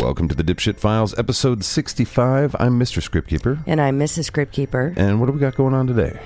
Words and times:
Welcome 0.00 0.28
to 0.28 0.34
the 0.34 0.44
Dipshit 0.44 0.78
Files, 0.78 1.18
episode 1.18 1.64
65. 1.64 2.54
I'm 2.60 2.78
Mr. 2.78 3.02
Scriptkeeper. 3.02 3.62
And 3.66 3.80
I'm 3.80 3.98
Mrs. 3.98 4.30
Scriptkeeper. 4.30 4.96
And 4.96 5.18
what 5.18 5.26
do 5.26 5.32
we 5.32 5.40
got 5.40 5.56
going 5.56 5.74
on 5.74 5.86
today? 5.88 6.18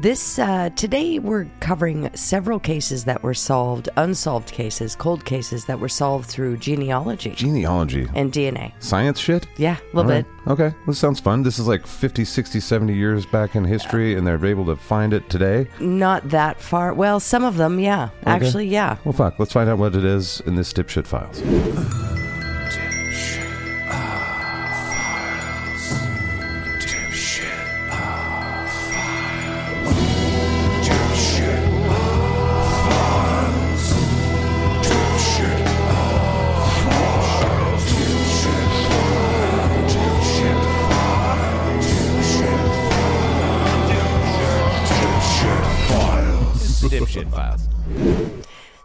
This 0.00 0.38
uh, 0.40 0.70
today 0.70 1.20
we're 1.20 1.46
covering 1.60 2.10
several 2.16 2.58
cases 2.58 3.04
that 3.04 3.22
were 3.22 3.32
solved, 3.32 3.88
unsolved 3.96 4.50
cases, 4.50 4.94
cold 4.96 5.24
cases 5.24 5.64
that 5.66 5.78
were 5.78 5.88
solved 5.88 6.28
through 6.28 6.56
genealogy 6.58 7.30
Genealogy. 7.30 8.08
and 8.14 8.32
DNA. 8.32 8.72
Science 8.82 9.20
shit? 9.20 9.46
Yeah, 9.56 9.76
a 9.92 9.96
little 9.96 10.10
bit. 10.10 10.26
Okay, 10.48 10.74
this 10.86 10.98
sounds 10.98 11.20
fun. 11.20 11.44
This 11.44 11.58
is 11.60 11.68
like 11.68 11.86
50, 11.86 12.24
60, 12.24 12.58
70 12.60 12.92
years 12.92 13.24
back 13.24 13.54
in 13.54 13.64
history, 13.64 14.16
and 14.16 14.26
they're 14.26 14.44
able 14.44 14.66
to 14.66 14.76
find 14.76 15.12
it 15.14 15.30
today. 15.30 15.68
Not 15.80 16.28
that 16.30 16.60
far. 16.60 16.92
Well, 16.92 17.20
some 17.20 17.44
of 17.44 17.56
them, 17.56 17.78
yeah. 17.78 18.08
Actually, 18.26 18.66
yeah. 18.66 18.96
Well, 19.04 19.12
fuck. 19.12 19.38
Let's 19.38 19.52
find 19.52 19.70
out 19.70 19.78
what 19.78 19.94
it 19.94 20.04
is 20.04 20.40
in 20.40 20.56
this 20.56 20.72
Dipshit 20.72 21.06
Files. 21.06 21.40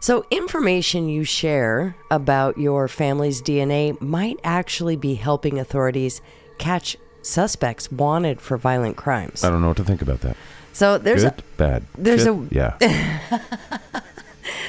So, 0.02 0.24
information 0.30 1.10
you 1.10 1.24
share 1.24 1.94
about 2.10 2.56
your 2.56 2.88
family's 2.88 3.42
DNA 3.42 4.00
might 4.00 4.40
actually 4.42 4.96
be 4.96 5.14
helping 5.16 5.58
authorities 5.58 6.22
catch 6.56 6.96
suspects 7.20 7.92
wanted 7.92 8.40
for 8.40 8.56
violent 8.56 8.96
crimes. 8.96 9.44
I 9.44 9.50
don't 9.50 9.60
know 9.60 9.68
what 9.68 9.76
to 9.76 9.84
think 9.84 10.00
about 10.00 10.22
that. 10.22 10.38
So, 10.72 10.96
there's 10.96 11.24
Good? 11.24 11.42
Bad? 11.58 11.84
there's 11.98 12.26
a- 12.26 12.46
Yeah. 12.50 12.78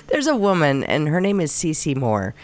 There's 0.07 0.27
a 0.27 0.35
woman, 0.35 0.83
and 0.83 1.07
her 1.07 1.21
name 1.21 1.39
is 1.39 1.53
Cece 1.53 1.95
Moore. 1.95 2.35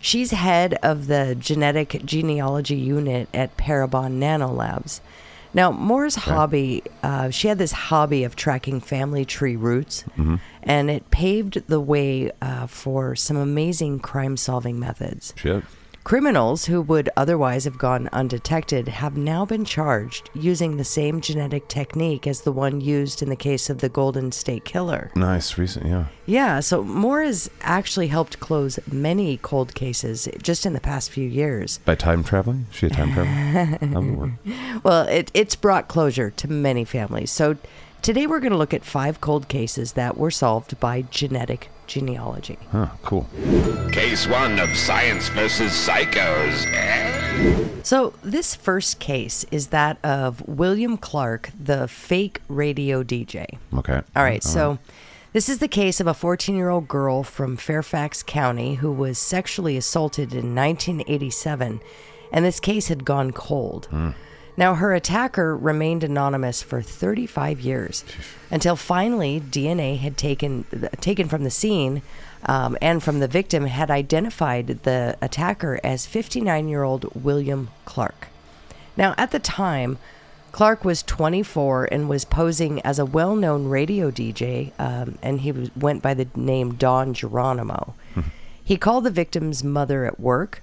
She's 0.00 0.30
head 0.30 0.74
of 0.80 1.08
the 1.08 1.34
genetic 1.34 2.02
genealogy 2.04 2.76
unit 2.76 3.28
at 3.34 3.56
Parabon 3.56 4.18
Nanolabs. 4.20 5.00
Now, 5.52 5.72
Moore's 5.72 6.14
hobby, 6.14 6.82
uh, 7.02 7.30
she 7.30 7.48
had 7.48 7.58
this 7.58 7.72
hobby 7.72 8.24
of 8.24 8.36
tracking 8.36 8.80
family 8.80 9.24
tree 9.24 9.56
roots, 9.56 10.04
and 10.62 10.90
it 10.90 11.10
paved 11.10 11.66
the 11.66 11.80
way 11.80 12.30
uh, 12.40 12.66
for 12.66 13.16
some 13.16 13.36
amazing 13.36 13.98
crime 14.00 14.36
solving 14.36 14.78
methods. 14.78 15.34
Shit. 15.36 15.64
Criminals 16.02 16.64
who 16.64 16.80
would 16.80 17.10
otherwise 17.14 17.64
have 17.64 17.76
gone 17.76 18.08
undetected 18.10 18.88
have 18.88 19.18
now 19.18 19.44
been 19.44 19.66
charged 19.66 20.30
using 20.34 20.76
the 20.76 20.84
same 20.84 21.20
genetic 21.20 21.68
technique 21.68 22.26
as 22.26 22.40
the 22.40 22.52
one 22.52 22.80
used 22.80 23.22
in 23.22 23.28
the 23.28 23.36
case 23.36 23.68
of 23.68 23.78
the 23.78 23.88
Golden 23.88 24.32
State 24.32 24.64
Killer. 24.64 25.10
Nice. 25.14 25.58
Recent. 25.58 25.86
Yeah. 25.86 26.06
Yeah, 26.24 26.60
so 26.60 26.82
Moore 26.82 27.22
has 27.22 27.50
actually 27.60 28.06
helped 28.06 28.40
close 28.40 28.78
many 28.90 29.36
cold 29.36 29.74
cases 29.74 30.26
just 30.40 30.64
in 30.64 30.72
the 30.72 30.80
past 30.80 31.10
few 31.10 31.28
years. 31.28 31.78
By 31.84 31.96
time 31.96 32.24
traveling? 32.24 32.66
Is 32.70 32.76
she 32.76 32.86
a 32.86 32.90
time 32.90 33.12
traveler? 33.12 33.78
That 33.90 34.00
would 34.02 34.16
work. 34.16 34.30
Well, 34.82 35.06
it, 35.08 35.30
it's 35.34 35.54
brought 35.56 35.88
closure 35.88 36.30
to 36.30 36.48
many 36.48 36.84
families. 36.84 37.30
So 37.30 37.56
today 38.02 38.26
we're 38.26 38.40
going 38.40 38.52
to 38.52 38.58
look 38.58 38.74
at 38.74 38.84
five 38.84 39.20
cold 39.20 39.48
cases 39.48 39.92
that 39.92 40.16
were 40.16 40.30
solved 40.30 40.78
by 40.80 41.02
genetic 41.02 41.68
genealogy. 41.86 42.58
Huh. 42.70 42.88
Cool. 43.02 43.26
Case 43.92 44.26
one 44.26 44.58
of 44.58 44.76
science 44.76 45.28
versus 45.30 45.72
psychos. 45.72 46.66
Eh? 46.72 47.82
So 47.82 48.14
this 48.22 48.54
first 48.54 49.00
case 49.00 49.44
is 49.50 49.68
that 49.68 49.98
of 50.04 50.46
William 50.46 50.96
Clark, 50.96 51.50
the 51.58 51.88
fake 51.88 52.40
radio 52.48 53.02
DJ. 53.02 53.58
Okay. 53.74 54.00
All 54.14 54.22
right, 54.22 54.42
so 54.42 54.78
this 55.32 55.48
is 55.48 55.58
the 55.58 55.68
case 55.68 56.00
of 56.00 56.06
a 56.06 56.14
14 56.14 56.56
year 56.56 56.68
old 56.68 56.88
girl 56.88 57.22
from 57.22 57.56
Fairfax 57.56 58.22
County 58.22 58.76
who 58.76 58.92
was 58.92 59.18
sexually 59.18 59.76
assaulted 59.76 60.32
in 60.32 60.54
1987, 60.54 61.80
and 62.32 62.44
this 62.44 62.60
case 62.60 62.88
had 62.88 63.04
gone 63.04 63.32
cold. 63.32 63.88
Now, 64.60 64.74
her 64.74 64.92
attacker 64.92 65.56
remained 65.56 66.04
anonymous 66.04 66.62
for 66.62 66.82
35 66.82 67.62
years 67.62 68.04
until 68.50 68.76
finally 68.76 69.40
DNA 69.40 69.98
had 69.98 70.18
taken, 70.18 70.66
taken 71.00 71.30
from 71.30 71.44
the 71.44 71.50
scene 71.50 72.02
um, 72.44 72.76
and 72.82 73.02
from 73.02 73.20
the 73.20 73.26
victim 73.26 73.64
had 73.64 73.90
identified 73.90 74.66
the 74.82 75.16
attacker 75.22 75.80
as 75.82 76.04
59 76.04 76.68
year 76.68 76.82
old 76.82 77.10
William 77.24 77.70
Clark. 77.86 78.28
Now, 78.98 79.14
at 79.16 79.30
the 79.30 79.38
time, 79.38 79.96
Clark 80.52 80.84
was 80.84 81.02
24 81.04 81.88
and 81.90 82.06
was 82.06 82.26
posing 82.26 82.82
as 82.82 82.98
a 82.98 83.06
well 83.06 83.34
known 83.34 83.68
radio 83.68 84.10
DJ, 84.10 84.72
um, 84.78 85.16
and 85.22 85.40
he 85.40 85.52
was, 85.52 85.74
went 85.74 86.02
by 86.02 86.12
the 86.12 86.28
name 86.36 86.74
Don 86.74 87.14
Geronimo. 87.14 87.94
he 88.62 88.76
called 88.76 89.04
the 89.04 89.10
victim's 89.10 89.64
mother 89.64 90.04
at 90.04 90.20
work 90.20 90.60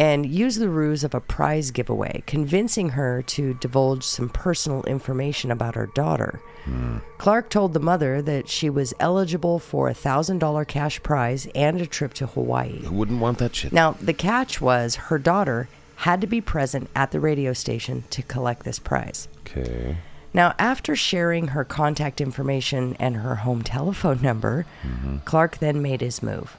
and 0.00 0.24
use 0.24 0.56
the 0.56 0.70
ruse 0.70 1.04
of 1.04 1.14
a 1.14 1.20
prize 1.20 1.70
giveaway, 1.70 2.22
convincing 2.26 2.88
her 2.88 3.20
to 3.20 3.52
divulge 3.52 4.02
some 4.02 4.30
personal 4.30 4.82
information 4.84 5.50
about 5.50 5.74
her 5.74 5.88
daughter. 5.88 6.40
Hmm. 6.64 6.98
Clark 7.18 7.50
told 7.50 7.74
the 7.74 7.80
mother 7.80 8.22
that 8.22 8.48
she 8.48 8.70
was 8.70 8.94
eligible 8.98 9.58
for 9.58 9.90
a 9.90 9.94
$1,000 9.94 10.66
cash 10.66 11.02
prize 11.02 11.46
and 11.54 11.82
a 11.82 11.86
trip 11.86 12.14
to 12.14 12.28
Hawaii. 12.28 12.82
Who 12.82 12.94
wouldn't 12.94 13.20
want 13.20 13.36
that 13.38 13.54
shit? 13.54 13.74
Now, 13.74 13.92
the 14.00 14.14
catch 14.14 14.58
was 14.58 14.94
her 14.94 15.18
daughter 15.18 15.68
had 15.96 16.22
to 16.22 16.26
be 16.26 16.40
present 16.40 16.88
at 16.96 17.10
the 17.10 17.20
radio 17.20 17.52
station 17.52 18.04
to 18.08 18.22
collect 18.22 18.64
this 18.64 18.78
prize. 18.78 19.28
Okay. 19.40 19.98
Now, 20.32 20.54
after 20.58 20.96
sharing 20.96 21.48
her 21.48 21.64
contact 21.64 22.22
information 22.22 22.96
and 22.98 23.16
her 23.16 23.34
home 23.34 23.60
telephone 23.60 24.22
number, 24.22 24.64
mm-hmm. 24.82 25.18
Clark 25.26 25.58
then 25.58 25.82
made 25.82 26.00
his 26.00 26.22
move. 26.22 26.56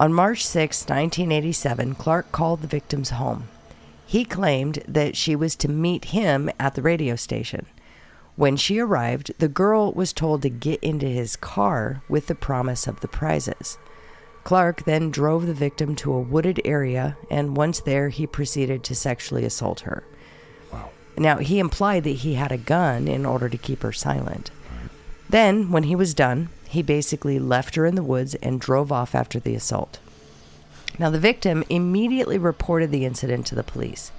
On 0.00 0.12
March 0.12 0.46
6, 0.46 0.82
1987, 0.82 1.96
Clark 1.96 2.30
called 2.30 2.62
the 2.62 2.68
victim's 2.68 3.10
home. 3.10 3.48
He 4.06 4.24
claimed 4.24 4.84
that 4.86 5.16
she 5.16 5.34
was 5.34 5.56
to 5.56 5.68
meet 5.68 6.06
him 6.06 6.48
at 6.60 6.76
the 6.76 6.82
radio 6.82 7.16
station. 7.16 7.66
When 8.36 8.56
she 8.56 8.78
arrived, 8.78 9.32
the 9.38 9.48
girl 9.48 9.92
was 9.92 10.12
told 10.12 10.42
to 10.42 10.50
get 10.50 10.80
into 10.84 11.08
his 11.08 11.34
car 11.34 12.02
with 12.08 12.28
the 12.28 12.36
promise 12.36 12.86
of 12.86 13.00
the 13.00 13.08
prizes. 13.08 13.76
Clark 14.44 14.84
then 14.84 15.10
drove 15.10 15.46
the 15.46 15.52
victim 15.52 15.96
to 15.96 16.12
a 16.12 16.20
wooded 16.20 16.60
area, 16.64 17.16
and 17.28 17.56
once 17.56 17.80
there, 17.80 18.08
he 18.10 18.24
proceeded 18.24 18.84
to 18.84 18.94
sexually 18.94 19.44
assault 19.44 19.80
her. 19.80 20.04
Now, 21.16 21.38
he 21.38 21.58
implied 21.58 22.04
that 22.04 22.10
he 22.10 22.34
had 22.34 22.52
a 22.52 22.56
gun 22.56 23.08
in 23.08 23.26
order 23.26 23.48
to 23.48 23.58
keep 23.58 23.82
her 23.82 23.92
silent. 23.92 24.52
Then, 25.28 25.72
when 25.72 25.82
he 25.82 25.96
was 25.96 26.14
done, 26.14 26.50
he 26.68 26.82
basically 26.82 27.38
left 27.38 27.74
her 27.74 27.86
in 27.86 27.94
the 27.94 28.02
woods 28.02 28.34
and 28.36 28.60
drove 28.60 28.92
off 28.92 29.14
after 29.14 29.40
the 29.40 29.54
assault. 29.54 29.98
Now, 30.98 31.10
the 31.10 31.18
victim 31.18 31.64
immediately 31.68 32.38
reported 32.38 32.90
the 32.90 33.04
incident 33.04 33.46
to 33.46 33.54
the 33.54 33.62
police. 33.62 34.12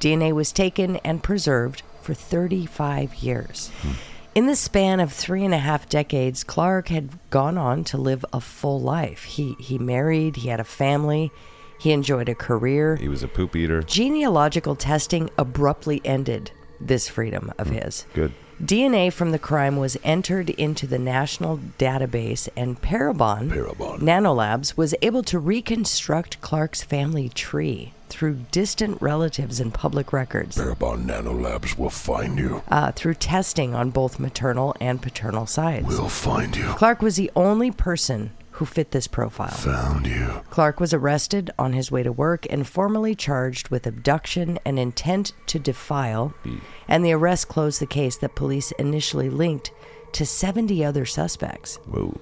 DNA 0.00 0.32
was 0.32 0.52
taken 0.52 0.96
and 0.98 1.22
preserved 1.22 1.82
for 2.00 2.14
35 2.14 3.14
years. 3.16 3.70
Hmm. 3.80 3.92
In 4.34 4.46
the 4.46 4.56
span 4.56 4.98
of 4.98 5.12
three 5.12 5.44
and 5.44 5.52
a 5.52 5.58
half 5.58 5.88
decades, 5.88 6.42
Clark 6.42 6.88
had 6.88 7.10
gone 7.28 7.58
on 7.58 7.84
to 7.84 7.98
live 7.98 8.24
a 8.32 8.40
full 8.40 8.80
life. 8.80 9.24
He, 9.24 9.54
he 9.58 9.78
married, 9.78 10.36
he 10.36 10.48
had 10.48 10.60
a 10.60 10.64
family, 10.64 11.30
he 11.78 11.92
enjoyed 11.92 12.28
a 12.28 12.34
career. 12.34 12.96
He 12.96 13.08
was 13.08 13.22
a 13.22 13.28
poop 13.28 13.54
eater. 13.54 13.82
Genealogical 13.82 14.76
testing 14.76 15.28
abruptly 15.36 16.00
ended 16.04 16.52
this 16.80 17.08
freedom 17.08 17.52
of 17.58 17.68
hmm. 17.68 17.74
his. 17.74 18.06
Good. 18.14 18.32
DNA 18.64 19.12
from 19.12 19.32
the 19.32 19.40
crime 19.40 19.76
was 19.76 19.96
entered 20.04 20.48
into 20.50 20.86
the 20.86 20.98
national 20.98 21.58
database, 21.78 22.48
and 22.56 22.80
Parabon, 22.80 23.50
Nanolabs 23.98 24.76
was 24.76 24.94
able 25.02 25.24
to 25.24 25.38
reconstruct 25.40 26.40
Clark's 26.40 26.80
family 26.82 27.28
tree 27.28 27.92
through 28.08 28.34
distant 28.52 29.00
relatives 29.02 29.58
and 29.58 29.72
public 29.74 30.12
records 30.12 30.56
Parabon 30.56 31.06
Nanolabs 31.06 31.76
will 31.78 31.90
find 31.90 32.38
you. 32.38 32.62
uh, 32.68 32.92
through 32.92 33.14
testing 33.14 33.74
on 33.74 33.90
both 33.90 34.20
maternal 34.20 34.76
and 34.80 35.02
paternal 35.02 35.46
sides. 35.46 35.86
We'll 35.88 36.08
find 36.08 36.54
you. 36.56 36.66
Clark 36.66 37.00
was 37.02 37.16
the 37.16 37.30
only 37.34 37.70
person 37.72 38.30
who 38.52 38.64
fit 38.64 38.90
this 38.90 39.06
profile. 39.06 39.48
Found 39.48 40.06
you. 40.06 40.42
Clark 40.50 40.80
was 40.80 40.92
arrested 40.92 41.50
on 41.58 41.72
his 41.72 41.90
way 41.90 42.02
to 42.02 42.12
work 42.12 42.46
and 42.50 42.66
formally 42.66 43.14
charged 43.14 43.68
with 43.68 43.86
abduction 43.86 44.58
and 44.64 44.78
intent 44.78 45.32
to 45.46 45.58
defile, 45.58 46.28
hmm. 46.42 46.58
and 46.88 47.04
the 47.04 47.12
arrest 47.12 47.48
closed 47.48 47.80
the 47.80 47.86
case 47.86 48.16
that 48.18 48.34
police 48.34 48.70
initially 48.72 49.30
linked 49.30 49.70
to 50.12 50.26
70 50.26 50.84
other 50.84 51.06
suspects. 51.06 51.76
Whoa. 51.86 52.20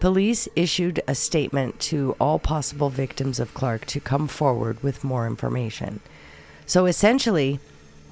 Police 0.00 0.48
issued 0.56 1.00
a 1.06 1.14
statement 1.14 1.78
to 1.80 2.16
all 2.20 2.38
possible 2.38 2.90
victims 2.90 3.38
of 3.38 3.54
Clark 3.54 3.86
to 3.86 4.00
come 4.00 4.26
forward 4.26 4.82
with 4.82 5.04
more 5.04 5.26
information. 5.26 6.00
So 6.66 6.86
essentially, 6.86 7.60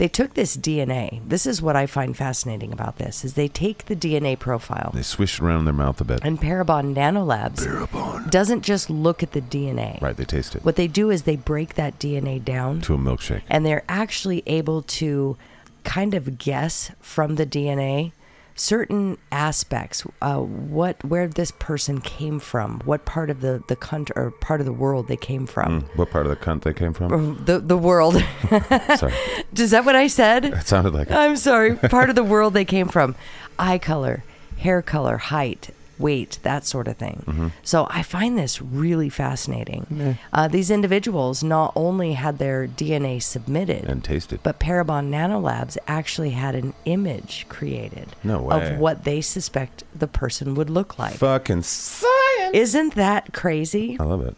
They 0.01 0.09
took 0.09 0.33
this 0.33 0.57
DNA. 0.57 1.21
This 1.29 1.45
is 1.45 1.61
what 1.61 1.77
I 1.77 1.85
find 1.85 2.17
fascinating 2.17 2.73
about 2.73 2.97
this: 2.97 3.23
is 3.23 3.35
they 3.35 3.49
take 3.49 3.85
the 3.85 3.95
DNA 3.95 4.35
profile, 4.39 4.93
They 4.95 5.03
swish 5.03 5.35
it 5.39 5.43
around 5.45 5.59
in 5.61 5.65
their 5.67 5.75
mouth 5.75 6.01
a 6.01 6.05
bit. 6.05 6.21
and 6.25 6.41
Parabon 6.41 6.95
Nanolabs 6.95 8.31
doesn't 8.31 8.63
just 8.63 8.89
look 8.89 9.23
at 9.23 9.33
the 9.33 9.43
DNA. 9.43 10.01
Right, 10.01 10.17
they 10.17 10.25
taste 10.25 10.55
it 10.57 10.65
What 10.65 10.77
they 10.77 10.89
do 10.89 11.11
is 11.11 11.23
they 11.25 11.37
break 11.37 11.75
that 11.75 11.99
DNA 11.99 12.43
down, 12.43 12.81
to 12.81 12.95
a 12.95 12.99
milkshake. 12.99 13.43
and 13.51 13.67
they're 13.67 13.85
actually 13.91 14.43
able 14.47 14.81
to 15.01 15.37
kind 15.85 16.15
of 16.15 16.39
guess 16.39 16.91
from 17.01 17.35
the 17.35 17.45
DNA 17.45 18.13
certain 18.55 19.17
aspects 19.33 20.05
uh, 20.23 20.37
what 20.39 21.03
where 21.05 21.27
this 21.29 21.51
person 21.59 22.01
came 22.01 22.39
from 22.39 22.81
what 22.85 23.05
part 23.05 23.31
of 23.31 23.41
the 23.41 23.63
the 23.69 23.77
country 23.77 24.13
or 24.17 24.31
part 24.31 24.61
of 24.61 24.67
the 24.67 24.73
world 24.73 25.09
they 25.09 25.17
came 25.17 25.47
from. 25.47 25.83
Mm, 25.83 25.97
what 25.97 26.11
part 26.11 26.27
of 26.27 26.31
the 26.31 26.37
country 26.37 26.73
they 26.73 26.79
came 26.79 26.93
from? 26.93 27.43
the 27.45 27.59
the 27.59 27.79
world. 27.79 28.15
Sorry, 28.97 29.15
is 29.57 29.71
that 29.71 29.85
what 29.85 29.97
i 29.97 30.07
said? 30.07 30.45
It 30.45 30.67
sounded 30.67 30.95
like 30.95 31.09
it. 31.11 31.15
i'm 31.15 31.37
sorry. 31.37 31.77
Part 31.77 32.09
of 32.11 32.17
the 32.17 32.25
world 32.25 32.55
they 32.55 32.65
came 32.65 32.89
from. 32.89 33.15
Eye 33.59 33.79
color 33.79 34.25
hair 34.59 34.83
color 34.83 35.17
height 35.17 35.71
weight 36.01 36.39
that 36.43 36.65
sort 36.65 36.89
of 36.89 36.97
thing 36.97 37.23
Mm-hmm. 37.27 37.49
so 37.63 37.87
i 37.91 38.03
find 38.03 38.39
this 38.39 38.61
really 38.63 39.09
fascinating 39.09 40.17
uh, 40.33 40.49
these 40.49 40.71
individuals 40.71 41.43
not 41.45 41.73
only 41.77 42.13
had 42.15 42.39
their 42.39 42.67
dna 42.67 43.23
submitted 43.23 43.85
and 43.85 44.03
tasted. 44.03 44.41
but 44.43 44.59
Parabon 44.61 45.11
Nanolabs 45.11 45.77
actually 45.87 46.31
had 46.31 46.55
an 46.55 46.73
image 46.85 47.47
created 47.49 48.09
No 48.25 48.43
way. 48.43 48.73
of 48.73 48.79
what 48.79 49.05
they 49.05 49.21
suspect 49.21 49.85
the 49.95 50.07
person 50.09 50.55
would 50.55 50.71
look 50.71 50.99
like. 50.99 51.15
Fucking 51.15 51.63
science. 51.63 52.55
Isn't 52.55 52.95
that 52.95 53.33
crazy? 53.33 53.97
I 54.01 54.05
love 54.05 54.23
it. 54.27 54.37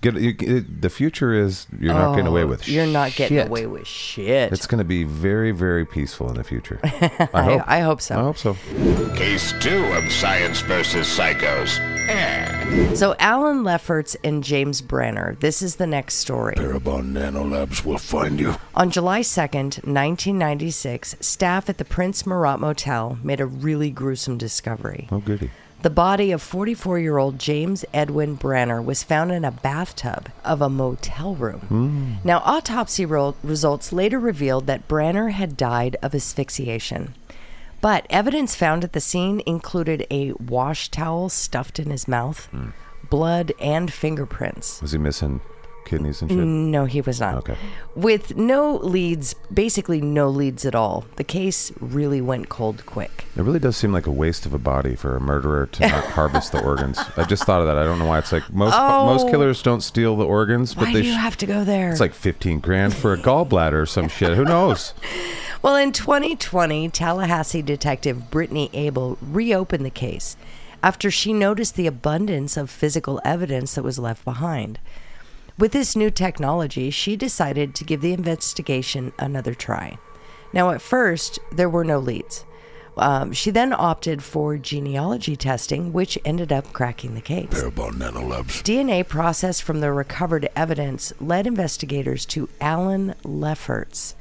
Get 0.00 0.14
you, 0.14 0.34
it, 0.38 0.82
the 0.82 0.88
future 0.88 1.32
is 1.32 1.66
you're 1.78 1.92
not 1.92 2.12
getting 2.12 2.28
away 2.28 2.42
Oh, 2.44 2.46
with. 2.46 2.68
You're 2.68 2.86
not 2.86 3.12
getting 3.16 3.38
shit. 3.38 3.48
away 3.48 3.66
with 3.66 3.88
shit. 3.88 4.52
It's 4.52 4.66
going 4.68 4.78
to 4.78 4.84
be 4.84 5.02
very, 5.02 5.50
very 5.50 5.84
peaceful 5.84 6.28
in 6.30 6.36
the 6.36 6.44
future. 6.44 6.78
I 6.84 7.42
hope. 7.42 7.62
I 7.66 7.80
hope 7.80 8.00
so. 8.00 8.14
I 8.16 8.22
hope 8.22 8.38
so. 8.38 8.54
Case 9.16 9.52
two 9.60 9.84
of 9.86 10.10
Science 10.12 10.60
versus 10.60 11.08
Psychos. 11.08 11.78
Eh. 12.08 12.94
So 12.94 13.16
Alan 13.18 13.64
Lefferts 13.64 14.16
and 14.22 14.44
James 14.44 14.80
Brenner. 14.80 15.36
This 15.40 15.60
is 15.60 15.76
the 15.76 15.86
next 15.88 16.14
story. 16.14 16.54
Parabon 16.54 17.12
Nanolabs 17.12 17.84
will 17.84 17.98
find 17.98 18.38
you. 18.38 18.54
On 18.76 18.90
July 18.92 19.20
2nd, 19.20 19.84
1996, 19.84 21.16
staff 21.20 21.68
at 21.68 21.78
the 21.78 21.84
Prince 21.84 22.26
Murat 22.26 22.60
Motel 22.60 23.18
made 23.24 23.40
a 23.40 23.46
really 23.46 23.90
gruesome 23.90 24.38
discovery. 24.38 25.08
Oh, 25.10 25.18
goody. 25.18 25.50
The 25.82 25.88
body 25.88 26.30
of 26.30 26.42
44 26.42 26.98
year 26.98 27.16
old 27.16 27.38
James 27.38 27.86
Edwin 27.94 28.36
Branner 28.36 28.84
was 28.84 29.02
found 29.02 29.32
in 29.32 29.46
a 29.46 29.50
bathtub 29.50 30.28
of 30.44 30.60
a 30.60 30.68
motel 30.68 31.34
room. 31.34 31.60
Hmm. 31.60 32.12
Now, 32.22 32.42
autopsy 32.44 33.06
ro- 33.06 33.34
results 33.42 33.90
later 33.90 34.18
revealed 34.18 34.66
that 34.66 34.88
Branner 34.88 35.32
had 35.32 35.56
died 35.56 35.96
of 36.02 36.14
asphyxiation. 36.14 37.14
But 37.80 38.06
evidence 38.10 38.54
found 38.54 38.84
at 38.84 38.92
the 38.92 39.00
scene 39.00 39.42
included 39.46 40.06
a 40.10 40.32
wash 40.32 40.90
towel 40.90 41.30
stuffed 41.30 41.78
in 41.78 41.88
his 41.88 42.06
mouth, 42.06 42.44
hmm. 42.46 42.70
blood, 43.08 43.52
and 43.58 43.90
fingerprints. 43.90 44.82
Was 44.82 44.92
he 44.92 44.98
missing 44.98 45.40
kidneys 45.90 46.22
and 46.22 46.30
shit? 46.30 46.38
No, 46.38 46.84
he 46.86 47.00
was 47.00 47.20
not. 47.20 47.34
Okay. 47.34 47.56
With 47.94 48.36
no 48.36 48.76
leads, 48.76 49.34
basically 49.52 50.00
no 50.00 50.28
leads 50.30 50.64
at 50.64 50.74
all, 50.74 51.04
the 51.16 51.24
case 51.24 51.72
really 51.80 52.20
went 52.20 52.48
cold 52.48 52.86
quick. 52.86 53.24
It 53.36 53.42
really 53.42 53.58
does 53.58 53.76
seem 53.76 53.92
like 53.92 54.06
a 54.06 54.10
waste 54.10 54.46
of 54.46 54.54
a 54.54 54.58
body 54.58 54.94
for 54.94 55.16
a 55.16 55.20
murderer 55.20 55.66
to 55.66 55.88
not 55.88 56.04
harvest 56.16 56.52
the 56.52 56.62
organs. 56.64 56.98
I 57.16 57.24
just 57.24 57.44
thought 57.44 57.60
of 57.60 57.66
that. 57.66 57.76
I 57.76 57.84
don't 57.84 57.98
know 57.98 58.06
why. 58.06 58.18
It's 58.18 58.32
like 58.32 58.50
most 58.52 58.72
most 58.72 59.26
Oh. 59.26 59.30
killers 59.30 59.62
don't 59.62 59.82
steal 59.82 60.16
the 60.16 60.24
organs, 60.24 60.74
but 60.74 60.84
Why 60.86 60.92
they 60.94 61.02
do 61.02 61.08
you 61.08 61.14
sh- 61.14 61.18
have 61.18 61.36
to 61.38 61.46
go 61.46 61.64
there? 61.64 61.90
It's 61.90 62.00
like 62.00 62.14
15 62.14 62.60
grand 62.60 62.94
for 62.94 63.12
a 63.12 63.18
gallbladder 63.18 63.82
or 63.82 63.86
some 63.86 64.08
shit. 64.16 64.36
Who 64.36 64.44
knows? 64.44 64.94
Well, 65.62 65.76
in 65.76 65.92
2020, 65.92 66.88
Tallahassee 66.88 67.60
detective 67.62 68.30
Brittany 68.30 68.70
Abel 68.72 69.18
reopened 69.20 69.84
the 69.84 69.90
case 69.90 70.36
after 70.82 71.10
she 71.10 71.34
noticed 71.34 71.74
the 71.74 71.86
abundance 71.86 72.56
of 72.56 72.70
physical 72.70 73.20
evidence 73.24 73.74
that 73.74 73.82
was 73.82 73.98
left 73.98 74.24
behind. 74.24 74.78
With 75.60 75.72
this 75.72 75.94
new 75.94 76.10
technology, 76.10 76.88
she 76.88 77.16
decided 77.16 77.74
to 77.74 77.84
give 77.84 78.00
the 78.00 78.14
investigation 78.14 79.12
another 79.18 79.52
try. 79.52 79.98
Now, 80.54 80.70
at 80.70 80.80
first, 80.80 81.38
there 81.52 81.68
were 81.68 81.84
no 81.84 81.98
leads. 81.98 82.46
Um, 82.96 83.34
she 83.34 83.50
then 83.50 83.74
opted 83.74 84.22
for 84.22 84.56
genealogy 84.56 85.36
testing, 85.36 85.92
which 85.92 86.18
ended 86.24 86.50
up 86.50 86.72
cracking 86.72 87.14
the 87.14 87.20
case. 87.20 87.50
DNA 88.62 89.06
processed 89.06 89.62
from 89.62 89.80
the 89.80 89.92
recovered 89.92 90.48
evidence 90.56 91.12
led 91.20 91.46
investigators 91.46 92.24
to 92.26 92.48
Alan 92.62 93.14
Lefferts. 93.22 94.14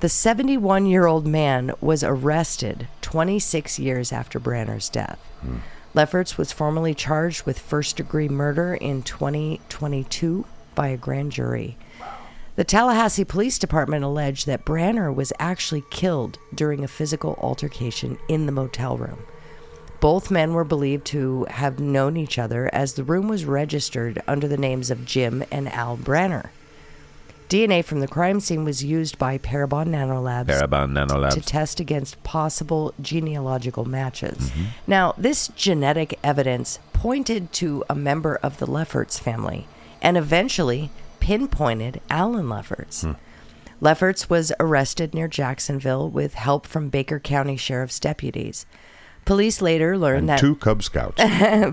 The 0.00 0.08
71 0.08 0.86
year 0.86 1.06
old 1.06 1.28
man 1.28 1.70
was 1.80 2.02
arrested 2.02 2.88
26 3.02 3.78
years 3.78 4.10
after 4.10 4.40
Branner's 4.40 4.88
death. 4.88 5.20
Lefferts 5.94 6.36
was 6.36 6.50
formally 6.50 6.92
charged 6.92 7.46
with 7.46 7.58
first 7.58 7.96
degree 7.96 8.28
murder 8.28 8.74
in 8.74 9.02
2022 9.02 10.44
by 10.74 10.88
a 10.88 10.96
grand 10.96 11.32
jury. 11.32 11.76
The 12.54 12.64
Tallahassee 12.64 13.24
Police 13.24 13.58
Department 13.58 14.04
alleged 14.04 14.46
that 14.46 14.66
Branner 14.66 15.14
was 15.14 15.32
actually 15.38 15.84
killed 15.90 16.38
during 16.54 16.84
a 16.84 16.88
physical 16.88 17.38
altercation 17.40 18.18
in 18.28 18.44
the 18.44 18.52
motel 18.52 18.98
room. 18.98 19.20
Both 20.00 20.30
men 20.30 20.52
were 20.52 20.64
believed 20.64 21.06
to 21.06 21.46
have 21.48 21.78
known 21.78 22.16
each 22.16 22.38
other 22.38 22.68
as 22.74 22.94
the 22.94 23.04
room 23.04 23.28
was 23.28 23.44
registered 23.44 24.20
under 24.26 24.48
the 24.48 24.58
names 24.58 24.90
of 24.90 25.06
Jim 25.06 25.44
and 25.50 25.72
Al 25.72 25.96
Branner. 25.96 26.50
DNA 27.48 27.84
from 27.84 28.00
the 28.00 28.08
crime 28.08 28.40
scene 28.40 28.64
was 28.64 28.82
used 28.82 29.18
by 29.18 29.38
Parabon 29.38 29.88
Nanolabs 29.88 30.48
Parabon 30.48 31.30
to 31.30 31.40
test 31.40 31.80
against 31.80 32.22
possible 32.22 32.94
genealogical 33.00 33.84
matches. 33.84 34.50
Mm-hmm. 34.50 34.62
Now, 34.86 35.14
this 35.16 35.48
genetic 35.48 36.18
evidence 36.24 36.78
pointed 36.92 37.52
to 37.54 37.84
a 37.88 37.94
member 37.94 38.36
of 38.42 38.58
the 38.58 38.66
Lefferts 38.66 39.18
family 39.18 39.66
and 40.02 40.18
eventually 40.18 40.90
pinpointed 41.20 42.02
Alan 42.10 42.50
Lefferts. 42.50 43.02
Hmm. 43.02 43.12
Lefferts 43.80 44.28
was 44.28 44.52
arrested 44.60 45.14
near 45.14 45.28
Jacksonville 45.28 46.08
with 46.10 46.34
help 46.34 46.66
from 46.66 46.90
Baker 46.90 47.18
County 47.18 47.56
Sheriff's 47.56 47.98
deputies. 47.98 48.66
Police 49.24 49.62
later 49.62 49.96
learned 49.96 50.18
and 50.20 50.28
that 50.28 50.40
two 50.40 50.56
Cub 50.56 50.82
Scouts. 50.82 51.22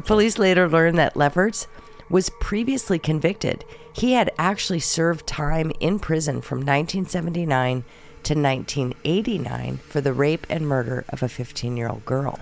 Police 0.05 0.37
later 0.37 0.69
learned 0.69 0.97
that 0.97 1.17
Lefferts 1.17 1.67
was 2.09 2.29
previously 2.39 2.97
convicted. 2.99 3.65
He 3.93 4.13
had 4.13 4.31
actually 4.37 4.79
served 4.79 5.27
time 5.27 5.71
in 5.79 5.99
prison 5.99 6.41
from 6.41 6.59
1979 6.59 7.83
to 8.23 8.33
1989 8.33 9.77
for 9.77 10.01
the 10.01 10.13
rape 10.13 10.45
and 10.49 10.67
murder 10.67 11.05
of 11.09 11.23
a 11.23 11.29
15 11.29 11.77
year 11.77 11.89
old 11.89 12.05
girl. 12.05 12.39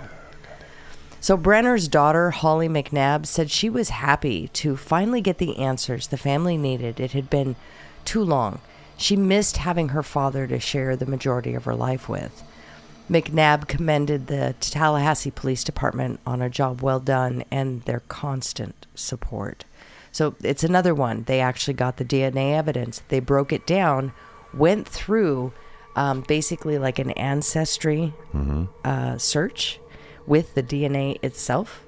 So, 1.27 1.35
Brenner's 1.35 1.89
daughter, 1.89 2.31
Holly 2.31 2.69
McNabb, 2.69 3.25
said 3.25 3.51
she 3.51 3.69
was 3.69 3.89
happy 3.89 4.47
to 4.53 4.77
finally 4.77 5.19
get 5.19 5.39
the 5.39 5.57
answers 5.57 6.07
the 6.07 6.15
family 6.15 6.55
needed. 6.55 7.01
It 7.01 7.11
had 7.11 7.29
been 7.29 7.57
too 8.05 8.23
long. 8.23 8.61
She 8.95 9.17
missed 9.17 9.57
having 9.57 9.89
her 9.89 10.03
father 10.03 10.47
to 10.47 10.57
share 10.57 10.95
the 10.95 11.05
majority 11.05 11.53
of 11.53 11.65
her 11.65 11.75
life 11.75 12.07
with. 12.07 12.43
McNabb 13.11 13.67
commended 13.67 14.27
the 14.27 14.55
Tallahassee 14.61 15.31
Police 15.31 15.65
Department 15.65 16.21
on 16.25 16.41
a 16.41 16.49
job 16.49 16.81
well 16.81 17.01
done 17.01 17.43
and 17.51 17.81
their 17.81 18.03
constant 18.07 18.85
support. 18.95 19.65
So 20.13 20.35
it's 20.41 20.63
another 20.63 20.95
one. 20.95 21.23
They 21.23 21.41
actually 21.41 21.73
got 21.73 21.97
the 21.97 22.05
DNA 22.05 22.55
evidence. 22.55 23.01
They 23.09 23.19
broke 23.19 23.51
it 23.51 23.67
down, 23.67 24.13
went 24.53 24.87
through 24.87 25.51
um, 25.93 26.21
basically 26.21 26.77
like 26.77 26.99
an 26.99 27.11
ancestry 27.11 28.13
uh, 28.85 29.17
search 29.17 29.81
with 30.27 30.53
the 30.53 30.61
DNA 30.63 31.17
itself. 31.23 31.81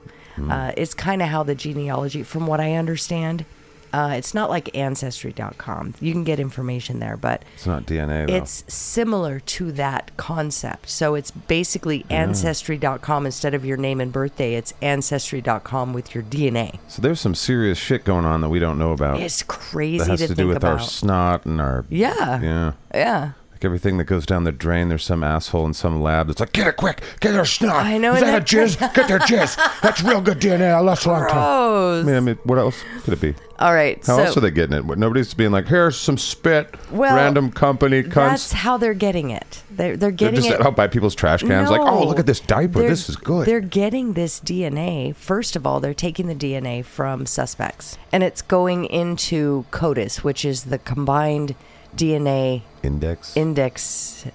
Uh, 0.50 0.72
it's 0.78 0.94
kind 0.94 1.22
of 1.22 1.28
how 1.28 1.44
the 1.44 1.54
genealogy, 1.54 2.24
from 2.24 2.48
what 2.48 2.62
I 2.62 2.76
understand, 2.76 3.44
uh, 3.92 4.14
it's 4.16 4.34
not 4.34 4.50
like 4.50 4.74
ancestry.com. 4.74 5.96
You 6.00 6.14
can 6.14 6.24
get 6.24 6.40
information 6.40 7.00
there, 7.00 7.18
but 7.18 7.44
It's 7.56 7.66
not 7.66 7.86
DNA, 7.86 8.26
though. 8.28 8.36
it's 8.36 8.64
similar 8.74 9.40
to 9.42 9.72
that 9.74 10.16
concept. 10.16 10.90
So 10.90 11.16
it's 11.16 11.32
basically 11.32 12.06
ancestry.com 12.10 13.26
instead 13.26 13.54
of 13.54 13.66
your 13.66 13.76
name 13.76 14.00
and 14.00 14.14
birthday, 14.14 14.56
it's 14.56 14.74
ancestry.com 14.82 15.92
with 15.92 16.14
your 16.16 16.24
DNA. 16.24 16.80
so 16.88 17.02
there's 17.02 17.20
some 17.20 17.36
serious 17.36 17.78
shit 17.78 18.06
going 18.06 18.26
on 18.26 18.40
that 18.42 18.50
we 18.50 18.60
don't 18.60 18.78
know 18.78 18.92
about. 18.94 19.20
It's 19.20 19.44
crazy 19.44 19.98
that 19.98 20.08
has 20.08 20.20
to, 20.22 20.28
to, 20.30 20.36
do 20.36 20.48
with 20.48 20.58
about. 20.58 20.74
our 20.74 20.80
snot 20.80 21.46
and 21.46 21.60
our. 21.60 21.84
yeah. 21.90 22.40
Yeah. 22.42 22.72
Yeah. 22.94 23.32
Like 23.60 23.66
everything 23.66 23.98
that 23.98 24.06
goes 24.06 24.26
down 24.26 24.46
the 24.46 24.54
drain, 24.54 24.88
there's 24.88 25.04
some 25.04 25.22
asshole 25.22 25.66
in 25.66 25.74
some 25.74 26.02
lab 26.02 26.28
that's 26.28 26.40
like, 26.40 26.54
get 26.54 26.66
it 26.66 26.78
quick, 26.78 27.02
get 27.20 27.36
her 27.36 27.44
snot. 27.44 27.86
I 27.86 27.98
know, 27.98 28.14
Is 28.14 28.22
and 28.22 28.30
that 28.32 28.42
a 28.42 28.56
jizz? 28.56 28.80
Get 28.96 29.10
their 29.10 29.20
jizz. 29.20 29.58
That's 29.82 30.02
real 30.02 30.22
good 30.22 30.40
DNA. 30.40 30.74
I 30.74 30.80
lost 30.80 31.06
a 31.06 31.10
long 31.10 31.28
time. 31.28 31.34
Gross. 31.34 32.04
I 32.04 32.08
mean, 32.08 32.16
I 32.16 32.20
mean, 32.22 32.40
what 32.46 32.58
else 32.58 32.82
could 33.04 33.16
it 33.16 33.20
be? 33.20 33.36
All 33.60 33.74
right. 33.74 33.98
How 34.08 34.16
so 34.16 34.24
else 34.24 34.38
are 34.38 34.40
they 34.40 34.52
getting 34.52 34.78
it? 34.78 34.86
Nobody's 34.98 35.34
being 35.34 35.52
like, 35.52 35.68
here's 35.68 35.98
some 35.98 36.18
spit, 36.18 36.74
Well, 36.90 37.14
random 37.18 37.52
company 37.52 38.00
that's 38.04 38.48
cunts. 38.48 38.54
how 38.54 38.78
they're 38.78 38.94
getting 38.94 39.32
it. 39.32 39.62
They're, 39.70 39.98
they're 39.98 39.98
They're 39.98 40.12
getting 40.12 40.36
just 40.40 40.52
it. 40.52 40.66
out 40.66 40.78
by 40.78 40.88
people's 40.88 41.14
trash 41.14 41.42
cans, 41.44 41.70
like, 41.70 41.82
oh, 41.82 42.00
No. 42.00 42.04
look 42.06 42.20
at 42.20 42.26
this 42.28 42.40
diaper. 42.40 42.80
They're- 42.80 42.88
This 42.90 43.10
is 43.10 43.18
good. 43.18 43.46
They're 43.46 43.60
getting 43.60 44.14
this 44.14 44.40
DNA. 44.40 45.14
First 45.18 45.58
of 45.58 45.68
all, 45.68 45.82
they're 45.82 45.94
taking 45.94 46.28
the 46.28 46.36
DNA 46.36 46.82
from 46.86 47.26
suspects, 47.26 47.98
and 48.14 48.24
it's 48.24 48.42
going 48.42 48.86
into 48.86 49.66
CODIS, 49.72 50.24
which 50.24 50.46
is 50.46 50.64
the 50.66 50.78
combined 50.78 51.56
DNA 51.96 52.62
Index. 52.84 53.36
index 53.36 53.82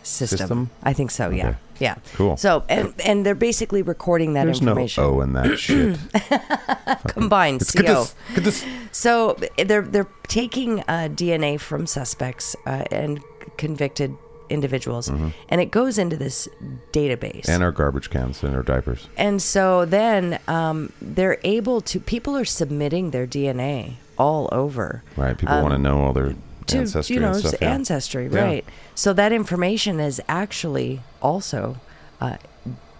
system. 0.02 0.38
System? 0.38 0.70
I 0.82 0.92
think 0.92 1.10
so. 1.10 1.30
Yeah, 1.30 1.48
Okay. 1.48 1.58
yeah. 1.80 1.94
Cool. 2.14 2.36
So 2.36 2.62
and 2.68 2.92
and 3.04 3.24
they're 3.24 3.34
basically 3.34 3.82
recording 3.82 4.34
that 4.34 4.44
There's 4.44 4.60
no 4.62 4.72
information 4.72 5.04
O 5.04 5.20
in 5.22 5.32
that 5.32 5.58
shit. 5.64 5.98
combined. 7.08 7.60
Get 7.60 7.86
CO. 7.86 7.94
this. 8.02 8.14
Get 8.34 8.44
this. 8.44 8.64
So 8.92 9.36
they're 9.56 9.82
they're 9.82 10.08
taking 10.28 10.80
uh, 10.80 11.08
DNA 11.10 11.58
from 11.60 11.86
suspects 11.86 12.56
uh, 12.66 12.84
and 12.90 13.20
convicted 13.56 14.16
individuals, 14.50 15.08
Mm-hmm. 15.08 15.28
and 15.48 15.60
it 15.60 15.70
goes 15.70 15.96
into 15.98 16.16
this 16.18 16.48
database. 16.92 17.48
And 17.48 17.62
our 17.62 17.72
garbage 17.72 18.10
cans 18.10 18.42
and 18.44 18.54
our 18.54 18.62
diapers. 18.62 19.08
And 19.16 19.40
so 19.40 19.86
then 19.86 20.38
um, 20.48 20.92
they're 21.00 21.38
able 21.44 21.80
to. 21.82 21.98
People 21.98 22.36
are 22.36 22.44
submitting 22.44 23.10
their 23.10 23.26
DNA 23.26 23.94
all 24.18 24.48
over. 24.52 25.02
Right. 25.16 25.36
People 25.36 25.60
want 25.62 25.72
to 25.72 25.78
know 25.78 26.02
all 26.02 26.12
their 26.12 26.26
Um, 26.26 26.42
to 26.68 26.78
ancestry 26.78 27.14
you 27.14 27.20
know 27.20 27.28
and 27.32 27.36
stuff. 27.38 27.54
yeah. 27.60 27.70
ancestry, 27.72 28.28
Yeah. 28.32 28.42
right? 28.44 28.64
So 28.94 29.12
that 29.12 29.32
information 29.32 30.00
is 30.00 30.20
actually 30.28 31.00
also 31.22 31.76
a 32.20 32.38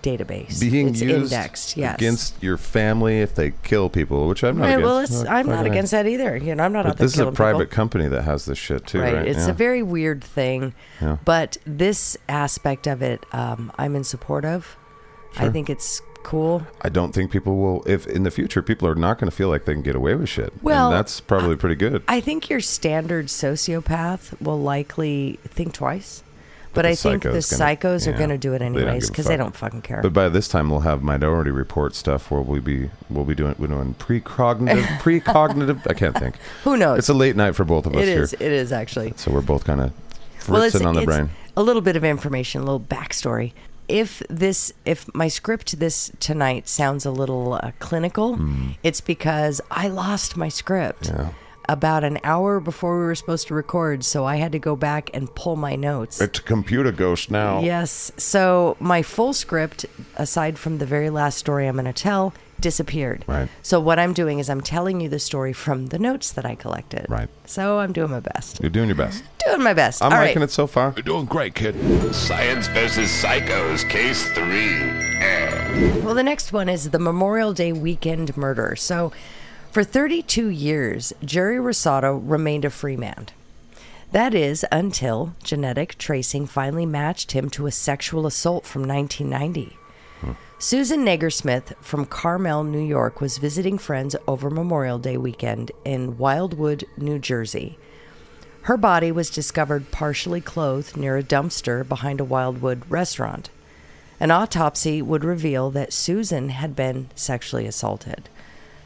database. 0.03 0.61
Being 0.61 0.89
it's 0.89 1.01
used 1.01 1.33
indexed, 1.33 1.77
yes. 1.79 1.95
against 1.97 2.43
your 2.43 2.59
family 2.59 3.21
if 3.23 3.35
they 3.35 3.55
kill 3.63 3.89
people, 3.89 4.29
which 4.29 4.45
I'm 4.45 4.59
not 4.59 4.65
Right, 4.65 4.71
against. 4.73 4.85
well, 4.85 4.99
it's, 4.99 5.25
I'm 5.25 5.47
not 5.47 5.65
against 5.65 5.93
that 5.93 6.07
either. 6.07 6.37
You 6.37 6.55
know, 6.55 6.63
I'm 6.65 6.73
not 6.75 6.85
out 6.85 6.91
But 6.91 6.99
there 6.99 7.05
this 7.07 7.15
is 7.15 7.21
a 7.21 7.23
killing 7.23 7.35
private 7.37 7.59
people. 7.71 7.75
company 7.77 8.09
that 8.09 8.23
has 8.25 8.45
this 8.45 8.59
shit 8.59 8.87
too, 8.87 9.01
right? 9.01 9.27
It's 9.27 9.47
Yeah. 9.47 9.51
a 9.51 9.55
very 9.55 9.83
weird 9.83 10.23
thing, 10.23 10.75
Yeah. 11.01 11.17
but 11.25 11.57
this 11.67 12.19
aspect 12.29 12.87
of 12.87 13.01
it, 13.01 13.25
um, 13.33 13.73
I'm 13.79 13.97
in 13.97 14.05
support 14.05 14.45
of. 14.45 14.77
I 15.39 15.49
think 15.49 15.71
it's 15.71 16.01
cool. 16.25 16.67
I 16.83 16.89
don't 16.89 17.13
think 17.15 17.31
people 17.31 17.57
will. 17.57 17.85
If 17.87 18.07
in 18.07 18.25
the 18.25 18.31
future 18.33 18.63
people 18.63 18.89
are 18.89 18.95
not 18.97 19.19
going 19.19 19.31
to 19.31 19.37
feel 19.37 19.49
like 19.49 19.65
they 19.65 19.75
can 19.75 19.83
get 19.83 19.95
away 19.95 20.15
with 20.17 20.29
shit, 20.29 20.53
Well, 20.63 20.89
and 20.89 20.97
that's 20.97 21.21
probably 21.21 21.55
pretty 21.57 21.77
good. 21.77 22.03
I 22.09 22.21
think 22.21 22.51
your 22.51 22.61
standard 22.61 23.27
sociopath 23.27 24.41
will 24.41 24.61
likely 24.61 25.39
think 25.45 25.75
twice. 25.75 26.23
But, 26.73 26.83
the 26.83 26.89
I 26.89 26.95
think 26.97 27.23
the 27.23 27.41
psycho's 27.41 27.51
gonna- 27.51 27.77
psychos 27.77 28.13
are 28.13 28.19
going 28.19 28.31
to 28.31 28.39
do 28.39 28.53
it 28.53 28.61
anyways 28.61 29.09
because 29.09 29.27
they 29.27 29.37
don't 29.37 29.55
fucking 29.55 29.83
care. 29.83 30.03
But 30.03 30.13
by 30.13 30.29
this 30.29 30.49
time, 30.49 30.71
we'll 30.71 30.81
have 30.81 31.05
Minority 31.05 31.53
Report 31.53 31.95
stuff 31.95 32.33
where 32.33 32.41
we'll 32.41 32.61
be 32.61 32.91
we'll 33.09 33.25
be 33.25 33.37
doing 33.37 33.55
we're 33.61 33.69
doing 33.69 33.95
precognitive 33.95 34.83
precognitive. 34.99 35.89
I 35.89 35.95
can't 35.95 36.19
think. 36.19 36.35
Who 36.65 36.77
knows? 36.77 36.99
It's 36.99 37.09
a 37.09 37.15
late 37.15 37.37
night 37.37 37.55
for 37.55 37.65
both 37.65 37.87
of 37.87 37.95
us 37.95 38.03
it 38.03 38.09
here, 38.09 38.23
is. 38.23 38.33
It 38.33 38.43
is 38.43 38.73
actually. 38.73 39.13
so 39.15 39.31
we're 39.31 39.41
both 39.41 39.65
kind 39.65 39.83
of 39.83 39.93
well, 40.49 40.63
it's, 40.63 40.75
on 40.81 40.95
the 40.95 41.03
it's 41.03 41.07
brain. 41.07 41.31
a 41.57 41.63
little 41.63 41.81
bit 41.81 41.95
of 41.95 42.03
information, 42.03 42.61
a 42.61 42.65
little 42.65 42.81
backstory. 42.81 43.53
If 43.89 44.23
this, 44.31 44.73
if 44.85 45.13
my 45.15 45.29
script 45.29 45.79
this 45.79 46.11
tonight 46.21 46.69
sounds 46.69 47.05
a 47.05 47.11
little 47.11 47.55
uh, 47.55 47.73
clinical, 47.79 48.39
it's 48.83 49.01
because 49.01 49.61
I 49.71 49.89
lost 49.89 50.37
my 50.37 50.49
script. 50.49 51.09
Yeah. 51.09 51.31
about 51.67 52.05
an 52.05 52.19
hour 52.25 52.61
before 52.61 52.99
we 52.99 53.07
were 53.07 53.15
supposed 53.15 53.49
to 53.49 53.55
record, 53.55 54.05
so 54.05 54.27
I 54.27 54.37
had 54.37 54.53
to 54.53 54.59
go 54.59 54.77
back 54.77 55.09
and 55.15 55.35
pull 55.35 55.57
my 55.57 55.77
notes. 55.77 56.21
It's 56.21 56.39
a 56.39 56.43
computer 56.43 56.93
ghost 56.93 57.31
now. 57.31 57.61
Yes. 57.61 58.13
So 58.19 58.77
my 58.81 59.01
full 59.03 59.33
script, 59.33 59.87
aside 60.17 60.59
from 60.59 60.77
the 60.77 60.85
very 60.85 61.09
last 61.09 61.39
story 61.39 61.67
I'm 61.67 61.77
going 61.77 61.87
to 61.87 61.93
tell, 61.95 62.35
disappeared. 62.61 63.25
Right. 63.27 63.49
So 63.63 63.81
what 63.81 63.99
I'm 63.99 64.13
doing 64.13 64.39
is 64.39 64.49
I'm 64.49 64.61
telling 64.61 65.01
you 65.01 65.09
the 65.09 65.19
story 65.19 65.53
from 65.53 65.87
the 65.87 65.99
notes 65.99 66.33
that 66.33 66.45
I 66.45 66.55
collected. 66.55 67.07
Right. 67.09 67.29
So 67.47 67.79
I'm 67.79 67.93
doing 67.93 68.11
my 68.11 68.21
best. 68.21 68.61
You're 68.61 68.71
doing 68.71 68.89
your 68.89 68.97
best. 68.97 69.23
Doing 69.47 69.63
my 69.63 69.75
best. 69.75 70.03
I'm 70.03 70.13
All 70.13 70.19
liking 70.19 70.41
right. 70.41 70.49
it 70.49 70.53
so 70.53 70.67
far. 70.67 70.93
You're 70.97 71.03
doing 71.03 71.27
great, 71.27 71.55
kid. 71.55 71.75
Science 72.15 72.67
versus 72.69 73.09
Psychos, 73.11 73.89
Case 73.89 74.27
3. 74.31 74.45
Eh. 74.47 76.01
Well, 76.05 76.15
the 76.15 76.23
next 76.23 76.53
one 76.53 76.69
is 76.69 76.91
the 76.91 76.99
Memorial 76.99 77.53
Day 77.53 77.73
weekend 77.73 78.37
murder. 78.37 78.77
So, 78.77 79.13
for 79.71 79.83
32 79.83 80.49
years, 80.49 81.13
Jerry 81.25 81.57
Rosado 81.59 82.21
remained 82.23 82.65
a 82.65 82.71
free 82.71 82.97
man. 82.97 83.27
That 84.13 84.33
is 84.33 84.65
until 84.71 85.35
genetic 85.43 85.99
tracing 85.99 86.47
finally 86.47 86.87
matched 86.87 87.33
him 87.33 87.51
to 87.51 87.67
a 87.67 87.73
sexual 87.73 88.27
assault 88.27 88.65
from 88.65 88.87
1990. 88.87 89.77
Susan 90.65 91.05
Negersmith 91.05 91.77
from 91.83 92.07
Carmel, 92.07 92.65
New 92.65 92.83
York, 92.83 93.21
was 93.21 93.37
visiting 93.37 93.77
friends 93.77 94.17
over 94.27 94.49
Memorial 94.49 94.99
Day 94.99 95.19
weekend 95.19 95.71
in 95.85 96.17
Wildwood, 96.17 96.87
New 96.97 97.19
Jersey. 97.19 97.77
Her 98.63 98.79
body 98.79 99.13
was 99.13 99.29
discovered 99.29 99.91
partially 99.91 100.41
clothed 100.41 100.97
near 100.97 101.19
a 101.19 101.23
dumpster 101.23 101.87
behind 101.87 102.19
a 102.19 102.25
Wildwood 102.25 102.83
restaurant. 102.89 103.51
An 104.19 104.31
autopsy 104.31 105.03
would 105.03 105.23
reveal 105.23 105.71
that 105.73 105.93
Susan 105.93 106.49
had 106.49 106.75
been 106.75 107.11
sexually 107.15 107.67
assaulted. 107.67 108.31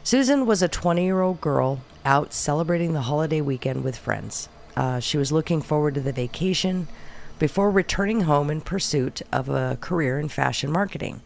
Susan 0.03 0.45
was 0.45 0.61
a 0.61 0.67
20 0.67 1.05
year 1.05 1.21
old 1.21 1.39
girl 1.39 1.79
out 2.03 2.33
celebrating 2.33 2.91
the 2.91 3.03
holiday 3.03 3.39
weekend 3.39 3.85
with 3.85 3.95
friends. 3.95 4.49
Uh, 4.75 4.99
she 4.99 5.17
was 5.17 5.31
looking 5.31 5.61
forward 5.61 5.93
to 5.93 6.01
the 6.01 6.11
vacation 6.11 6.89
before 7.39 7.71
returning 7.71 8.23
home 8.23 8.49
in 8.49 8.59
pursuit 8.59 9.21
of 9.31 9.47
a 9.47 9.77
career 9.79 10.19
in 10.19 10.27
fashion 10.27 10.69
marketing. 10.69 11.21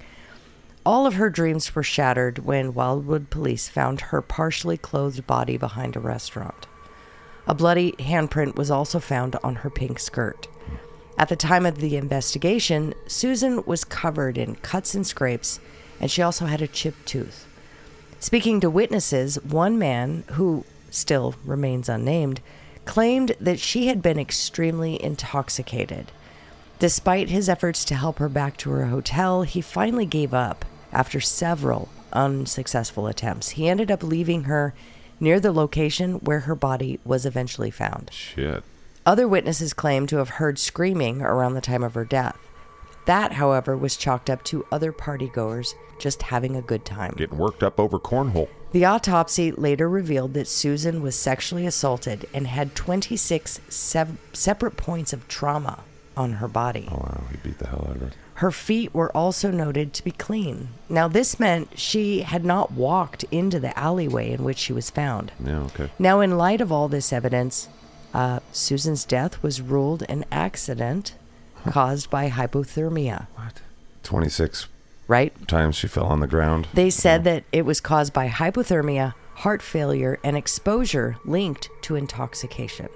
All 0.86 1.08
of 1.08 1.14
her 1.14 1.30
dreams 1.30 1.74
were 1.74 1.84
shattered 1.84 2.40
when 2.40 2.74
Wildwood 2.74 3.30
police 3.30 3.70
found 3.70 4.02
her 4.02 4.22
partially 4.22 4.76
clothed 4.76 5.26
body 5.26 5.56
behind 5.56 5.96
a 5.96 6.02
restaurant. 6.02 6.68
A 7.48 7.56
bloody 7.56 7.94
handprint 7.94 8.58
was 8.58 8.70
also 8.70 9.00
found 9.00 9.38
on 9.44 9.56
her 9.56 9.70
pink 9.70 9.98
skirt. 9.98 10.50
At 11.18 11.30
the 11.30 11.38
time 11.38 11.66
of 11.66 11.78
the 11.78 11.96
investigation, 11.96 12.94
Susan 13.08 13.64
was 13.66 13.86
covered 13.86 14.38
in 14.38 14.56
cuts 14.56 14.94
and 14.94 15.08
scrapes, 15.08 15.62
and 16.02 16.12
she 16.12 16.22
also 16.22 16.48
had 16.48 16.62
a 16.62 16.68
chipped 16.68 17.06
tooth. 17.06 17.48
Speaking 18.20 18.60
to 18.60 18.70
witnesses, 18.70 19.42
one 19.42 19.80
man, 19.80 20.26
who 20.32 20.66
still 20.90 21.36
remains 21.46 21.88
unnamed, 21.88 22.42
claimed 22.84 23.38
that 23.40 23.60
she 23.60 23.88
had 23.88 24.02
been 24.02 24.20
extremely 24.20 25.02
intoxicated. 25.02 26.12
Despite 26.80 27.30
his 27.30 27.48
efforts 27.48 27.86
to 27.86 27.96
help 27.96 28.20
her 28.20 28.28
back 28.28 28.58
to 28.58 28.72
her 28.72 28.88
hotel, 28.88 29.44
he 29.44 29.62
finally 29.62 30.06
gave 30.06 30.34
up 30.34 30.66
after 30.94 31.20
several 31.20 31.90
unsuccessful 32.14 33.08
attempts. 33.08 33.50
He 33.50 33.68
ended 33.68 33.92
up 33.92 34.04
leaving 34.04 34.44
her 34.44 34.74
near 35.20 35.40
the 35.40 35.52
location 35.52 36.16
where 36.16 36.42
her 36.42 36.56
body 36.56 37.00
was 37.04 37.26
eventually 37.26 37.72
found. 37.72 38.10
Shit. 38.14 38.64
Other 39.06 39.28
witnesses 39.28 39.74
claim 39.74 40.08
to 40.08 40.18
have 40.18 40.30
heard 40.30 40.58
screaming 40.58 41.22
around 41.22 41.56
the 41.56 41.62
time 41.62 41.84
of 41.84 41.94
her 41.96 42.06
death. 42.06 42.38
That, 43.06 43.34
however, 43.34 43.76
was 43.76 43.98
chalked 43.98 44.30
up 44.30 44.44
to 44.46 44.66
other 44.72 44.94
partygoers 44.94 45.74
just 46.00 46.22
having 46.22 46.56
a 46.56 46.62
good 46.62 46.86
time. 46.86 47.14
Getting 47.18 47.38
worked 47.38 47.64
up 47.64 47.80
over 47.80 48.00
cornhole. 48.00 48.48
The 48.72 48.86
autopsy 48.86 49.52
later 49.52 49.90
revealed 49.90 50.34
that 50.36 50.48
Susan 50.48 51.02
was 51.02 51.16
sexually 51.16 51.66
assaulted 51.66 52.28
and 52.34 52.48
had 52.48 52.76
26 52.76 53.60
sev- 53.68 54.18
separate 54.32 54.78
points 54.78 55.12
of 55.12 55.28
trauma 55.28 55.84
on 56.16 56.34
her 56.34 56.48
body. 56.48 56.88
Oh 56.90 56.96
wow, 56.98 57.24
he 57.30 57.38
beat 57.38 57.60
the 57.60 57.68
hell 57.68 57.86
out 57.90 57.96
of 57.98 58.02
her. 58.02 58.12
Her 58.36 58.52
feet 58.52 58.94
were 58.94 59.16
also 59.16 59.52
noted 59.52 59.94
to 59.94 60.04
be 60.04 60.12
clean. 60.12 60.70
Now, 60.90 61.08
this 61.08 61.40
meant 61.40 61.78
she 61.80 62.22
had 62.22 62.44
not 62.44 62.72
walked 62.72 63.24
into 63.32 63.60
the 63.60 63.78
alleyway 63.78 64.32
in 64.32 64.44
which 64.44 64.58
she 64.58 64.74
was 64.74 64.90
found. 64.90 65.32
Yeah. 65.44 65.60
Okay. 65.66 65.90
Now, 66.00 66.20
in 66.20 66.38
light 66.38 66.60
of 66.62 66.72
all 66.72 66.88
this 66.88 67.14
evidence, 67.14 67.70
uh, 68.14 68.40
Susan's 68.52 69.06
death 69.06 69.42
was 69.44 69.62
ruled 69.62 70.04
an 70.10 70.26
accident 70.32 71.14
caused 71.70 72.10
by 72.10 72.30
hypothermia, 72.30 73.28
What? 73.36 73.62
Twenty 74.04 74.30
six 74.30 74.68
right? 75.08 75.32
times 75.48 75.76
she 75.76 75.88
fell 75.88 76.06
on 76.08 76.20
the 76.20 76.28
ground. 76.28 76.68
They 76.74 76.90
said 76.90 77.24
that 77.24 77.44
it 77.52 77.66
was 77.66 77.80
caused 77.80 78.12
by 78.14 78.28
hypothermia, 78.28 79.14
heart 79.36 79.62
failure, 79.62 80.20
and 80.24 80.36
exposure 80.36 81.16
linked 81.24 81.70
to 81.84 81.96
intoxication. 81.96 82.90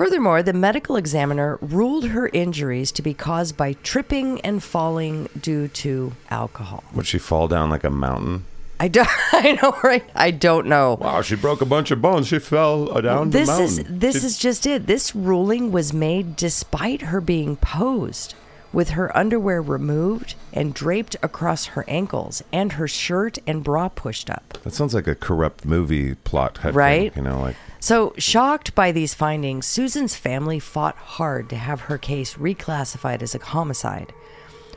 Furthermore, 0.00 0.42
the 0.42 0.54
medical 0.54 0.96
examiner 0.96 1.58
ruled 1.60 2.06
her 2.06 2.30
injuries 2.32 2.90
to 2.92 3.02
be 3.02 3.12
caused 3.12 3.54
by 3.58 3.74
tripping 3.82 4.40
and 4.40 4.62
falling 4.62 5.28
due 5.38 5.68
to 5.68 6.14
alcohol. 6.30 6.82
Would 6.94 7.06
she 7.06 7.18
fall 7.18 7.48
down 7.48 7.68
like 7.68 7.84
a 7.84 7.90
mountain? 7.90 8.46
I 8.80 8.88
don't. 8.88 9.06
I 9.34 9.58
know, 9.62 9.76
right? 9.84 10.02
I 10.14 10.30
don't 10.30 10.68
know. 10.68 10.96
Wow, 10.98 11.20
she 11.20 11.36
broke 11.36 11.60
a 11.60 11.66
bunch 11.66 11.90
of 11.90 12.00
bones. 12.00 12.28
She 12.28 12.38
fell 12.38 12.90
uh, 12.96 13.02
down 13.02 13.28
this 13.28 13.50
the 13.50 13.62
is 13.62 13.84
this 13.90 14.20
She- 14.20 14.26
is 14.26 14.38
just 14.38 14.64
it. 14.64 14.86
This 14.86 15.14
ruling 15.14 15.70
was 15.70 15.92
made 15.92 16.34
despite 16.34 17.02
her 17.02 17.20
being 17.20 17.56
posed 17.56 18.34
with 18.72 18.90
her 18.90 19.14
underwear 19.14 19.60
removed 19.60 20.34
and 20.50 20.72
draped 20.72 21.14
across 21.22 21.66
her 21.66 21.84
ankles 21.88 22.42
and 22.54 22.72
her 22.72 22.88
shirt 22.88 23.36
and 23.46 23.62
bra 23.62 23.90
pushed 23.90 24.30
up. 24.30 24.56
That 24.62 24.72
sounds 24.72 24.94
like 24.94 25.06
a 25.06 25.14
corrupt 25.14 25.66
movie 25.66 26.14
plot, 26.14 26.58
Right? 26.72 27.12
Thing, 27.12 27.24
you 27.24 27.30
know, 27.30 27.40
like 27.42 27.56
So, 27.80 28.12
shocked 28.18 28.74
by 28.74 28.92
these 28.92 29.14
findings, 29.14 29.66
Susan's 29.66 30.14
family 30.14 30.58
fought 30.58 30.96
hard 30.96 31.48
to 31.50 31.56
have 31.56 31.82
her 31.82 31.96
case 31.98 32.34
reclassified 32.34 33.22
as 33.22 33.34
a 33.34 33.38
homicide. 33.42 34.12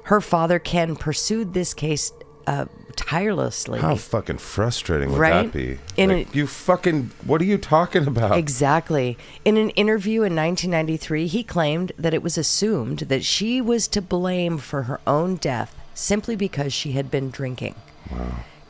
Her 0.04 0.22
father, 0.22 0.58
Ken, 0.58 0.96
pursued 0.96 1.54
this 1.54 1.74
case 1.74 2.12
uh, 2.48 2.66
tirelessly. 2.96 3.80
how 3.80 3.96
fucking 3.96 4.38
frustrating 4.38 5.12
would 5.12 5.18
Right? 5.20 5.44
that 5.44 5.54
be? 5.54 5.80
In 5.98 6.10
like, 6.10 6.34
a- 6.34 6.38
you 6.38 6.48
fucking, 6.48 7.12
what 7.26 7.42
are 7.42 7.46
you 7.46 7.58
talking 7.58 8.08
about? 8.08 8.38
Exactly. 8.38 9.18
In 9.46 9.56
an 9.58 9.70
interview 9.72 10.22
in 10.24 10.36
1993, 10.36 11.28
he 11.28 11.44
claimed 11.44 11.92
that 11.98 12.14
it 12.14 12.22
was 12.24 12.38
assumed 12.38 13.00
that 13.00 13.24
she 13.24 13.62
was 13.62 13.88
to 13.90 14.02
blame 14.02 14.58
for 14.58 14.84
her 14.84 15.00
own 15.08 15.36
death 15.36 15.74
simply 15.94 16.36
because 16.36 16.74
she 16.74 16.94
had 16.94 17.10
been 17.12 17.30
drinking. 17.30 17.76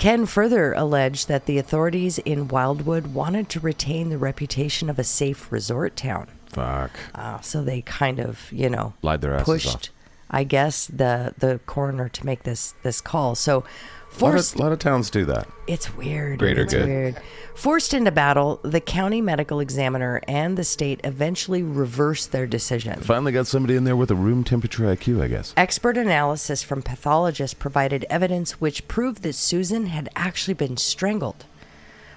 Ken 0.04 0.26
further 0.26 0.74
alleged 0.74 1.30
that 1.30 1.46
the 1.46 1.58
authorities 1.58 2.18
in 2.20 2.50
Wildwood 2.50 3.14
wanted 3.14 3.48
to 3.48 3.62
retain 3.62 4.10
the 4.10 4.18
reputation 4.18 4.90
of 4.90 5.00
a 5.00 5.04
safe 5.06 5.50
resort 5.50 5.96
town. 5.96 6.28
Fuck. 6.48 6.92
Uh, 7.16 7.40
so 7.40 7.64
they 7.64 7.84
kind 7.84 8.20
of, 8.20 8.52
you 8.52 8.70
know, 8.70 8.96
Lied 9.02 9.22
their 9.22 9.36
asses 9.36 9.46
pushed, 9.46 9.76
off. 9.76 9.90
I 10.30 10.44
guess, 10.44 10.88
the 10.88 11.34
the 11.38 11.62
coroner 11.68 12.10
to 12.10 12.26
make 12.26 12.44
this 12.44 12.74
this 12.84 13.00
call. 13.00 13.36
So 13.36 13.64
A 14.20 14.24
lot, 14.24 14.32
forced. 14.32 14.53
of, 14.53 14.60
lot 14.60 14.72
of 14.72 14.79
towns 14.79 15.10
do 15.10 15.25
that. 15.25 15.48
It's 15.67 15.96
weird. 15.96 16.39
Greater 16.39 16.62
it's 16.62 16.74
good. 16.74 16.86
weird. 16.86 17.22
Forced 17.55 17.93
into 17.93 18.12
battle, 18.12 18.60
the 18.63 18.82
county 18.82 19.22
medical 19.22 19.60
examiner 19.60 20.22
and 20.27 20.58
the 20.58 20.63
state 20.63 21.01
eventually 21.03 21.62
reversed 21.62 22.32
their 22.32 22.48
decision. 22.48 23.00
Finally 23.01 23.32
got 23.32 23.48
somebody 23.48 23.75
in 23.75 23.84
there 23.84 23.96
with 23.96 24.12
a 24.12 24.15
room 24.15 24.43
temperature 24.43 24.84
IQ, 24.84 25.22
I 25.22 25.27
guess. 25.27 25.53
Expert 25.55 25.98
analysis 25.98 26.63
from 26.63 26.82
pathologists 26.82 27.53
provided 27.53 28.05
evidence 28.10 28.60
which 28.60 28.88
proved 28.88 29.24
that 29.24 29.34
Susan 29.34 29.88
had 29.88 30.10
actually 30.15 30.55
been 30.55 30.77
strangled. 30.77 31.46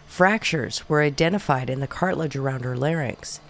Fractures 0.07 0.89
were 0.89 1.03
identified 1.03 1.69
in 1.69 1.81
the 1.81 1.87
cartilage 1.87 2.37
around 2.37 2.65
her 2.65 2.77
larynx. 2.77 3.41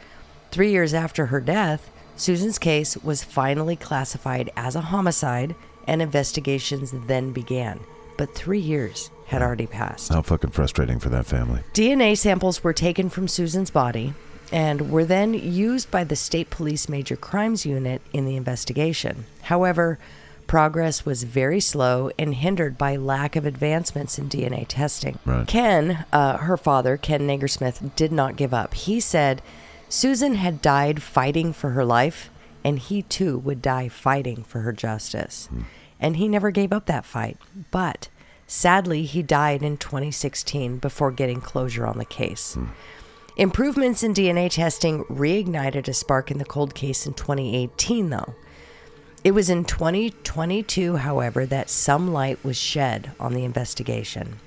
Three 0.51 0.71
years 0.71 0.95
after 0.95 1.27
her 1.27 1.41
death, 1.41 1.91
Susan's 2.17 2.59
case 2.59 2.97
was 2.97 3.23
finally 3.23 3.77
classified 3.77 4.51
as 4.57 4.75
a 4.75 4.81
homicide, 4.81 5.55
and 5.87 6.01
investigations 6.01 6.93
then 7.07 7.33
began. 7.33 7.81
But 8.17 8.35
three 8.35 8.61
years 8.61 9.11
had 9.27 9.43
already 9.43 9.67
passed. 9.67 10.13
How 10.13 10.23
fucking 10.23 10.51
frustrating 10.51 10.99
for 10.99 11.09
that 11.11 11.27
family. 11.27 11.63
DNA 11.75 12.17
samples 12.17 12.63
were 12.63 12.73
taken 12.73 13.11
from 13.11 13.29
Susan's 13.29 13.71
body 13.71 14.15
and 14.53 14.91
were 14.91 15.05
then 15.05 15.35
used 15.35 15.91
by 15.91 16.05
the 16.05 16.17
State 16.17 16.51
Police 16.51 16.89
Major 16.89 17.17
Crimes 17.17 17.67
Unit 17.67 18.01
in 18.13 18.25
the 18.25 18.37
investigation. 18.37 19.27
However, 19.43 19.99
progress 20.47 21.05
was 21.05 21.25
very 21.25 21.61
slow 21.61 22.11
and 22.19 22.35
hindered 22.37 22.79
by 22.79 22.97
lack 22.97 23.37
of 23.37 23.45
advancements 23.45 24.19
in 24.19 24.29
DNA 24.29 24.65
testing. 24.69 25.19
Right. 25.25 25.47
Ken, 25.47 26.05
uh, 26.13 26.39
her 26.39 26.57
father, 26.57 26.97
Ken 26.97 27.23
Negersmith, 27.27 27.97
did 27.97 28.13
not 28.13 28.37
give 28.37 28.55
up. 28.55 28.75
He 28.75 29.01
said 29.01 29.43
Susan 29.89 30.37
had 30.37 30.63
died 30.63 31.03
fighting 31.03 31.53
for 31.53 31.71
her 31.71 31.85
life, 31.85 32.31
and 32.65 32.79
he 32.79 33.03
too 33.03 33.39
would 33.39 33.63
die 33.63 33.89
fighting 33.89 34.43
for 34.45 34.61
her 34.61 34.73
justice. 34.73 35.49
And 36.01 36.17
he 36.17 36.29
never 36.29 36.51
gave 36.51 36.73
up 36.73 36.87
that 36.87 37.05
fight. 37.05 37.39
But 37.71 38.09
sadly, 38.47 39.05
he 39.05 39.23
died 39.23 39.63
in 39.63 39.77
2016 39.77 40.79
before 40.79 41.11
getting 41.11 41.41
closure 41.41 41.87
on 41.87 41.99
the 41.99 42.05
case. 42.05 42.55
Hmm. 42.55 42.67
Improvements 43.37 44.03
in 44.03 44.15
DNA 44.15 44.51
testing 44.51 45.05
reignited 45.05 45.89
a 45.89 45.93
spark 45.93 46.31
in 46.31 46.39
the 46.39 46.45
cold 46.45 46.75
case 46.75 47.07
in 47.07 47.13
2018, 47.13 48.09
though. 48.09 48.35
It 49.25 49.33
was 49.33 49.51
in 49.51 49.65
2022, 49.65 50.97
however, 50.97 51.45
that 51.47 51.69
some 51.69 52.13
light 52.13 52.43
was 52.45 52.57
shed 52.57 53.11
on 53.21 53.35
the 53.35 53.45
investigation. 53.45 54.39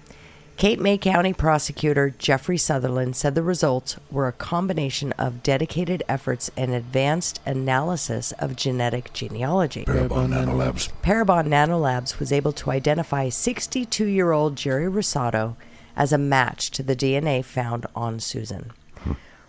Cape 0.59 0.81
May 0.81 0.97
County 0.97 1.31
prosecutor 1.31 2.09
Jeffrey 2.09 2.57
Sutherland 2.57 3.15
said 3.15 3.33
the 3.33 3.41
results 3.41 3.95
were 4.11 4.27
a 4.27 4.33
combination 4.33 5.13
of 5.13 5.41
dedicated 5.41 6.03
efforts 6.09 6.51
and 6.57 6.73
advanced 6.73 7.39
analysis 7.45 8.33
of 8.33 8.57
genetic 8.57 9.13
genealogy. 9.13 9.85
Parabon 9.85 10.31
Nanolabs. 10.31 10.91
Parabon 11.01 11.47
Nanolabs 11.47 12.19
was 12.19 12.33
able 12.33 12.51
to 12.51 12.71
identify 12.71 13.29
62 13.29 14.03
year 14.03 14.33
old 14.33 14.57
Jerry 14.57 14.87
Rosado 14.87 15.55
as 15.95 16.11
a 16.11 16.17
match 16.17 16.71
to 16.71 16.83
the 16.83 16.93
DNA 16.93 17.41
found 17.41 17.85
on 17.95 18.19
Susan. 18.19 18.73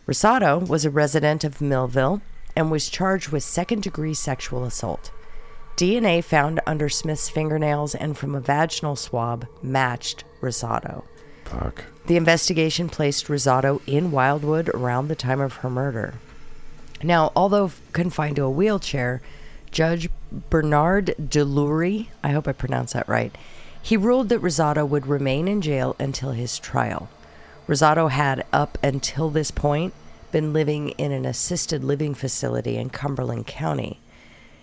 Rosado 0.07 0.61
was 0.69 0.85
a 0.85 0.91
resident 0.91 1.43
of 1.43 1.61
Millville 1.61 2.23
and 2.55 2.71
was 2.71 2.89
charged 2.89 3.31
with 3.31 3.43
second 3.43 3.83
degree 3.83 4.15
sexual 4.15 4.63
assault. 4.63 5.11
DNA 5.81 6.23
found 6.23 6.61
under 6.67 6.91
Smith's 6.91 7.31
fingernails 7.31 7.95
and 7.95 8.19
from 8.19 8.35
a 8.35 8.41
vaginal 8.41 8.97
swab 8.97 9.47
matched 9.63 10.25
Rosado. 10.43 11.05
Fuck. 11.47 11.85
The 12.05 12.19
investigation 12.19 12.91
placed 12.91 13.29
Rosado 13.29 13.81
in 13.87 14.11
Wildwood 14.11 14.69
around 14.69 15.09
the 15.09 15.15
time 15.15 15.41
of 15.41 15.55
her 15.55 15.71
murder. 15.71 16.17
Now, 17.03 17.33
although 17.35 17.73
confined 17.95 18.37
to 18.37 18.43
a 18.43 18.51
wheelchair, 18.51 19.23
Judge 19.71 20.11
Bernard 20.51 21.15
Delury, 21.19 22.09
I 22.23 22.33
hope 22.33 22.47
I 22.47 22.53
pronounced 22.53 22.93
that 22.93 23.09
right, 23.09 23.35
he 23.81 23.97
ruled 23.97 24.29
that 24.29 24.43
Rosado 24.43 24.87
would 24.87 25.07
remain 25.07 25.49
in 25.49 25.63
jail 25.63 25.97
until 25.99 26.33
his 26.33 26.59
trial. 26.59 27.09
Rosado 27.67 28.11
had, 28.11 28.45
up 28.53 28.77
until 28.83 29.31
this 29.31 29.51
point, 29.51 29.95
been 30.31 30.53
living 30.53 30.91
in 30.91 31.11
an 31.11 31.25
assisted 31.25 31.83
living 31.83 32.13
facility 32.13 32.77
in 32.77 32.91
Cumberland 32.91 33.47
County. 33.47 33.99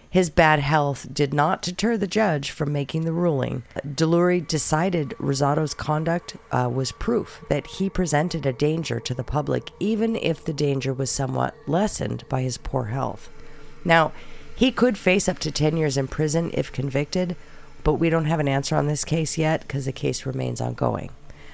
His 0.10 0.30
bad 0.30 0.60
health 0.60 1.14
did 1.14 1.34
not 1.34 1.62
deter 1.62 1.98
the 1.98 2.08
judge 2.08 2.52
from 2.52 2.72
making 2.72 3.04
the 3.04 3.12
ruling. 3.12 3.64
Delury 3.86 4.46
decided 4.46 5.14
Rosado's 5.20 5.74
conduct 5.74 6.38
uh, 6.52 6.70
was 6.74 6.94
proof 6.94 7.44
that 7.50 7.68
he 7.68 7.90
presented 7.90 8.46
a 8.46 8.54
danger 8.54 9.00
to 9.02 9.14
the 9.14 9.24
public, 9.24 9.72
even 9.80 10.16
if 10.16 10.44
the 10.44 10.54
danger 10.54 10.94
was 10.94 11.12
somewhat 11.12 11.56
lessened 11.68 12.24
by 12.30 12.42
his 12.42 12.58
poor 12.58 12.86
health. 12.86 13.30
Now, 13.84 14.14
he 14.56 14.72
could 14.72 14.98
face 14.98 15.30
up 15.30 15.40
to 15.40 15.52
10 15.52 15.78
years 15.78 15.98
in 15.98 16.08
prison 16.08 16.52
if 16.54 16.72
convicted, 16.72 17.36
but 17.84 17.94
we 17.96 18.10
don't 18.10 18.26
have 18.26 18.40
an 18.40 18.48
answer 18.48 18.76
on 18.76 18.88
this 18.88 19.06
case 19.06 19.38
yet 19.38 19.62
because 19.62 19.86
the 19.86 19.92
case 19.92 20.26
remains 20.26 20.62
ongoing. 20.62 21.12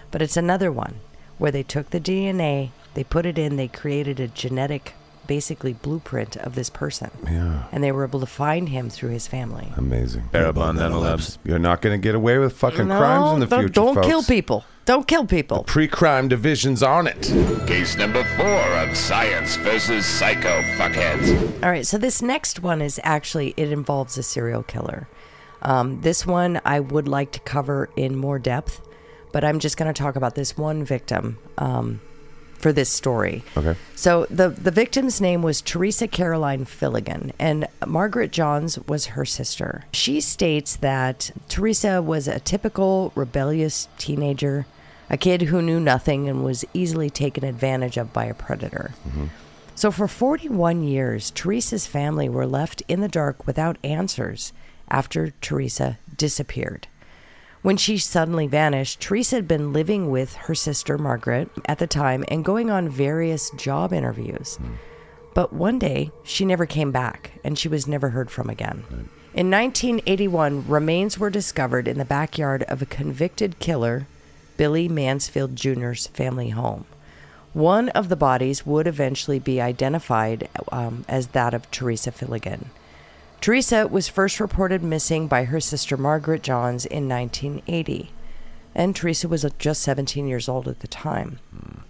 But 0.10 0.22
it's 0.22 0.38
another 0.38 0.72
one 0.72 0.96
where 1.38 1.52
they 1.52 1.64
took 1.64 1.90
the 1.90 2.00
DNA, 2.00 2.70
they 2.94 3.04
put 3.04 3.26
it 3.26 3.38
in, 3.38 3.56
they 3.56 3.68
created 3.68 4.20
a 4.20 4.28
genetic, 4.28 4.94
basically, 5.28 5.74
blueprint 5.74 6.36
of 6.38 6.56
this 6.56 6.70
person 6.70 7.12
Yeah. 7.26 7.64
and 7.72 7.84
they 7.84 7.92
were 7.92 8.04
able 8.04 8.20
to 8.20 8.26
find 8.26 8.70
him 8.70 8.90
through 8.90 9.10
his 9.12 9.28
family. 9.28 9.72
Amazing. 9.78 10.30
Parabon 10.34 10.78
Nanolabs. 10.78 11.38
You're 11.44 11.60
not 11.60 11.82
going 11.82 12.00
to 12.00 12.04
get 12.04 12.16
away 12.16 12.38
with 12.38 12.54
fucking 12.58 12.88
No, 12.88 12.98
crimes 12.98 13.34
in 13.36 13.40
the 13.42 13.46
don't- 13.48 13.60
future, 13.62 13.74
Don't 13.74 13.96
folks. 13.96 14.08
kill 14.08 14.24
people. 14.24 14.66
Don't 14.86 15.08
kill 15.08 15.26
people. 15.26 15.64
Pre-crime 15.64 16.28
division's 16.28 16.84
on 16.84 17.08
it. 17.08 17.22
Case 17.68 17.96
number 17.98 18.22
four 18.36 18.62
of 18.80 18.98
Science 18.98 19.56
versus 19.56 20.06
Psycho 20.06 20.62
Fuckheads. 20.78 21.64
All 21.64 21.70
right, 21.70 21.88
so 21.88 21.98
this 21.98 22.22
next 22.22 22.62
one 22.62 22.82
is 22.82 23.00
actually 23.04 23.54
it 23.56 23.72
involves 23.72 24.18
a 24.18 24.24
serial 24.24 24.62
killer. 24.62 25.08
Um, 25.62 26.02
this 26.02 26.26
one 26.28 26.60
I 26.66 26.82
would 26.82 27.08
like 27.08 27.32
to 27.32 27.40
cover 27.40 27.90
in 27.96 28.18
more 28.18 28.38
depth, 28.40 28.82
but 29.32 29.46
I'm 29.46 29.60
just 29.60 29.78
going 29.78 29.92
to 29.92 29.98
talk 29.98 30.18
about 30.18 30.36
this 30.36 30.58
one 30.58 30.84
victim 30.84 31.38
um, 31.58 32.02
for 32.64 32.72
this 32.72 32.90
story. 32.90 33.44
Okay. 33.58 33.76
So 33.94 34.26
the 34.30 34.48
the 34.48 34.72
victim's 34.72 35.20
name 35.20 35.42
was 35.42 35.62
Teresa 35.62 36.08
Caroline 36.08 36.64
Filligan, 36.64 37.34
and 37.38 37.68
Margaret 37.86 38.32
Johns 38.32 38.80
was 38.88 39.08
her 39.08 39.26
sister. 39.26 39.84
She 39.92 40.22
states 40.22 40.78
that 40.78 41.32
Teresa 41.50 42.02
was 42.02 42.30
a 42.30 42.40
typical 42.40 43.12
rebellious 43.16 43.90
teenager, 43.98 44.66
a 45.10 45.18
kid 45.18 45.42
who 45.44 45.62
knew 45.62 45.82
nothing 45.82 46.30
and 46.30 46.46
was 46.46 46.64
easily 46.74 47.10
taken 47.10 47.44
advantage 47.44 47.98
of 47.98 48.14
by 48.14 48.26
a 48.26 48.34
predator. 48.34 48.94
Mm-hmm. 49.10 49.26
So 49.76 49.92
for 49.92 50.08
41 50.08 50.84
years, 50.84 51.32
Teresa's 51.32 51.86
family 51.86 52.30
were 52.30 52.48
left 52.48 52.82
in 52.88 53.02
the 53.02 53.10
dark 53.10 53.46
without 53.46 53.78
answers 53.84 54.54
after 54.90 55.32
Teresa 55.42 55.98
disappeared. 56.16 56.88
When 57.64 57.78
she 57.78 57.98
suddenly 57.98 58.46
vanished, 58.46 59.00
Teresa 59.00 59.38
had 59.38 59.48
been 59.48 59.72
living 59.72 60.12
with 60.12 60.36
her 60.36 60.54
sister 60.54 60.98
Margaret 60.98 61.50
at 61.66 61.80
the 61.80 61.88
time 61.88 62.26
and 62.28 62.44
going 62.44 62.70
on 62.70 62.90
various 62.90 63.50
job 63.52 63.94
interviews. 63.94 64.60
But 65.34 65.54
one 65.54 65.80
day, 65.80 66.12
she 66.24 66.44
never 66.44 66.66
came 66.66 66.92
back 66.92 67.40
and 67.42 67.58
she 67.58 67.70
was 67.70 67.88
never 67.88 68.10
heard 68.10 68.30
from 68.30 68.50
again. 68.50 68.84
In 69.34 69.50
1981, 69.50 70.68
remains 70.68 71.18
were 71.18 71.30
discovered 71.30 71.88
in 71.88 71.98
the 71.98 72.06
backyard 72.06 72.64
of 72.64 72.82
a 72.82 72.86
convicted 72.86 73.60
killer, 73.60 74.08
Billy 74.58 74.90
Mansfield 74.90 75.56
Jr.'s 75.56 76.08
family 76.08 76.50
home. 76.50 76.84
One 77.54 77.88
of 77.90 78.10
the 78.10 78.18
bodies 78.18 78.66
would 78.66 78.88
eventually 78.88 79.40
be 79.40 79.62
identified 79.62 80.50
um, 80.70 81.06
as 81.08 81.28
that 81.28 81.54
of 81.54 81.72
Teresa 81.72 82.12
Filligan. 82.12 82.66
Teresa 83.44 83.90
was 83.90 84.08
first 84.08 84.40
reported 84.40 84.82
missing 84.82 85.28
by 85.28 85.44
her 85.44 85.60
sister 85.60 85.98
Margaret 85.98 86.44
Johns 86.44 86.86
in 86.86 87.10
1980, 87.10 88.10
and 88.74 88.96
Teresa 88.96 89.28
was 89.28 89.44
uh, 89.44 89.50
just 89.60 89.82
17 89.82 90.30
years 90.30 90.48
old 90.48 90.66
at 90.70 90.80
the 90.80 90.88
time. 90.88 91.40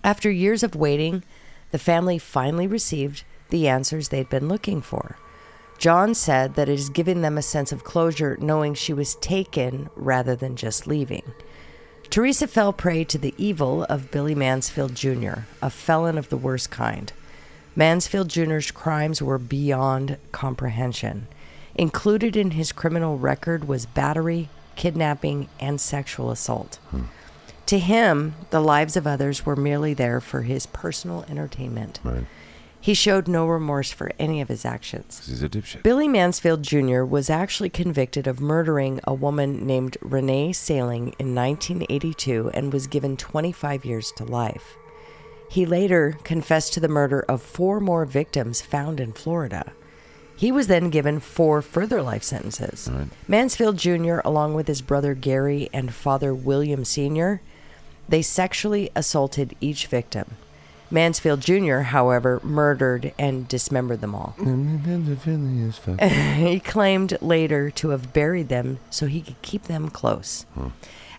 After 0.04 0.32
years 0.32 0.64
of 0.64 0.74
waiting, 0.74 1.22
the 1.70 1.78
family 1.78 2.18
finally 2.18 2.66
received 2.66 3.24
the 3.52 3.68
answers 3.68 4.10
they'd 4.10 4.32
been 4.32 4.48
looking 4.48 4.82
for. 4.82 5.20
John 5.78 6.16
said 6.16 6.56
that 6.56 6.70
it 6.70 6.76
has 6.76 6.90
given 6.90 7.22
them 7.22 7.38
a 7.38 7.44
sense 7.44 7.72
of 7.72 7.84
closure 7.84 8.36
knowing 8.42 8.74
she 8.74 8.92
was 8.92 9.14
taken 9.14 9.92
rather 9.96 10.36
than 10.36 10.56
just 10.56 10.88
leaving. 10.88 11.34
Teresa 12.10 12.48
fell 12.48 12.74
prey 12.74 13.04
to 13.04 13.20
the 13.20 13.36
evil 13.38 13.84
of 13.84 14.10
Billy 14.10 14.34
Mansfield 14.34 14.96
Jr., 14.96 15.42
a 15.62 15.70
felon 15.70 16.18
of 16.18 16.30
the 16.30 16.38
worst 16.38 16.72
kind. 16.72 17.14
Mansfield 17.76 18.30
Jr.'s 18.30 18.72
crimes 18.72 19.22
were 19.22 19.38
beyond 19.38 20.18
comprehension. 20.32 21.28
Included 21.76 22.36
in 22.36 22.52
his 22.52 22.72
criminal 22.72 23.18
record 23.18 23.68
was 23.68 23.86
battery, 23.86 24.50
kidnapping, 24.76 25.50
and 25.60 25.82
sexual 25.82 26.32
assault. 26.32 26.80
To 27.68 27.80
him, 27.80 28.36
the 28.52 28.60
lives 28.60 28.96
of 28.96 29.08
others 29.08 29.46
were 29.46 29.56
merely 29.56 29.94
there 29.94 30.20
for 30.20 30.44
his 30.44 30.66
personal 30.68 31.26
entertainment. 31.30 32.00
Right. 32.04 32.26
He 32.80 32.94
showed 32.94 33.30
no 33.30 33.48
remorse 33.48 33.92
for 33.94 34.12
any 34.20 34.42
of 34.42 34.50
his 34.50 34.66
actions. 34.66 35.26
He's 35.26 35.42
a 35.42 35.48
dipshit. 35.48 35.84
Billy 35.84 36.10
Mansfield 36.10 36.64
Jr. 36.64 37.04
was 37.04 37.30
actually 37.30 37.70
convicted 37.70 38.28
of 38.28 38.42
murdering 38.42 39.00
a 39.06 39.14
woman 39.14 39.66
named 39.66 39.98
Renee 40.02 40.52
Saling 40.52 41.16
in 41.18 41.34
1982 41.34 42.52
and 42.54 42.74
was 42.74 42.88
given 42.88 43.16
25 43.16 43.86
years 43.86 44.12
to 44.18 44.26
life. 44.26 44.76
He 45.50 45.66
later 45.66 46.18
confessed 46.26 46.74
to 46.74 46.82
the 46.82 46.90
murder 46.90 47.22
of 47.22 47.42
four 47.42 47.80
more 47.80 48.04
victims 48.04 48.62
found 48.62 49.00
in 49.00 49.14
Florida. 49.14 49.72
He 50.44 50.52
was 50.52 50.68
then 50.68 50.90
given 50.90 51.22
four 51.22 51.62
further 51.62 52.02
life 52.02 52.22
sentences. 52.22 52.92
Mansfield 53.30 53.78
Jr., 53.78 54.20
along 54.26 54.56
with 54.56 54.68
his 54.68 54.82
brother 54.82 55.14
Gary 55.14 55.70
and 55.72 55.94
father 55.94 56.34
William 56.34 56.84
Sr., 56.84 57.40
they 58.10 58.22
sexually 58.22 58.90
assaulted 58.94 59.56
each 59.62 59.88
victim. 59.88 60.36
Mansfield 60.92 61.40
Jr., 61.40 61.78
however, 61.96 62.42
murdered 62.44 63.14
and 63.18 63.48
dismembered 63.48 64.02
them 64.02 64.14
all. 64.14 64.36
he 66.02 66.60
claimed 66.60 67.18
later 67.22 67.72
to 67.72 67.92
have 67.92 68.12
buried 68.12 68.50
them 68.50 68.80
so 68.90 69.06
he 69.06 69.22
could 69.22 69.42
keep 69.44 69.64
them 69.64 69.90
close. 69.90 70.46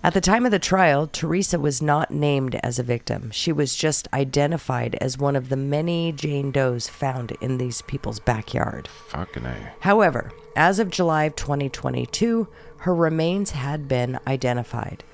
At 0.04 0.12
the 0.12 0.20
time 0.20 0.44
of 0.44 0.50
the 0.50 0.58
trial, 0.58 1.06
Teresa 1.06 1.58
was 1.58 1.80
not 1.80 2.10
named 2.10 2.60
as 2.62 2.78
a 2.78 2.82
victim. 2.82 3.30
She 3.30 3.52
was 3.52 3.74
just 3.74 4.06
identified 4.12 4.98
as 5.00 5.16
one 5.16 5.34
of 5.34 5.48
the 5.48 5.56
many 5.56 6.12
Jane 6.12 6.50
Does 6.50 6.90
found 6.90 7.32
in 7.40 7.56
these 7.56 7.80
people's 7.80 8.20
backyard. 8.20 8.86
Fucking 9.08 9.46
A. 9.46 9.72
However, 9.80 10.30
as 10.56 10.78
of 10.78 10.90
July 10.90 11.24
of 11.24 11.36
2022, 11.36 12.46
her 12.80 12.94
remains 12.94 13.52
had 13.52 13.88
been 13.88 14.18
identified. 14.26 15.04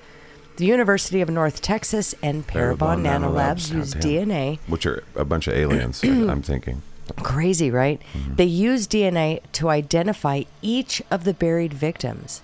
The 0.57 0.65
University 0.65 1.21
of 1.21 1.29
North 1.29 1.61
Texas 1.61 2.13
and 2.21 2.45
Parabon, 2.45 3.01
Nanolabs 3.01 3.73
used 3.73 3.93
goddamn. 3.93 4.27
DNA 4.27 4.59
Which 4.67 4.85
are 4.85 5.05
a 5.15 5.23
bunch 5.23 5.47
of 5.47 5.53
aliens, 5.53 6.03
I'm 6.03 6.41
thinking. 6.41 6.81
Crazy, 7.15 7.71
right? 7.71 8.01
Mm-hmm. 8.11 8.35
They 8.35 8.43
used 8.43 8.91
DNA 8.91 9.39
to 9.53 9.69
identify 9.69 10.43
each 10.61 11.01
of 11.09 11.23
the 11.23 11.33
buried 11.33 11.73
victims. 11.73 12.41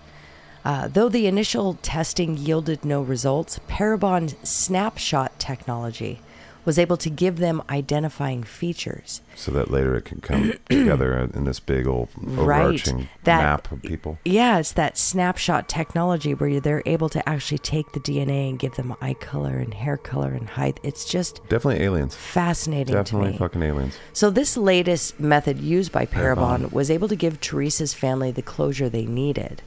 Uh, 0.68 0.86
though 0.90 1.08
the 1.08 1.28
initial 1.28 1.76
testing 1.82 2.36
yielded 2.36 2.84
no 2.84 3.02
results, 3.02 3.58
Parabon's 3.70 4.36
snapshot 4.44 5.40
technology 5.40 6.20
was 6.66 6.78
able 6.78 6.98
to 6.98 7.10
give 7.10 7.38
them 7.38 7.64
identifying 7.70 8.44
features. 8.44 9.22
So 9.34 9.50
that 9.54 9.72
later 9.72 9.96
it 9.96 10.04
can 10.04 10.20
come 10.20 10.52
together 10.70 11.18
in 11.34 11.46
this 11.46 11.62
big 11.62 11.88
old 11.88 12.10
Right. 12.18 12.60
overarching 12.66 13.08
That- 13.24 13.42
map 13.44 13.72
of 13.72 13.82
people. 13.82 14.18
Yeah, 14.26 14.60
it's 14.60 14.74
that 14.74 14.98
snapshot 14.98 15.70
technology 15.70 16.34
where 16.34 16.60
they're 16.60 16.84
able 16.86 17.08
to 17.16 17.30
actually 17.30 17.60
take 17.60 17.94
the 17.94 18.02
DNA 18.02 18.50
and 18.50 18.60
give 18.60 18.76
them 18.76 18.94
eye 19.02 19.14
color 19.14 19.56
and 19.60 19.74
hair 19.74 19.96
color 19.96 20.34
and 20.34 20.50
height. 20.50 20.82
It's 20.84 21.06
just 21.06 21.40
Definitely 21.48 21.86
aliens. 21.86 22.14
fascinating 22.14 22.94
Definitely 22.96 23.28
to 23.30 23.32
me. 23.36 23.38
fucking 23.38 23.64
aliens. 23.64 23.98
So 24.12 24.30
this 24.30 24.58
latest 24.58 25.18
method 25.22 25.60
used 25.62 25.94
by 25.94 26.06
Parabon 26.06 26.64
Parabon. 26.64 26.72
was 26.74 26.92
able 26.92 27.08
to 27.08 27.16
give 27.16 27.40
Teresa's 27.40 27.94
family 27.94 28.32
the 28.32 28.42
closure 28.42 28.90
they 28.90 29.06
needed. 29.06 29.62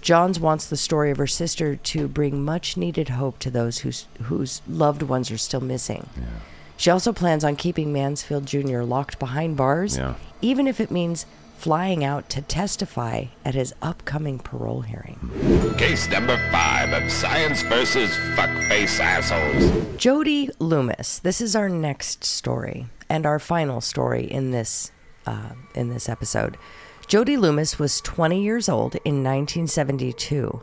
Johns 0.00 0.38
wants 0.40 0.66
the 0.66 0.76
story 0.76 1.10
of 1.10 1.18
her 1.18 1.26
sister 1.26 1.76
to 1.76 2.08
bring 2.08 2.44
much 2.44 2.76
needed 2.76 3.10
hope 3.10 3.38
to 3.40 3.50
those 3.50 3.78
whose 3.78 4.06
whose 4.22 4.62
loved 4.68 5.02
ones 5.02 5.30
are 5.30 5.38
still 5.38 5.60
missing. 5.60 6.08
She 6.76 6.90
also 6.90 7.12
plans 7.12 7.42
on 7.44 7.56
keeping 7.56 7.92
Mansfield 7.92 8.46
Jr. 8.46 8.82
locked 8.82 9.18
behind 9.18 9.56
bars, 9.56 9.96
Yeah. 9.96 10.14
even 10.40 10.66
if 10.68 10.80
it 10.80 10.90
means 10.92 11.26
flying 11.56 12.04
out 12.04 12.28
to 12.30 12.40
testify 12.40 13.24
at 13.44 13.54
his 13.54 13.74
upcoming 13.82 14.38
parole 14.38 14.82
hearing. 14.82 15.18
Case 15.76 16.08
number 16.08 16.36
five 16.52 16.92
of 16.92 17.10
Science 17.10 17.62
versus 17.62 18.10
Fuckface 18.36 19.00
Assholes. 19.00 19.96
Jody 19.96 20.50
Loomis. 20.60 21.18
This 21.18 21.40
is 21.40 21.56
our 21.56 21.68
next 21.68 22.22
story 22.22 22.86
and 23.08 23.26
our 23.26 23.40
final 23.40 23.80
story 23.80 24.24
in 24.30 24.52
this 24.52 24.92
uh, 25.26 25.50
in 25.74 25.88
this 25.88 26.08
episode. 26.08 26.56
Jody 27.08 27.38
Loomis 27.38 27.78
was 27.78 28.02
20 28.02 28.42
years 28.42 28.68
old 28.68 28.96
in 28.96 29.24
1972. 29.24 30.60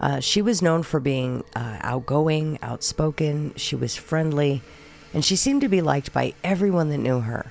Uh, 0.00 0.20
she 0.20 0.40
was 0.40 0.62
known 0.62 0.84
for 0.84 1.00
being 1.00 1.42
uh, 1.56 1.78
outgoing, 1.80 2.56
outspoken. 2.62 3.52
She 3.56 3.74
was 3.74 3.96
friendly, 3.96 4.62
and 5.12 5.24
she 5.24 5.34
seemed 5.34 5.60
to 5.62 5.68
be 5.68 5.82
liked 5.82 6.12
by 6.12 6.34
everyone 6.44 6.90
that 6.90 6.98
knew 6.98 7.20
her. 7.22 7.50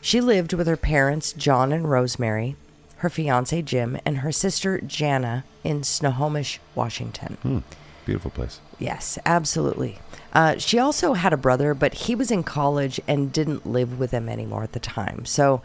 She 0.00 0.22
lived 0.22 0.54
with 0.54 0.66
her 0.68 0.76
parents, 0.78 1.34
John 1.34 1.70
and 1.70 1.90
Rosemary, 1.90 2.56
her 2.96 3.10
fiance 3.10 3.60
Jim, 3.60 3.98
and 4.06 4.18
her 4.18 4.32
sister 4.32 4.80
Jana 4.80 5.44
in 5.62 5.82
Snohomish, 5.82 6.60
Washington. 6.74 7.36
Hmm. 7.42 7.58
Beautiful 8.06 8.30
place. 8.30 8.60
Yes, 8.78 9.18
absolutely. 9.26 9.98
Uh, 10.32 10.56
she 10.56 10.78
also 10.78 11.12
had 11.12 11.34
a 11.34 11.36
brother, 11.36 11.74
but 11.74 11.92
he 11.92 12.14
was 12.14 12.30
in 12.30 12.42
college 12.42 12.98
and 13.06 13.30
didn't 13.34 13.66
live 13.66 13.98
with 13.98 14.12
them 14.12 14.30
anymore 14.30 14.62
at 14.62 14.72
the 14.72 14.80
time. 14.80 15.26
So 15.26 15.60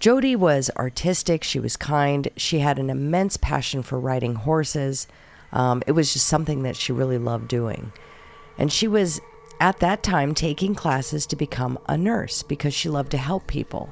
Jody 0.00 0.34
was 0.34 0.70
artistic. 0.76 1.44
She 1.44 1.60
was 1.60 1.76
kind. 1.76 2.28
She 2.36 2.60
had 2.60 2.78
an 2.78 2.88
immense 2.88 3.36
passion 3.36 3.82
for 3.82 4.00
riding 4.00 4.34
horses. 4.34 5.06
Um, 5.52 5.82
it 5.86 5.92
was 5.92 6.12
just 6.14 6.26
something 6.26 6.62
that 6.62 6.74
she 6.74 6.92
really 6.92 7.18
loved 7.18 7.48
doing. 7.48 7.92
And 8.56 8.72
she 8.72 8.88
was 8.88 9.20
at 9.60 9.78
that 9.80 10.02
time 10.02 10.34
taking 10.34 10.74
classes 10.74 11.26
to 11.26 11.36
become 11.36 11.78
a 11.86 11.98
nurse 11.98 12.42
because 12.42 12.72
she 12.72 12.88
loved 12.88 13.10
to 13.10 13.18
help 13.18 13.46
people. 13.46 13.90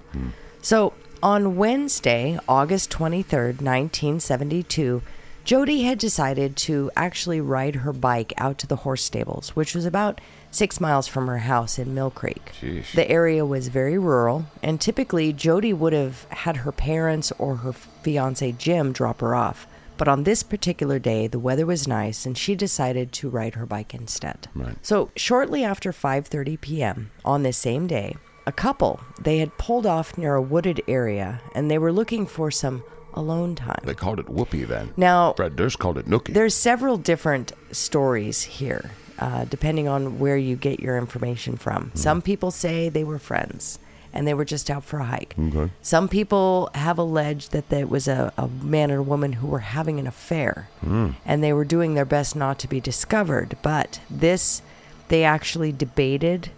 So 0.62 0.94
on 1.22 1.56
Wednesday, 1.56 2.38
August 2.48 2.90
23rd, 2.90 3.60
1972, 3.60 5.02
Jody 5.44 5.82
had 5.82 5.98
decided 5.98 6.56
to 6.56 6.90
actually 6.96 7.40
ride 7.40 7.76
her 7.76 7.92
bike 7.92 8.32
out 8.38 8.58
to 8.58 8.66
the 8.66 8.76
horse 8.76 9.02
stables, 9.02 9.56
which 9.56 9.74
was 9.74 9.84
about 9.84 10.20
six 10.50 10.80
miles 10.80 11.06
from 11.06 11.26
her 11.26 11.38
house 11.38 11.78
in 11.78 11.94
Mill 11.94 12.10
Creek. 12.10 12.52
Sheesh. 12.60 12.92
The 12.94 13.10
area 13.10 13.44
was 13.44 13.68
very 13.68 13.98
rural, 13.98 14.46
and 14.62 14.80
typically 14.80 15.32
Jody 15.32 15.72
would 15.72 15.92
have 15.92 16.24
had 16.30 16.58
her 16.58 16.72
parents 16.72 17.32
or 17.38 17.56
her 17.56 17.72
fiance 17.72 18.52
Jim 18.52 18.92
drop 18.92 19.20
her 19.20 19.34
off. 19.34 19.66
But 19.96 20.08
on 20.08 20.22
this 20.22 20.44
particular 20.44 21.00
day, 21.00 21.26
the 21.26 21.40
weather 21.40 21.66
was 21.66 21.88
nice, 21.88 22.24
and 22.24 22.38
she 22.38 22.54
decided 22.54 23.12
to 23.14 23.28
ride 23.28 23.54
her 23.54 23.66
bike 23.66 23.94
instead. 23.94 24.46
Right. 24.54 24.76
So 24.80 25.10
shortly 25.16 25.64
after 25.64 25.92
5:30 25.92 26.60
p.m. 26.60 27.10
on 27.24 27.42
this 27.42 27.56
same 27.56 27.86
day, 27.88 28.16
a 28.46 28.52
couple 28.52 29.00
they 29.20 29.38
had 29.38 29.58
pulled 29.58 29.86
off 29.86 30.16
near 30.16 30.36
a 30.36 30.42
wooded 30.42 30.82
area, 30.86 31.40
and 31.54 31.68
they 31.68 31.78
were 31.78 31.92
looking 31.92 32.26
for 32.26 32.50
some 32.52 32.84
alone 33.14 33.56
time. 33.56 33.80
They 33.82 33.94
called 33.94 34.20
it 34.20 34.28
whoopee 34.28 34.64
then. 34.64 34.92
Now, 34.96 35.32
Fred 35.32 35.56
Durst 35.56 35.80
called 35.80 35.98
it 35.98 36.06
nookie. 36.06 36.32
there's 36.32 36.54
several 36.54 36.96
different 36.96 37.52
stories 37.72 38.42
here, 38.44 38.92
uh, 39.18 39.44
depending 39.46 39.88
on 39.88 40.18
where 40.18 40.36
you 40.36 40.56
get 40.56 40.80
your 40.80 40.96
information 40.96 41.56
from. 41.56 41.90
Some 41.94 42.22
people 42.22 42.50
say 42.50 42.88
they 42.88 43.04
were 43.04 43.18
friends 43.18 43.78
and 44.12 44.26
they 44.26 44.34
were 44.34 44.44
just 44.44 44.70
out 44.70 44.84
for 44.84 45.00
a 45.00 45.04
hike. 45.04 45.34
Okay. 45.38 45.70
Some 45.82 46.08
people 46.08 46.70
have 46.74 46.98
alleged 46.98 47.52
that 47.52 47.72
it 47.72 47.90
was 47.90 48.08
a, 48.08 48.32
a 48.38 48.48
man 48.48 48.90
and 48.90 49.00
a 49.00 49.02
woman 49.02 49.34
who 49.34 49.46
were 49.46 49.58
having 49.60 49.98
an 49.98 50.06
affair 50.06 50.68
and 50.82 51.42
they 51.42 51.52
were 51.52 51.64
doing 51.64 51.94
their 51.94 52.04
best 52.04 52.34
not 52.34 52.58
to 52.60 52.68
be 52.68 52.80
discovered. 52.80 53.56
But 53.62 54.00
this, 54.08 54.62
they 55.08 55.24
actually 55.24 55.72
debated 55.72 56.50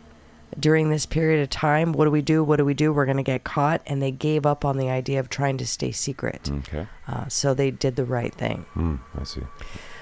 during 0.59 0.91
this 0.91 1.07
period 1.07 1.43
of 1.43 1.49
time 1.49 1.93
what 1.93 2.05
do 2.05 2.11
we 2.11 2.23
do? 2.23 2.43
What 2.43 2.57
do 2.57 2.65
we 2.65 2.75
do? 2.75 2.93
We're 2.93 3.05
going 3.05 3.17
to 3.17 3.23
get 3.23 3.45
caught. 3.45 3.83
And 3.87 4.01
they 4.01 4.11
gave 4.11 4.47
up 4.47 4.65
on 4.65 4.77
the 4.77 4.89
idea 4.91 5.19
of 5.21 5.29
trying 5.29 5.59
to 5.59 5.67
stay 5.67 5.93
secret. 5.93 6.51
Okay. 6.51 6.87
Uh, 7.09 7.29
so 7.29 7.55
they 7.55 7.71
did 7.71 7.97
the 7.97 8.05
right 8.05 8.35
thing. 8.35 8.67
Hmm. 8.75 8.97
I 9.19 9.25
see. 9.25 9.43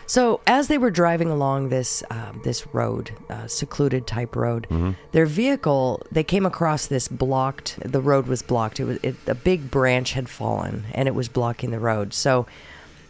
So 0.09 0.41
as 0.47 0.69
they 0.69 0.79
were 0.79 0.91
driving 0.91 1.29
along 1.31 1.69
this 1.69 2.03
um, 2.09 2.41
this 2.43 2.67
road, 2.73 3.13
uh, 3.29 3.47
secluded 3.47 4.07
type 4.07 4.35
road, 4.35 4.67
their 5.13 5.27
vehicle 5.27 6.03
they 6.11 6.25
came 6.25 6.47
across 6.47 6.87
this 6.87 7.09
blocked. 7.09 7.79
The 7.85 8.01
road 8.01 8.27
was 8.27 8.41
blocked. 8.41 8.81
It 8.81 8.85
was 8.85 8.99
it, 9.03 9.17
a 9.27 9.35
big 9.35 9.71
branch 9.71 10.15
had 10.15 10.31
fallen 10.31 10.87
and 10.95 11.09
it 11.09 11.15
was 11.15 11.29
blocking 11.29 11.73
the 11.73 11.79
road. 11.79 12.15
So 12.15 12.47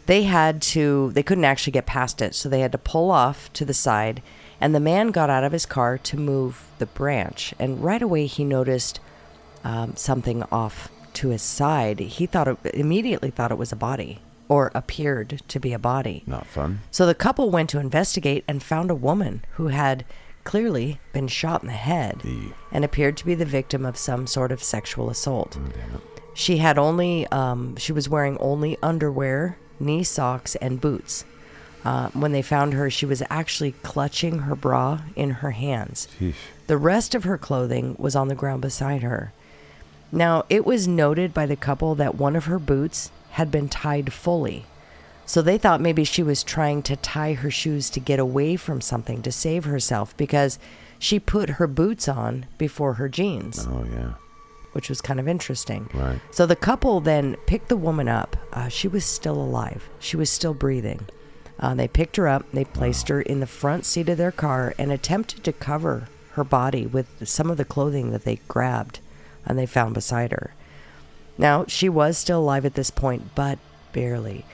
they 0.07 0.23
had 0.23 0.61
to 0.73 1.11
they 1.13 1.23
couldn't 1.23 1.45
actually 1.45 1.71
get 1.71 1.85
past 1.85 2.21
it. 2.21 2.35
So 2.35 2.49
they 2.49 2.59
had 2.59 2.73
to 2.73 2.77
pull 2.77 3.11
off 3.11 3.51
to 3.53 3.63
the 3.63 3.73
side. 3.73 4.21
And 4.59 4.75
the 4.75 4.81
man 4.81 5.11
got 5.11 5.29
out 5.29 5.45
of 5.45 5.53
his 5.53 5.65
car 5.65 5.97
to 5.97 6.17
move 6.17 6.65
the 6.79 6.85
branch. 6.85 7.53
And 7.57 7.81
right 7.81 8.01
away 8.01 8.25
he 8.25 8.43
noticed 8.43 8.99
um, 9.63 9.95
something 9.95 10.43
off 10.51 10.89
to 11.13 11.29
his 11.29 11.41
side. 11.41 11.99
He 11.99 12.25
thought 12.25 12.49
it, 12.49 12.57
immediately 12.73 13.31
thought 13.31 13.51
it 13.51 13.57
was 13.57 13.71
a 13.71 13.77
body 13.77 14.19
or 14.49 14.71
appeared 14.75 15.41
to 15.47 15.59
be 15.59 15.71
a 15.71 15.79
body. 15.79 16.23
Not 16.25 16.47
fun. 16.47 16.81
So 16.91 17.05
the 17.05 17.15
couple 17.15 17.49
went 17.51 17.69
to 17.69 17.79
investigate 17.79 18.43
and 18.47 18.61
found 18.61 18.91
a 18.91 18.95
woman 18.95 19.45
who 19.53 19.67
had 19.67 20.03
clearly 20.43 20.99
been 21.13 21.27
shot 21.27 21.61
in 21.61 21.67
the 21.67 21.73
head 21.73 22.23
and 22.71 22.83
appeared 22.83 23.15
to 23.17 23.25
be 23.25 23.35
the 23.35 23.45
victim 23.45 23.85
of 23.85 23.95
some 23.95 24.25
sort 24.25 24.51
of 24.51 24.63
sexual 24.63 25.09
assault. 25.09 25.57
She 26.33 26.57
had 26.57 26.77
only, 26.77 27.27
um, 27.27 27.75
she 27.75 27.91
was 27.91 28.09
wearing 28.09 28.37
only 28.39 28.77
underwear, 28.81 29.57
knee 29.79 30.03
socks, 30.03 30.55
and 30.55 30.81
boots. 30.81 31.25
Uh, 31.85 32.09
when 32.09 32.31
they 32.31 32.41
found 32.41 32.73
her, 32.73 32.89
she 32.89 33.05
was 33.05 33.23
actually 33.29 33.73
clutching 33.83 34.39
her 34.39 34.55
bra 34.55 35.01
in 35.15 35.29
her 35.29 35.51
hands. 35.51 36.07
Sheesh. 36.19 36.33
The 36.67 36.77
rest 36.77 37.13
of 37.15 37.23
her 37.23 37.37
clothing 37.37 37.95
was 37.97 38.15
on 38.15 38.27
the 38.27 38.35
ground 38.35 38.61
beside 38.61 39.03
her. 39.03 39.31
Now, 40.11 40.45
it 40.49 40.65
was 40.65 40.87
noted 40.87 41.33
by 41.33 41.45
the 41.45 41.55
couple 41.55 41.95
that 41.95 42.15
one 42.15 42.35
of 42.35 42.45
her 42.45 42.59
boots 42.59 43.11
had 43.31 43.51
been 43.51 43.69
tied 43.69 44.11
fully. 44.13 44.65
So 45.25 45.41
they 45.41 45.57
thought 45.59 45.81
maybe 45.81 46.03
she 46.03 46.23
was 46.23 46.43
trying 46.43 46.81
to 46.83 46.95
tie 46.95 47.33
her 47.33 47.51
shoes 47.51 47.89
to 47.91 47.99
get 47.99 48.19
away 48.19 48.55
from 48.55 48.81
something 48.81 49.21
to 49.21 49.31
save 49.31 49.65
herself 49.65 50.17
because 50.17 50.57
she 50.97 51.19
put 51.19 51.51
her 51.51 51.67
boots 51.67 52.07
on 52.07 52.47
before 52.57 52.95
her 52.95 53.07
jeans, 53.07 53.67
Oh 53.69 53.85
yeah. 53.93 54.13
which 54.73 54.89
was 54.89 55.01
kind 55.01 55.19
of 55.19 55.27
interesting. 55.27 55.87
Right. 55.93 56.19
So 56.31 56.45
the 56.47 56.55
couple 56.55 56.99
then 56.99 57.35
picked 57.45 57.69
the 57.69 57.77
woman 57.77 58.07
up. 58.07 58.35
Uh, 58.51 58.69
she 58.69 58.87
was 58.87 59.05
still 59.05 59.35
alive, 59.39 59.87
she 59.99 60.17
was 60.17 60.29
still 60.31 60.53
breathing. 60.55 61.01
Uh, 61.59 61.75
they 61.75 61.87
picked 61.87 62.15
her 62.15 62.27
up, 62.27 62.45
they 62.51 62.65
placed 62.65 63.09
her 63.09 63.21
in 63.21 63.39
the 63.39 63.45
front 63.45 63.85
seat 63.85 64.09
of 64.09 64.17
their 64.17 64.31
car 64.31 64.73
and 64.79 64.91
attempted 64.91 65.43
to 65.43 65.53
cover 65.53 66.07
her 66.31 66.43
body 66.43 66.85
with 66.87 67.27
some 67.27 67.51
of 67.51 67.57
the 67.57 67.65
clothing 67.65 68.11
that 68.11 68.23
they 68.23 68.37
grabbed 68.47 68.99
and 69.45 69.59
they 69.59 69.65
found 69.65 69.93
beside 69.93 70.31
her. 70.31 70.53
Now, 71.39 71.65
she 71.67 71.87
was 71.89 72.17
still 72.17 72.41
alive 72.41 72.65
at 72.65 72.75
this 72.75 72.91
point, 72.91 73.33
but 73.33 73.57
barely. 73.93 74.45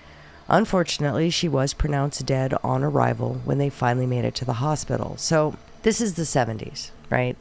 Unfortunately, 0.48 1.32
she 1.32 1.50
was 1.50 1.74
pronounced 1.74 2.26
dead 2.28 2.54
on 2.63 2.84
arrival 2.84 3.41
when 3.43 3.58
they 3.58 3.69
finally 3.69 4.06
made 4.06 4.24
it 4.24 4.36
to 4.36 4.45
the 4.45 4.54
hospital. 4.54 5.15
So, 5.17 5.56
this 5.82 6.00
is 6.00 6.13
the 6.13 6.21
70s, 6.24 6.91
right? 7.10 7.36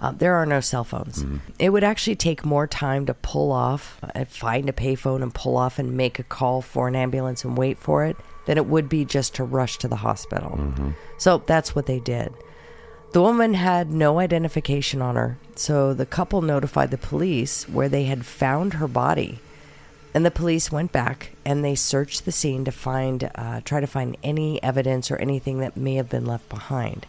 Uh, 0.00 0.12
there 0.12 0.34
are 0.34 0.46
no 0.46 0.60
cell 0.60 0.84
phones. 0.84 1.24
It 1.58 1.70
would 1.70 1.84
actually 1.84 2.16
take 2.16 2.44
more 2.44 2.66
time 2.66 3.06
to 3.06 3.14
pull 3.14 3.52
off, 3.52 3.98
uh, 4.02 4.24
find 4.24 4.68
a 4.68 4.72
payphone 4.72 5.22
and 5.22 5.32
pull 5.32 5.56
off 5.56 5.78
and 5.78 5.96
make 5.96 6.18
a 6.18 6.22
call 6.24 6.60
for 6.60 6.88
an 6.88 6.94
ambulance 6.96 7.44
and 7.44 7.56
wait 7.56 7.78
for 7.78 8.04
it 8.04 8.16
than 8.46 8.56
it 8.58 8.66
would 8.66 8.88
be 8.88 9.04
just 9.04 9.34
to 9.36 9.44
rush 9.44 9.78
to 9.78 9.88
the 9.88 9.96
hospital. 9.96 10.56
So 11.18 11.38
that's 11.46 11.74
what 11.74 11.86
they 11.86 12.00
did. 12.00 12.32
The 13.12 13.22
woman 13.22 13.54
had 13.54 13.90
no 13.90 14.18
identification 14.18 15.00
on 15.00 15.16
her, 15.16 15.38
so 15.54 15.94
the 15.94 16.04
couple 16.04 16.42
notified 16.42 16.90
the 16.90 16.98
police 16.98 17.66
where 17.66 17.88
they 17.88 18.04
had 18.04 18.26
found 18.26 18.74
her 18.74 18.86
body. 18.88 19.40
And 20.12 20.26
the 20.26 20.30
police 20.30 20.70
went 20.70 20.92
back 20.92 21.32
and 21.44 21.64
they 21.64 21.74
searched 21.74 22.24
the 22.24 22.32
scene 22.32 22.64
to 22.64 22.72
find, 22.72 23.30
uh, 23.34 23.60
try 23.64 23.80
to 23.80 23.86
find 23.86 24.16
any 24.22 24.62
evidence 24.62 25.10
or 25.10 25.16
anything 25.16 25.60
that 25.60 25.76
may 25.76 25.94
have 25.94 26.10
been 26.10 26.26
left 26.26 26.48
behind. 26.48 27.06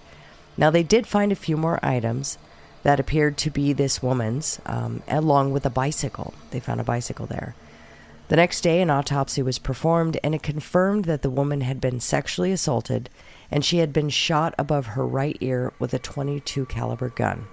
Now, 0.58 0.70
they 0.70 0.84
did 0.84 1.08
find 1.08 1.32
a 1.32 1.36
few 1.36 1.58
more 1.58 1.80
items 1.84 2.38
that 2.84 3.00
appeared 3.00 3.38
to 3.38 3.50
be 3.50 3.74
this 3.74 4.02
woman's, 4.02 4.60
um, 4.66 5.04
along 5.08 5.52
with 5.52 5.66
a 5.66 5.70
bicycle. 5.70 6.34
They 6.52 6.60
found 6.60 6.80
a 6.80 6.86
bicycle 6.86 7.26
there. 7.26 7.56
The 8.30 8.36
next 8.36 8.62
day, 8.62 8.82
an 8.82 8.90
autopsy 8.90 9.42
was 9.42 9.60
performed, 9.60 10.18
and 10.24 10.36
it 10.36 10.44
confirmed 10.44 11.06
that 11.06 11.24
the 11.24 11.30
woman 11.30 11.62
had 11.62 11.82
been 11.82 12.00
sexually 12.00 12.52
assaulted, 12.52 13.10
and 13.52 13.66
she 13.66 13.78
had 13.78 13.92
been 13.92 14.10
shot 14.10 14.54
above 14.58 14.88
her 14.88 15.06
right 15.06 15.38
ear 15.42 15.74
with 15.80 15.94
a 15.94 16.00
22 16.00 16.66
caliber 16.68 17.10
gun. 17.10 17.48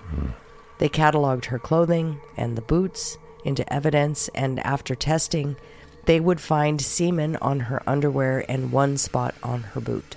They 0.79 0.89
cataloged 0.89 1.47
her 1.47 1.59
clothing 1.59 2.21
and 2.37 2.57
the 2.57 2.63
boots 2.63 3.19
into 3.45 3.71
evidence, 3.73 4.29
and 4.35 4.59
after 4.61 4.95
testing, 4.95 5.57
they 6.05 6.21
would 6.21 6.41
find 6.41 6.81
semen 6.81 7.37
on 7.37 7.61
her 7.61 7.83
underwear 7.87 8.45
and 8.49 8.73
one 8.73 8.97
spot 8.97 9.35
on 9.43 9.63
her 9.63 9.81
boot. 9.81 10.17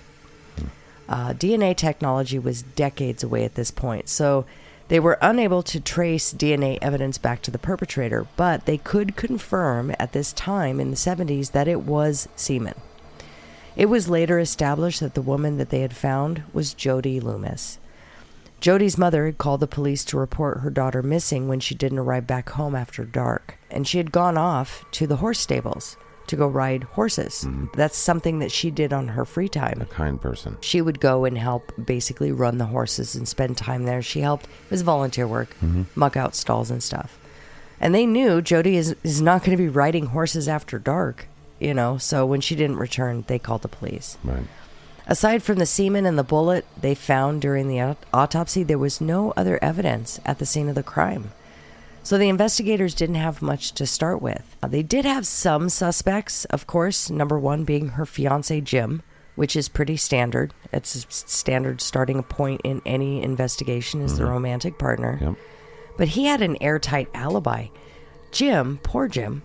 Uh, 1.08 1.34
DNA 1.34 1.76
technology 1.76 2.38
was 2.38 2.62
decades 2.62 3.24
away 3.24 3.44
at 3.44 3.56
this 3.56 3.72
point, 3.72 4.10
so 4.10 4.46
they 4.90 5.00
were 5.00 5.18
unable 5.22 5.64
to 5.64 5.80
trace 5.80 6.34
DNA 6.34 6.78
evidence 6.82 7.18
back 7.18 7.42
to 7.44 7.52
the 7.52 7.60
perpetrator, 7.60 8.28
but 8.36 8.66
they 8.66 8.78
could 8.78 9.16
confirm 9.16 9.94
at 10.00 10.14
this 10.14 10.34
time 10.34 10.80
in 10.80 10.90
the 10.90 10.98
70s 10.98 11.52
that 11.52 11.68
it 11.68 11.82
was 11.82 12.28
semen. 12.36 12.76
It 13.76 13.88
was 13.88 14.10
later 14.10 14.40
established 14.40 15.00
that 15.00 15.14
the 15.14 15.22
woman 15.22 15.58
that 15.58 15.70
they 15.70 15.82
had 15.82 15.96
found 15.96 16.44
was 16.54 16.74
Jody 16.74 17.20
Loomis. 17.20 17.80
Jody's 18.60 18.98
mother 18.98 19.26
had 19.26 19.38
called 19.38 19.62
the 19.62 19.68
police 19.68 20.04
to 20.06 20.18
report 20.18 20.60
her 20.60 20.70
daughter 20.70 21.02
missing 21.02 21.48
when 21.48 21.62
she 21.62 21.76
didn't 21.76 22.00
arrive 22.00 22.28
back 22.28 22.50
home 22.50 22.76
after 22.76 23.06
dark, 23.06 23.58
and 23.72 23.88
she 23.88 23.98
had 23.98 24.12
gone 24.12 24.38
off 24.38 24.84
to 24.92 25.08
the 25.08 25.18
horse 25.18 25.40
stables 25.40 25.96
to 26.28 26.36
go 26.36 26.46
ride 26.48 26.84
horses. 26.84 27.46
Mm-hmm. 27.48 27.68
That's 27.74 27.98
something 27.98 28.40
that 28.40 28.52
she 28.52 28.70
did 28.70 28.94
on 28.94 29.08
her 29.10 29.26
free 29.26 29.50
time 29.50 29.82
A 29.82 29.86
kind 29.86 30.22
person. 30.22 30.58
she 30.62 30.82
would 30.82 31.00
go 31.00 31.26
and 31.26 31.38
help 31.38 31.72
basically 31.84 32.32
run 32.32 32.58
the 32.58 32.66
horses 32.66 33.16
and 33.16 33.28
spend 33.28 33.58
time 33.58 33.86
there. 33.86 34.02
She 34.02 34.20
helped. 34.20 34.46
It 34.46 34.72
was 34.72 34.82
volunteer 34.82 35.28
work, 35.28 35.56
mm-hmm. 35.56 35.84
muck 35.96 36.18
out 36.18 36.36
stalls 36.36 36.70
and 36.70 36.84
stuff. 36.84 37.18
And 37.80 37.96
they 37.96 38.06
knew 38.06 38.42
Jody 38.42 38.76
is, 38.76 38.96
is 39.04 39.22
not 39.22 39.44
going 39.44 39.58
to 39.58 39.64
be 39.64 39.70
riding 39.70 40.08
horses 40.08 40.48
after 40.50 40.78
dark, 40.78 41.28
you 41.60 41.74
know. 41.74 41.98
So 41.98 42.26
when 42.26 42.42
she 42.42 42.56
didn't 42.56 42.78
return, 42.78 43.24
they 43.28 43.40
called 43.40 43.62
the 43.62 43.68
police. 43.68 44.18
Right. 44.24 44.44
Aside 45.08 45.42
from 45.42 45.58
the 45.58 45.66
semen 45.66 46.06
and 46.06 46.20
the 46.20 46.24
bullet 46.24 46.66
they 46.80 46.94
found 46.94 47.42
during 47.42 47.68
the 47.68 47.82
aut- 47.82 48.06
autopsy, 48.14 48.62
there 48.64 48.78
was 48.78 49.02
no 49.02 49.34
other 49.36 49.58
evidence 49.62 50.20
at 50.24 50.38
the 50.38 50.46
scene 50.46 50.70
of 50.70 50.76
the 50.76 50.84
crime. 50.84 51.32
So 52.04 52.18
the 52.18 52.30
investigators 52.30 52.94
didn't 52.94 53.16
have 53.16 53.42
much 53.42 53.74
to 53.74 53.86
start 53.86 54.22
with. 54.22 54.56
Uh, 54.64 54.68
they 54.68 54.84
did 54.84 55.06
have 55.06 55.28
some 55.28 55.70
suspects, 55.70 56.46
of 56.46 56.66
course, 56.68 57.10
number 57.10 57.38
one 57.38 57.64
being 57.66 57.90
her 57.90 58.06
fiance, 58.06 58.62
Jim, 58.62 59.02
which 59.36 59.56
is 59.56 59.68
pretty 59.68 59.98
standard. 59.98 60.54
It's 60.72 60.96
a 60.96 61.06
standard 61.10 61.82
starting 61.82 62.22
point 62.24 62.62
in 62.64 62.82
any 62.86 63.22
investigation 63.22 64.02
is 64.02 64.18
the 64.18 64.26
romantic 64.26 64.78
partner. 64.78 65.18
Yep. 65.22 65.36
But 65.98 66.08
he 66.10 66.26
had 66.26 66.42
an 66.42 66.62
airtight 66.62 67.10
alibi. 67.14 67.68
Jim, 68.32 68.80
poor 68.84 69.08
Jim, 69.08 69.42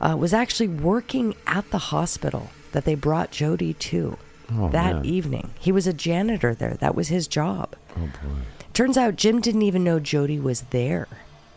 uh, 0.00 0.16
was 0.18 0.32
actually 0.34 0.68
working 0.68 1.34
at 1.46 1.70
the 1.70 1.78
hospital 1.78 2.50
that 2.72 2.84
they 2.84 2.94
brought 2.94 3.30
Jody 3.30 3.74
to 3.74 4.16
Oh, 4.50 4.70
that 4.70 4.96
man. 4.96 5.04
evening. 5.04 5.50
He 5.58 5.72
was 5.72 5.86
a 5.86 5.92
janitor 5.92 6.54
there. 6.54 6.74
That 6.74 6.94
was 6.94 7.08
his 7.08 7.28
job. 7.28 7.74
Oh 7.96 8.06
boy. 8.06 8.42
Turns 8.72 8.96
out 8.96 9.16
Jim 9.16 9.40
didn't 9.40 9.62
even 9.62 9.84
know 9.84 10.00
Jody 10.00 10.38
was 10.40 10.62
there 10.70 11.06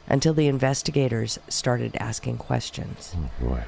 until 0.08 0.34
the 0.34 0.48
investigators 0.48 1.40
started 1.48 1.96
asking 2.02 2.38
questions. 2.38 3.16
Oh 3.18 3.30
boy. 3.46 3.64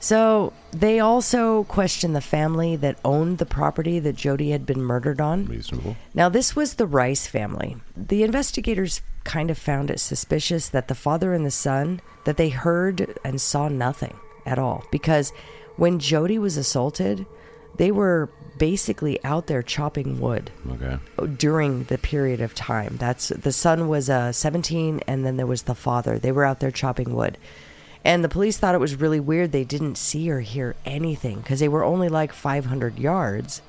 So 0.00 0.52
they 0.72 0.98
also 0.98 1.64
questioned 1.64 2.16
the 2.16 2.20
family 2.22 2.74
that 2.76 2.98
owned 3.04 3.38
the 3.38 3.46
property 3.46 3.98
that 4.00 4.16
Jody 4.16 4.50
had 4.50 4.64
been 4.66 4.82
murdered 4.82 5.20
on. 5.20 5.44
Reasonable. 5.44 5.96
Now, 6.14 6.28
this 6.30 6.56
was 6.56 6.74
the 6.74 6.86
Rice 6.86 7.26
family. 7.26 7.76
The 7.96 8.22
investigators 8.22 9.02
kind 9.24 9.50
of 9.50 9.58
found 9.58 9.90
it 9.90 10.00
suspicious 10.00 10.68
that 10.70 10.88
the 10.88 10.94
father 10.94 11.34
and 11.34 11.44
the 11.44 11.50
son 11.50 12.00
that 12.24 12.38
they 12.38 12.48
heard 12.48 13.18
and 13.22 13.38
saw 13.40 13.68
nothing 13.68 14.16
at 14.46 14.58
all 14.58 14.82
because 14.90 15.32
when 15.76 15.98
Jody 15.98 16.38
was 16.38 16.56
assaulted, 16.56 17.26
they 17.76 17.90
were 17.90 18.30
basically 18.58 19.22
out 19.24 19.46
there 19.46 19.62
chopping 19.62 20.18
wood 20.20 20.50
Okay. 20.70 20.98
during 21.36 21.84
the 21.84 21.98
period 21.98 22.40
of 22.40 22.54
time. 22.54 22.96
That's 22.98 23.28
the 23.28 23.52
son 23.52 23.88
was 23.88 24.08
uh, 24.10 24.32
17, 24.32 25.00
and 25.06 25.24
then 25.24 25.36
there 25.36 25.46
was 25.46 25.62
the 25.62 25.74
father. 25.74 26.18
They 26.18 26.32
were 26.32 26.44
out 26.44 26.60
there 26.60 26.70
chopping 26.70 27.14
wood, 27.14 27.38
and 28.04 28.24
the 28.24 28.28
police 28.28 28.58
thought 28.58 28.74
it 28.74 28.78
was 28.80 28.94
really 28.96 29.20
weird. 29.20 29.52
They 29.52 29.64
didn't 29.64 29.96
see 29.96 30.30
or 30.30 30.40
hear 30.40 30.74
anything 30.84 31.38
because 31.38 31.60
they 31.60 31.68
were 31.68 31.84
only 31.84 32.08
like 32.08 32.32
500 32.32 32.98
yards 32.98 33.62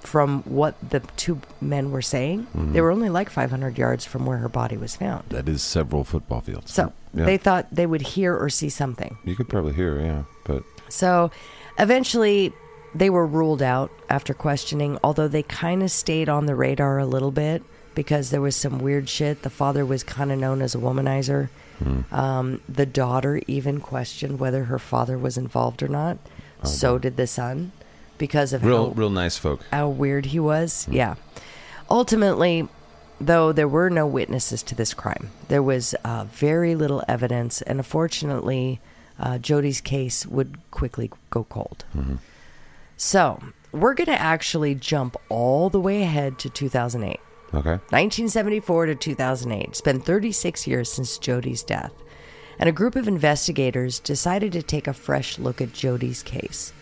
from 0.00 0.42
what 0.44 0.74
the 0.90 1.00
two 1.16 1.40
men 1.60 1.90
were 1.90 2.02
saying. 2.02 2.44
Mm-hmm. 2.56 2.72
They 2.72 2.80
were 2.80 2.90
only 2.90 3.08
like 3.08 3.30
500 3.30 3.76
yards 3.76 4.04
from 4.04 4.26
where 4.26 4.38
her 4.38 4.48
body 4.48 4.76
was 4.76 4.94
found. 4.96 5.24
That 5.30 5.48
is 5.48 5.62
several 5.62 6.04
football 6.04 6.40
fields. 6.40 6.72
So 6.72 6.92
Yeah. 7.12 7.24
they 7.24 7.36
thought 7.36 7.66
they 7.72 7.86
would 7.86 8.02
hear 8.02 8.36
or 8.36 8.48
see 8.48 8.68
something. 8.70 9.18
you 9.24 9.34
could 9.34 9.48
probably 9.48 9.72
hear, 9.74 10.00
yeah, 10.00 10.22
but 10.44 10.62
So 10.88 11.30
eventually 11.78 12.52
they 12.94 13.10
were 13.10 13.26
ruled 13.26 13.60
out 13.62 13.90
after 14.08 14.32
questioning, 14.34 14.98
although 15.04 15.28
they 15.28 15.42
kind 15.42 15.82
of 15.82 15.90
stayed 15.90 16.28
on 16.28 16.46
the 16.46 16.54
radar 16.54 16.98
a 16.98 17.06
little 17.06 17.30
bit 17.32 17.62
because 17.94 18.30
there 18.30 18.40
was 18.40 18.56
some 18.56 18.78
weird 18.78 19.08
shit. 19.08 19.42
The 19.42 19.50
father 19.50 19.84
was 19.84 20.02
kind 20.04 20.30
of 20.32 20.38
known 20.38 20.62
as 20.62 20.74
a 20.74 20.78
womanizer. 20.78 21.48
Um, 22.12 22.60
the 22.68 22.86
daughter 22.86 23.40
even 23.46 23.80
questioned 23.80 24.38
whether 24.40 24.64
her 24.64 24.78
father 24.78 25.16
was 25.18 25.36
involved 25.38 25.82
or 25.82 25.88
not. 25.88 26.18
so 26.64 26.98
did 26.98 27.16
the 27.16 27.26
son 27.26 27.72
because 28.18 28.52
of 28.52 28.64
real, 28.64 28.86
how, 28.86 28.92
real 28.92 29.10
nice 29.10 29.36
folk. 29.38 29.60
how 29.70 29.88
weird 29.88 30.26
he 30.26 30.40
was. 30.40 30.88
Yeah. 30.90 31.14
Ultimately, 31.90 32.68
though, 33.20 33.52
there 33.52 33.68
were 33.68 33.88
no 33.90 34.06
witnesses 34.06 34.62
to 34.64 34.74
this 34.74 34.92
crime. 34.92 35.30
There 35.48 35.62
was 35.62 35.94
uh, 36.04 36.24
very 36.24 36.74
little 36.74 37.02
evidence, 37.08 37.62
and 37.62 37.78
unfortunately, 37.78 38.80
uh, 39.18 39.38
Jody's 39.38 39.80
case 39.80 40.26
would 40.26 40.58
quickly 40.70 41.10
go 41.30 41.44
cold. 41.44 41.84
So, 42.96 43.40
we're 43.70 43.94
going 43.94 44.06
to 44.06 44.20
actually 44.20 44.74
jump 44.74 45.16
all 45.28 45.70
the 45.70 45.80
way 45.80 46.02
ahead 46.02 46.38
to 46.40 46.50
2008. 46.50 47.20
Okay. 47.54 47.70
1974 47.90 48.86
to 48.86 48.94
2008. 48.94 49.68
It's 49.68 49.80
been 49.80 50.00
36 50.00 50.66
years 50.66 50.90
since 50.92 51.18
Jody's 51.18 51.62
death. 51.62 51.92
And 52.58 52.68
a 52.68 52.72
group 52.72 52.96
of 52.96 53.08
investigators 53.08 54.00
decided 54.00 54.52
to 54.52 54.62
take 54.62 54.86
a 54.86 54.92
fresh 54.92 55.38
look 55.38 55.60
at 55.60 55.72
Jody's 55.72 56.22
case. 56.22 56.72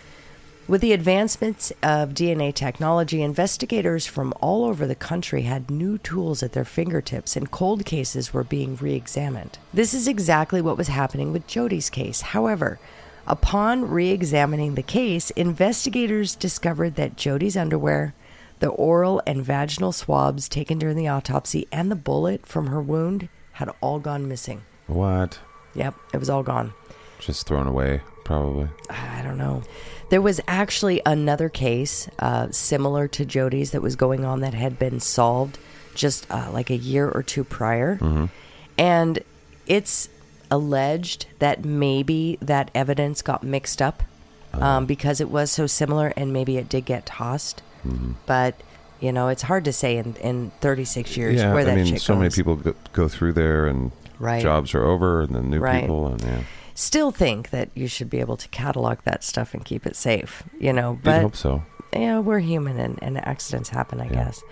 With 0.68 0.80
the 0.80 0.92
advancements 0.92 1.70
of 1.80 2.10
DNA 2.10 2.52
technology, 2.52 3.22
investigators 3.22 4.04
from 4.04 4.34
all 4.40 4.64
over 4.64 4.84
the 4.84 4.96
country 4.96 5.42
had 5.42 5.70
new 5.70 5.96
tools 5.96 6.42
at 6.42 6.54
their 6.54 6.64
fingertips 6.64 7.36
and 7.36 7.52
cold 7.52 7.84
cases 7.84 8.34
were 8.34 8.42
being 8.42 8.74
re 8.74 8.94
examined. 8.94 9.58
This 9.72 9.94
is 9.94 10.08
exactly 10.08 10.60
what 10.60 10.76
was 10.76 10.88
happening 10.88 11.32
with 11.32 11.46
Jody's 11.46 11.88
case. 11.88 12.20
However, 12.20 12.80
upon 13.28 13.88
re 13.88 14.08
examining 14.10 14.74
the 14.74 14.82
case, 14.82 15.30
investigators 15.30 16.34
discovered 16.34 16.96
that 16.96 17.16
Jody's 17.16 17.56
underwear, 17.56 18.12
the 18.58 18.68
oral 18.68 19.22
and 19.26 19.44
vaginal 19.44 19.92
swabs 19.92 20.48
taken 20.48 20.78
during 20.78 20.96
the 20.96 21.08
autopsy, 21.08 21.66
and 21.70 21.90
the 21.90 21.96
bullet 21.96 22.46
from 22.46 22.68
her 22.68 22.80
wound 22.80 23.28
had 23.52 23.70
all 23.80 23.98
gone 23.98 24.28
missing. 24.28 24.62
What? 24.86 25.38
Yep, 25.74 25.94
it 26.14 26.18
was 26.18 26.30
all 26.30 26.42
gone. 26.42 26.72
Just 27.18 27.46
thrown 27.46 27.66
away, 27.66 28.00
probably. 28.24 28.68
I 28.90 29.22
don't 29.22 29.38
know. 29.38 29.62
There 30.10 30.22
was 30.22 30.40
actually 30.46 31.02
another 31.04 31.48
case 31.48 32.08
uh, 32.18 32.48
similar 32.50 33.08
to 33.08 33.24
Jody's 33.24 33.72
that 33.72 33.82
was 33.82 33.96
going 33.96 34.24
on 34.24 34.40
that 34.40 34.54
had 34.54 34.78
been 34.78 35.00
solved 35.00 35.58
just 35.94 36.30
uh, 36.30 36.50
like 36.52 36.70
a 36.70 36.76
year 36.76 37.08
or 37.10 37.22
two 37.22 37.42
prior. 37.44 37.98
And 38.78 39.18
it's 39.66 40.08
alleged 40.50 41.26
that 41.40 41.64
maybe 41.64 42.38
that 42.40 42.70
evidence 42.74 43.22
got 43.22 43.42
mixed 43.42 43.82
up 43.82 44.02
um, 44.62 44.86
because 44.86 45.20
it 45.20 45.30
was 45.30 45.50
so 45.50 45.66
similar 45.66 46.12
and 46.16 46.32
maybe 46.32 46.56
it 46.56 46.68
did 46.68 46.84
get 46.84 47.06
tossed. 47.06 47.62
But 48.26 48.54
You 48.98 49.12
know, 49.12 49.28
it's 49.28 49.42
hard 49.42 49.64
to 49.66 49.72
say 49.74 49.98
in, 49.98 50.14
in 50.22 50.52
36 50.62 51.16
years 51.18 51.40
yeah, 51.40 51.52
where 51.52 51.64
that 51.66 51.72
I 51.72 51.76
mean, 51.76 51.86
chick 51.86 52.00
so 52.00 52.16
many 52.16 52.30
people 52.30 52.56
go, 52.56 52.74
go 52.94 53.08
through 53.08 53.34
there, 53.34 53.66
and 53.66 53.92
Right. 54.18 54.40
jobs 54.42 54.74
are 54.74 54.82
over, 54.84 55.20
and 55.20 55.34
then 55.34 55.50
new 55.50 55.58
Right. 55.60 55.82
people, 55.82 56.06
and 56.08 56.20
yeah, 56.22 56.40
Still 56.74 57.10
think 57.10 57.50
that 57.50 57.68
you 57.74 57.88
should 57.88 58.08
be 58.08 58.20
able 58.20 58.38
to 58.38 58.48
catalog 58.48 58.98
that 59.04 59.22
stuff 59.22 59.52
and 59.52 59.62
keep 59.64 59.86
it 59.86 59.96
safe. 59.96 60.42
You 60.58 60.72
know, 60.72 60.98
but 61.02 61.20
hope 61.22 61.36
so. 61.36 61.62
yeah, 61.92 62.18
we're 62.20 62.38
human 62.40 62.78
and, 62.78 62.98
and 63.02 63.18
accidents 63.26 63.68
happen, 63.68 64.00
I 64.00 64.06
Yeah. 64.06 64.24
guess. 64.24 64.42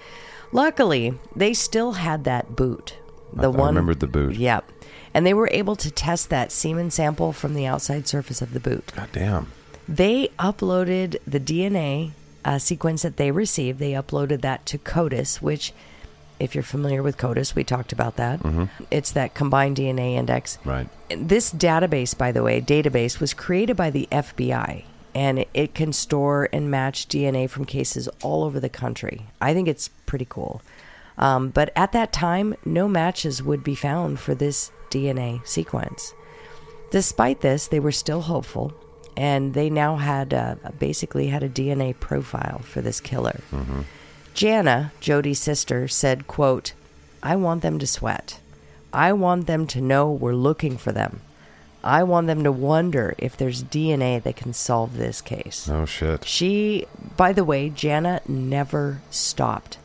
Luckily, 0.52 1.14
they 1.34 1.54
still 1.54 1.92
had 1.92 2.24
that 2.24 2.54
boot. 2.54 2.96
The 3.32 3.50
I, 3.50 3.54
I 3.54 3.58
one 3.58 3.68
remembered 3.74 4.00
the 4.00 4.06
boot. 4.06 4.36
Yep. 4.36 4.70
And 5.14 5.24
they 5.26 5.34
were 5.34 5.48
able 5.52 5.76
to 5.76 5.90
test 5.90 6.28
that 6.30 6.52
semen 6.52 6.90
sample 6.90 7.32
from 7.32 7.54
the 7.54 7.66
outside 7.66 8.06
surface 8.06 8.42
of 8.42 8.52
the 8.52 8.60
boot. 8.60 8.92
God 8.94 9.08
damn. 9.12 9.52
They 9.88 10.28
uploaded 10.38 11.16
the 11.26 11.40
DNA 11.40 12.12
uh, 12.44 12.58
sequence 12.58 13.02
that 13.02 13.16
they 13.16 13.30
received. 13.30 13.78
They 13.78 13.92
uploaded 13.92 14.40
that 14.42 14.66
to 14.66 14.78
CODIS, 14.78 15.42
which, 15.42 15.72
if 16.38 16.54
you're 16.54 16.64
familiar 16.64 17.02
with 17.02 17.18
CODIS, 17.18 17.54
we 17.54 17.64
talked 17.64 17.92
about 17.92 18.16
that. 18.16 18.40
It's 18.90 19.12
that 19.12 19.34
combined 19.34 19.76
DNA 19.76 20.14
index. 20.14 20.58
Right. 20.64 20.88
This 21.08 21.52
database, 21.52 22.16
by 22.16 22.32
the 22.32 22.42
way, 22.42 22.60
database 22.60 23.20
was 23.20 23.34
created 23.34 23.76
by 23.76 23.90
the 23.90 24.08
FBI, 24.10 24.84
and 25.14 25.40
it, 25.40 25.48
it 25.54 25.74
can 25.74 25.92
store 25.92 26.48
and 26.52 26.70
match 26.70 27.08
DNA 27.08 27.48
from 27.48 27.64
cases 27.64 28.08
all 28.22 28.44
over 28.44 28.60
the 28.60 28.68
country. 28.68 29.26
I 29.40 29.54
think 29.54 29.68
it's 29.68 29.88
pretty 30.06 30.26
cool. 30.28 30.62
Um, 31.16 31.50
but 31.50 31.70
at 31.76 31.92
that 31.92 32.12
time, 32.12 32.56
no 32.64 32.88
matches 32.88 33.42
would 33.42 33.62
be 33.62 33.74
found 33.74 34.18
for 34.18 34.34
this 34.34 34.72
DNA 34.90 35.46
sequence. 35.46 36.12
Despite 36.90 37.40
this, 37.40 37.68
they 37.68 37.80
were 37.80 37.92
still 37.92 38.22
hopeful, 38.22 38.74
and 39.16 39.54
they 39.54 39.70
now 39.70 39.96
had 39.96 40.34
uh, 40.34 40.56
basically 40.78 41.28
had 41.28 41.42
a 41.42 41.48
DNA 41.48 41.98
profile 41.98 42.60
for 42.60 42.80
this 42.80 43.00
killer. 43.00 43.40
Jana, 44.34 44.92
Jody's 45.00 45.40
sister, 45.40 45.86
said, 45.88 46.26
"quote 46.26 46.72
I 47.22 47.36
want 47.36 47.62
them 47.62 47.78
to 47.78 47.86
sweat. 47.86 48.40
I 48.92 49.12
want 49.12 49.46
them 49.46 49.66
to 49.68 49.80
know 49.80 50.10
we're 50.10 50.34
looking 50.34 50.76
for 50.76 50.92
them. 50.92 51.20
I 51.82 52.02
want 52.02 52.26
them 52.28 52.44
to 52.44 52.52
wonder 52.52 53.14
if 53.18 53.36
there's 53.36 53.62
DNA 53.62 54.22
that 54.22 54.36
can 54.36 54.52
solve 54.52 54.96
this 54.96 55.20
case." 55.20 55.68
Oh 55.70 55.84
shit. 55.86 56.24
She, 56.24 56.86
by 57.16 57.32
the 57.32 57.44
way, 57.44 57.70
Jana 57.70 58.20
never 58.26 59.00
stopped. 59.10 59.78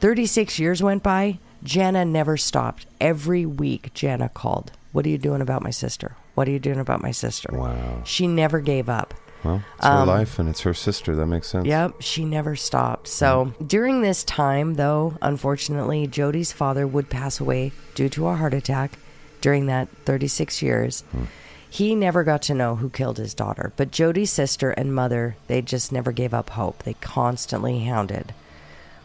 36 0.00 0.58
years 0.58 0.82
went 0.82 1.02
by. 1.02 1.38
Jana 1.62 2.04
never 2.04 2.36
stopped. 2.36 2.86
Every 3.00 3.44
week, 3.44 3.92
Jana 3.94 4.28
called. 4.28 4.72
What 4.92 5.04
are 5.04 5.08
you 5.08 5.18
doing 5.18 5.40
about 5.40 5.62
my 5.62 5.70
sister? 5.70 6.16
What 6.36 6.46
are 6.46 6.50
you 6.50 6.58
doing 6.58 6.78
about 6.78 7.02
my 7.02 7.12
sister? 7.12 7.48
Wow. 7.50 8.02
She 8.04 8.26
never 8.26 8.60
gave 8.60 8.90
up. 8.90 9.14
Well, 9.42 9.62
it's 9.78 9.86
Um, 9.86 10.00
her 10.06 10.14
life, 10.18 10.38
and 10.38 10.50
it's 10.50 10.60
her 10.60 10.74
sister. 10.74 11.16
That 11.16 11.26
makes 11.26 11.48
sense. 11.48 11.66
Yep, 11.66 11.94
she 12.00 12.26
never 12.26 12.54
stopped. 12.56 13.08
So 13.08 13.54
during 13.66 14.02
this 14.02 14.22
time, 14.22 14.74
though, 14.74 15.14
unfortunately, 15.22 16.06
Jody's 16.06 16.52
father 16.52 16.86
would 16.86 17.08
pass 17.08 17.40
away 17.40 17.72
due 17.94 18.10
to 18.10 18.28
a 18.28 18.34
heart 18.36 18.52
attack 18.52 18.98
during 19.40 19.64
that 19.66 19.88
36 20.04 20.60
years. 20.60 21.04
He 21.70 21.94
never 21.94 22.22
got 22.22 22.42
to 22.42 22.54
know 22.54 22.76
who 22.76 22.90
killed 22.90 23.16
his 23.16 23.32
daughter, 23.32 23.72
but 23.76 23.90
Jody's 23.90 24.30
sister 24.30 24.72
and 24.72 24.94
mother, 24.94 25.36
they 25.46 25.62
just 25.62 25.90
never 25.90 26.12
gave 26.12 26.34
up 26.34 26.50
hope. 26.50 26.82
They 26.82 26.94
constantly 26.94 27.84
hounded. 27.84 28.34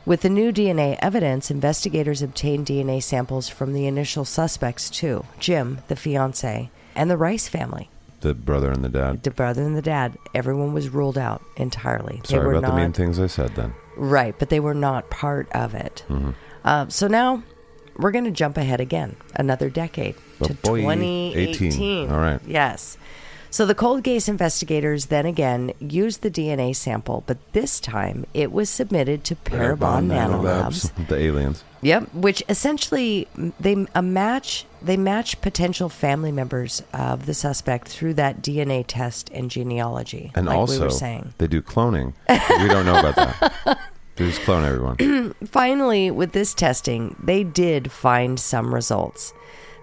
With 0.06 0.22
the 0.22 0.30
new 0.30 0.52
DNA 0.52 0.98
evidence, 1.02 1.50
investigators 1.50 2.22
obtained 2.22 2.66
DNA 2.68 3.02
samples 3.02 3.48
from 3.48 3.72
the 3.72 3.88
initial 3.88 4.26
suspects 4.26 4.90
too 4.90 5.24
Jim, 5.40 5.80
the 5.88 5.96
fiance, 5.96 6.70
and 6.96 7.10
the 7.10 7.18
Rice 7.18 7.48
family. 7.48 7.90
The 8.22 8.34
brother 8.34 8.72
and 8.72 8.84
the 8.84 8.90
dad. 8.90 9.24
The 9.24 9.32
brother 9.32 9.64
and 9.64 9.76
the 9.76 9.82
dad, 9.82 10.18
everyone 10.36 10.74
was 10.74 10.90
ruled 10.90 11.18
out 11.18 11.42
entirely. 11.58 12.22
Sorry 12.24 12.40
they 12.40 12.46
were 12.46 12.54
about 12.54 12.62
not 12.70 12.76
the 12.76 12.82
mean 12.82 12.94
things 12.94 13.20
I 13.20 13.28
said 13.28 13.56
then. 13.56 13.74
right, 13.98 14.36
but 14.38 14.50
they 14.50 14.60
were 14.60 14.76
not 14.76 15.10
part 15.10 15.52
of 15.54 15.74
it. 15.74 16.04
Mm-hmm. 16.08 16.32
Uh, 16.64 16.88
so 16.90 17.08
now 17.08 17.42
we're 17.98 18.12
going 18.12 18.26
to 18.26 18.32
jump 18.32 18.58
ahead 18.58 18.80
again, 18.80 19.16
another 19.36 19.70
decade 19.70 20.16
Oh 20.40 20.46
to 20.46 20.54
boy, 20.54 20.82
2018. 20.82 21.68
18. 21.72 22.12
All 22.12 22.20
right. 22.20 22.40
Yes. 22.46 22.98
So 23.54 23.66
the 23.66 23.76
cold 23.76 24.06
case 24.06 24.30
investigators 24.30 25.08
then 25.08 25.26
again 25.26 25.74
used 25.80 26.22
the 26.22 26.32
DNA 26.32 26.74
sample, 26.74 27.24
but 27.28 27.38
this 27.52 27.82
time 27.82 28.26
it 28.34 28.50
was 28.52 28.70
submitted 28.70 29.26
to 29.26 29.36
Parabon 29.36 30.08
Nanolabs. 30.08 30.90
the 31.08 31.18
aliens. 31.18 31.64
Yep, 31.82 32.14
which 32.14 32.42
essentially 32.48 33.28
they 33.60 33.86
a 33.94 34.02
match 34.02 34.66
they 34.82 34.96
match 34.98 35.42
potential 35.42 35.90
family 35.90 36.32
members 36.32 36.82
of 36.94 37.26
the 37.26 37.34
suspect 37.34 37.90
through 37.90 38.14
that 38.16 38.42
DNA 38.42 38.86
test 38.88 39.30
and 39.34 39.52
genealogy, 39.52 40.32
And 40.34 40.46
like 40.46 40.58
also, 40.58 40.80
we 40.80 40.86
were 40.86 40.90
saying. 40.90 41.34
they 41.38 41.48
do 41.48 41.62
cloning. 41.62 42.14
we 42.30 42.68
don't 42.68 42.86
know 42.86 43.00
about 43.00 43.16
that. 43.18 43.80
They 44.18 44.28
just 44.28 44.42
clone 44.42 44.66
everyone. 44.66 45.34
Finally, 45.46 46.12
with 46.12 46.34
this 46.34 46.54
testing, 46.54 47.16
they 47.24 47.46
did 47.46 47.90
find 47.92 48.38
some 48.40 48.76
results. 48.76 49.34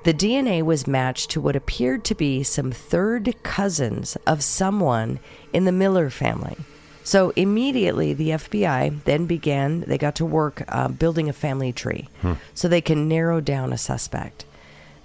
The 0.04 0.14
DNA 0.14 0.62
was 0.62 0.86
matched 0.86 1.30
to 1.30 1.40
what 1.40 1.56
appeared 1.56 2.04
to 2.04 2.14
be 2.14 2.42
some 2.42 2.70
third 2.70 3.34
cousins 3.42 4.16
of 4.26 4.42
someone 4.42 5.18
in 5.52 5.64
the 5.64 5.72
Miller 5.72 6.08
family. 6.08 6.56
So 7.02 7.30
immediately, 7.36 8.12
the 8.12 8.30
FBI 8.30 9.02
then 9.04 9.26
began, 9.26 9.80
they 9.80 9.96
got 9.98 10.14
to 10.16 10.26
work 10.26 10.62
uh, 10.68 10.88
building 10.88 11.28
a 11.28 11.32
family 11.32 11.72
tree 11.72 12.08
so 12.54 12.68
they 12.68 12.82
can 12.82 13.08
narrow 13.08 13.40
down 13.40 13.72
a 13.72 13.78
suspect. 13.78 14.44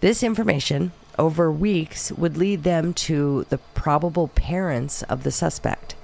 This 0.01 0.21
information, 0.21 0.91
over 1.17 1.49
weeks, 1.49 2.11
would 2.11 2.35
lead 2.35 2.63
them 2.63 2.93
to 2.93 3.45
the 3.49 3.57
probable 3.57 4.27
parents 4.27 5.01
of 5.03 5.23
the 5.23 5.31
suspect. 5.31 5.95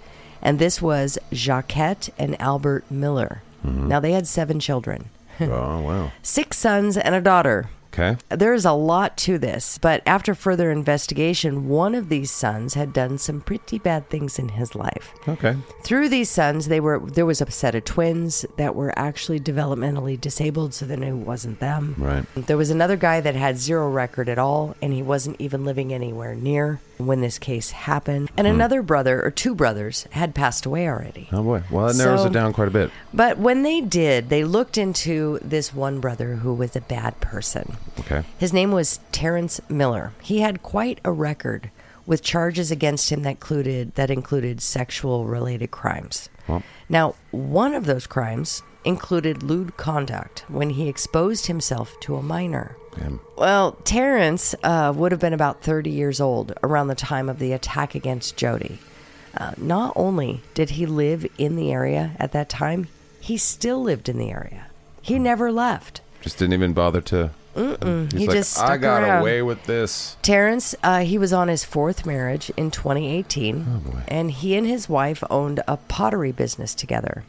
And 0.42 0.58
this 0.58 0.82
was 0.82 1.18
Jacquette 1.34 2.10
and 2.18 2.40
Albert 2.40 2.90
Miller. 2.90 3.42
Now, 3.62 4.00
they 4.00 4.14
had 4.14 4.26
seven 4.26 4.62
children, 4.62 5.10
oh 5.42 5.82
wow. 5.82 6.12
six 6.24 6.58
sons 6.58 6.96
and 6.96 7.14
a 7.14 7.20
daughter. 7.20 7.70
Okay. 7.92 8.18
There 8.30 8.54
is 8.54 8.66
a 8.66 8.74
lot 8.74 9.18
to 9.20 9.38
this, 9.38 9.78
but 9.80 10.04
after 10.06 10.36
further 10.36 10.72
investigation, 10.72 11.68
one 11.68 11.96
of 11.96 12.10
these 12.10 12.32
sons 12.32 12.76
had 12.76 12.94
done 12.94 13.18
some 13.18 13.42
pretty 13.42 13.80
bad 13.80 14.10
things 14.10 14.38
in 14.38 14.50
his 14.50 14.76
life. 14.76 15.14
Okay. 15.28 15.58
Through 15.84 16.10
these 16.10 16.30
sons, 16.30 16.68
they 16.68 16.80
were 16.80 17.00
there 17.00 17.26
was 17.26 17.42
a 17.42 17.50
set 17.50 17.76
of 17.76 17.86
twins 17.86 18.46
that 18.58 18.76
were 18.76 18.98
actually 18.98 19.40
developmentally 19.40 20.20
disabled, 20.20 20.74
so 20.74 20.86
they 20.86 20.96
knew 20.96 21.20
it 21.20 21.26
wasn't 21.26 21.60
them. 21.60 21.96
Right. 21.98 22.26
There 22.36 22.58
was 22.58 22.70
another 22.70 22.96
guy 22.96 23.22
that 23.22 23.36
had 23.36 23.58
zero 23.58 23.90
record 23.90 24.30
at 24.30 24.38
all, 24.38 24.76
and 24.82 24.94
he 24.94 25.02
wasn't 25.02 25.42
even 25.42 25.66
living 25.66 25.92
anywhere 25.92 26.36
near 26.36 26.80
when 27.00 27.22
this 27.22 27.40
case 27.40 27.72
happened. 27.72 28.30
And 28.38 28.46
hmm. 28.46 28.54
another 28.54 28.82
brother, 28.82 29.24
or 29.24 29.32
two 29.32 29.56
brothers, 29.56 30.06
had 30.12 30.36
passed 30.36 30.66
away 30.66 30.88
already. 30.88 31.30
Oh 31.32 31.44
boy. 31.44 31.64
Well, 31.72 31.88
that 31.88 31.96
narrows 31.96 32.22
So- 32.22 32.28
it 32.28 32.34
down 32.34 32.54
quite 32.54 32.68
a 32.68 32.72
bit. 32.72 32.92
But 33.14 33.38
when 33.38 33.64
they 33.64 33.82
did, 33.82 34.30
they 34.30 34.44
looked 34.44 34.78
into 34.78 35.40
this 35.42 35.74
one 35.74 36.00
brother 36.00 36.36
who 36.36 36.54
was 36.54 36.76
a 36.76 36.82
bad 36.82 37.20
person. 37.22 37.78
Okay. 38.00 38.24
His 38.38 38.54
name 38.54 38.72
was 38.72 39.00
Terrence 39.12 39.60
Miller. 39.70 40.14
He 40.22 40.40
had 40.40 40.64
quite 40.64 41.00
a 41.04 41.12
record 41.12 41.70
with 42.06 42.24
charges 42.24 42.72
against 42.72 43.12
him 43.12 43.24
that 43.24 43.32
included 43.32 43.94
that 43.96 44.10
included 44.10 44.62
sexual 44.62 45.26
related 45.26 45.70
crimes. 45.72 46.30
Well, 46.48 46.64
Now, 46.88 47.16
one 47.32 47.74
of 47.74 47.86
those 47.86 48.08
crimes 48.08 48.64
included 48.86 49.44
lewd 49.44 49.76
conduct 49.78 50.46
when 50.48 50.72
he 50.72 50.88
exposed 50.88 51.46
himself 51.48 52.00
to 52.02 52.16
a 52.16 52.24
minor. 52.24 52.76
damn. 52.98 53.20
Well, 53.38 53.74
Terrence 53.84 54.56
uh, 54.64 54.92
would 54.96 55.12
have 55.12 55.22
been 55.22 55.34
about 55.34 55.62
30 55.62 55.90
years 55.92 56.20
old 56.22 56.54
around 56.64 56.88
the 56.88 56.96
time 56.96 57.30
of 57.30 57.38
the 57.40 57.52
attack 57.52 57.94
against 57.94 58.38
Jody. 58.38 58.80
Uh, 59.38 59.52
not 59.58 59.94
only 59.96 60.42
did 60.56 60.72
he 60.72 60.86
live 60.88 61.28
in 61.38 61.56
the 61.56 61.72
area 61.72 62.16
at 62.18 62.32
that 62.32 62.50
time, 62.50 62.88
he 63.20 63.38
still 63.38 63.82
lived 63.84 64.10
in 64.10 64.18
the 64.18 64.32
area. 64.32 64.68
He 65.02 65.20
never 65.20 65.52
left. 65.52 66.02
Just 66.22 66.40
didn't 66.40 66.54
even 66.54 66.74
bother 66.74 67.02
to. 67.02 67.32
Mm-mm. 67.56 68.12
He 68.14 68.28
like, 68.28 68.36
just 68.38 68.60
I 68.60 68.78
got 68.78 69.04
around." 69.04 69.22
away 69.22 69.42
with 69.42 69.64
this. 69.66 70.18
Terrence, 70.22 70.76
uh, 70.84 71.00
he 71.02 71.18
was 71.18 71.34
on 71.34 71.48
his 71.48 71.64
fourth 71.64 72.06
marriage 72.06 72.52
in 72.56 72.72
2018, 72.72 73.66
Oh, 73.68 73.92
boy. 73.92 74.00
and 74.08 74.32
he 74.32 74.56
and 74.56 74.66
his 74.68 74.88
wife 74.88 75.24
owned 75.30 75.62
a 75.68 75.78
pottery 75.78 76.32
business 76.32 76.74
together. 76.76 77.24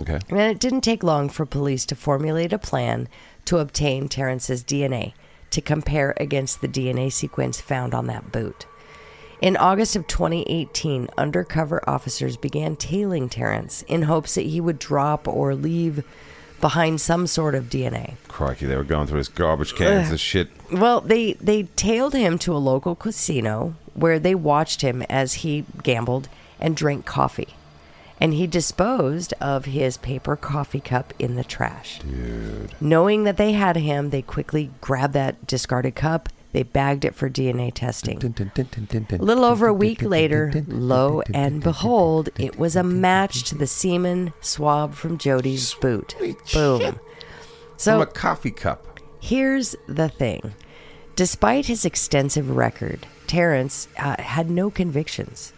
Okay. 0.00 0.18
And 0.28 0.40
it 0.40 0.58
didn't 0.58 0.80
take 0.82 1.02
long 1.02 1.28
for 1.28 1.46
police 1.46 1.84
to 1.86 1.94
formulate 1.94 2.52
a 2.52 2.58
plan 2.58 3.08
to 3.44 3.58
obtain 3.58 4.08
Terrence's 4.08 4.64
DNA 4.64 5.12
to 5.50 5.60
compare 5.60 6.14
against 6.16 6.60
the 6.60 6.68
DNA 6.68 7.12
sequence 7.12 7.60
found 7.60 7.94
on 7.94 8.06
that 8.08 8.32
boot. 8.32 8.66
In 9.40 9.56
August 9.56 9.94
of 9.94 10.06
2018, 10.06 11.08
undercover 11.18 11.88
officers 11.88 12.36
began 12.36 12.76
tailing 12.76 13.28
Terrence 13.28 13.82
in 13.82 14.02
hopes 14.02 14.34
that 14.36 14.46
he 14.46 14.60
would 14.60 14.78
drop 14.78 15.28
or 15.28 15.54
leave 15.54 16.02
behind 16.64 16.98
some 16.98 17.26
sort 17.26 17.54
of 17.54 17.64
DNA. 17.64 18.14
Crikey, 18.26 18.64
they 18.64 18.74
were 18.74 18.84
going 18.84 19.06
through 19.06 19.18
his 19.18 19.28
garbage 19.28 19.74
cans 19.74 20.08
and 20.08 20.18
shit. 20.18 20.48
Well, 20.72 21.02
they 21.02 21.34
they 21.34 21.64
tailed 21.76 22.14
him 22.14 22.38
to 22.38 22.56
a 22.56 22.56
local 22.56 22.94
casino 22.94 23.74
where 23.92 24.18
they 24.18 24.34
watched 24.34 24.80
him 24.80 25.02
as 25.10 25.34
he 25.44 25.66
gambled 25.82 26.30
and 26.58 26.74
drank 26.74 27.04
coffee. 27.04 27.48
And 28.18 28.32
he 28.32 28.46
disposed 28.46 29.34
of 29.42 29.66
his 29.66 29.98
paper 29.98 30.36
coffee 30.36 30.80
cup 30.80 31.12
in 31.18 31.34
the 31.34 31.44
trash. 31.44 31.98
Dude. 31.98 32.72
Knowing 32.80 33.24
that 33.24 33.36
they 33.36 33.52
had 33.52 33.76
him, 33.76 34.08
they 34.08 34.22
quickly 34.22 34.70
grabbed 34.80 35.12
that 35.12 35.46
discarded 35.46 35.94
cup. 35.94 36.30
They 36.54 36.62
bagged 36.62 37.04
it 37.04 37.16
for 37.16 37.28
DNA 37.28 37.72
testing. 37.74 38.18
A 39.20 39.24
little 39.24 39.44
over 39.44 39.66
a 39.66 39.74
week 39.74 40.02
later, 40.02 40.64
lo 40.68 41.20
and 41.34 41.60
behold, 41.60 42.28
it 42.38 42.56
was 42.56 42.76
a 42.76 42.84
match 42.84 43.42
to 43.48 43.56
the 43.56 43.66
semen 43.66 44.32
swab 44.40 44.94
from 44.94 45.18
Jody's 45.18 45.74
boot. 45.74 46.14
Boom. 46.52 46.80
From 46.80 47.00
So 47.76 48.00
a 48.02 48.06
coffee 48.06 48.52
cup. 48.52 49.00
Here's 49.20 49.74
the 49.88 50.08
thing. 50.08 50.54
Despite 51.16 51.66
his 51.66 51.84
extensive 51.84 52.48
record, 52.48 53.08
Terrence 53.26 53.88
uh, 53.98 54.22
had 54.22 54.48
no 54.48 54.70
convictions, 54.70 55.52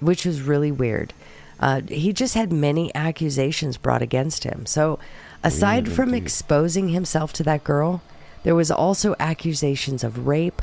which 0.00 0.26
was 0.26 0.42
really 0.42 0.70
weird. 0.70 1.14
Uh, 1.58 1.80
he 1.88 2.12
just 2.12 2.34
had 2.34 2.52
many 2.52 2.94
accusations 2.94 3.78
brought 3.78 4.02
against 4.02 4.44
him. 4.44 4.66
So, 4.66 4.98
aside 5.42 5.90
from 5.90 6.12
exposing 6.12 6.90
himself 6.90 7.32
to 7.34 7.42
that 7.44 7.64
girl, 7.64 8.02
there 8.44 8.54
was 8.54 8.70
also 8.70 9.14
accusations 9.18 10.04
of 10.04 10.26
rape, 10.26 10.62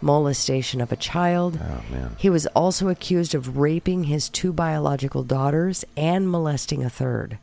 molestation 0.00 0.80
of 0.80 0.90
a 0.92 0.96
child. 0.96 1.58
Oh 1.62 1.82
man. 1.92 2.16
He 2.18 2.30
was 2.30 2.46
also 2.48 2.88
accused 2.88 3.34
of 3.34 3.58
raping 3.58 4.04
his 4.04 4.28
two 4.28 4.52
biological 4.52 5.22
daughters 5.24 5.84
and 5.96 6.30
molesting 6.30 6.82
a 6.84 6.90
third. 6.90 7.38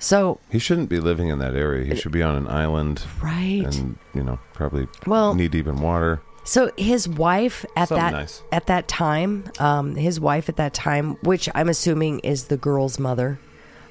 So, 0.00 0.38
He 0.50 0.58
shouldn't 0.60 0.88
be 0.88 1.00
living 1.00 1.28
in 1.28 1.40
that 1.40 1.54
area. 1.56 1.84
He 1.84 1.96
should 2.00 2.12
be 2.12 2.22
on 2.22 2.36
an 2.36 2.46
island. 2.46 3.02
Right. 3.22 3.64
And 3.66 3.98
you 4.14 4.22
know, 4.22 4.38
probably 4.54 4.86
Well- 5.06 5.34
knee 5.34 5.48
deep 5.48 5.66
in 5.66 5.80
water. 5.80 6.20
So 6.44 6.70
his 6.78 7.06
wife 7.06 7.66
at 7.76 7.88
Something 7.88 8.04
that 8.06 8.12
nice. 8.12 8.42
at 8.52 8.66
that 8.68 8.88
time, 8.88 9.44
um, 9.58 9.96
his 9.96 10.18
wife 10.18 10.48
at 10.48 10.56
that 10.56 10.72
time, 10.72 11.16
which 11.22 11.46
I'm 11.54 11.68
assuming 11.68 12.20
is 12.20 12.44
the 12.44 12.56
girl's 12.56 12.98
mother, 12.98 13.38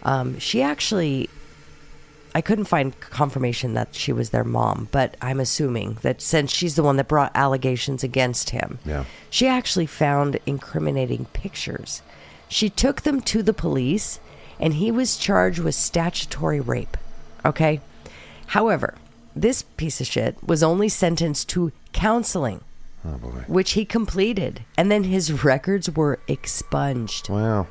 um, 0.01 0.39
she 0.39 0.63
actually, 0.63 1.29
I 2.35 2.41
couldn't 2.41 2.65
find 2.65 2.99
confirmation 2.99 3.73
that 3.73 3.95
she 3.95 4.13
was 4.13 4.29
their 4.29 4.43
mom, 4.43 4.89
but 4.91 5.15
I'm 5.21 5.39
assuming 5.39 5.97
that 6.01 6.21
since 6.21 6.51
she's 6.51 6.75
the 6.75 6.83
one 6.83 6.97
that 6.97 7.07
brought 7.07 7.31
allegations 7.35 8.03
against 8.03 8.51
him, 8.51 8.79
Yeah. 8.85 9.05
she 9.29 9.47
actually 9.47 9.87
found 9.87 10.39
incriminating 10.45 11.25
pictures. 11.33 12.01
She 12.47 12.69
took 12.69 13.01
them 13.01 13.21
to 13.21 13.41
the 13.41 13.53
police, 13.53 14.19
and 14.59 14.75
he 14.75 14.91
was 14.91 15.17
charged 15.17 15.59
with 15.59 15.75
statutory 15.75 16.59
rape. 16.59 16.95
Okay, 17.45 17.81
however, 18.47 18.95
this 19.35 19.63
piece 19.63 19.99
of 20.01 20.07
shit 20.07 20.37
was 20.45 20.61
only 20.63 20.89
sentenced 20.89 21.49
to 21.49 21.71
counseling 21.93 22.61
Oh 23.05 23.17
boy. 23.17 23.43
which 23.47 23.71
he 23.71 23.85
completed, 23.85 24.63
and 24.77 24.91
then 24.91 25.05
his 25.05 25.43
records 25.43 25.89
were 25.89 26.19
expunged. 26.27 27.29
Wow. 27.29 27.67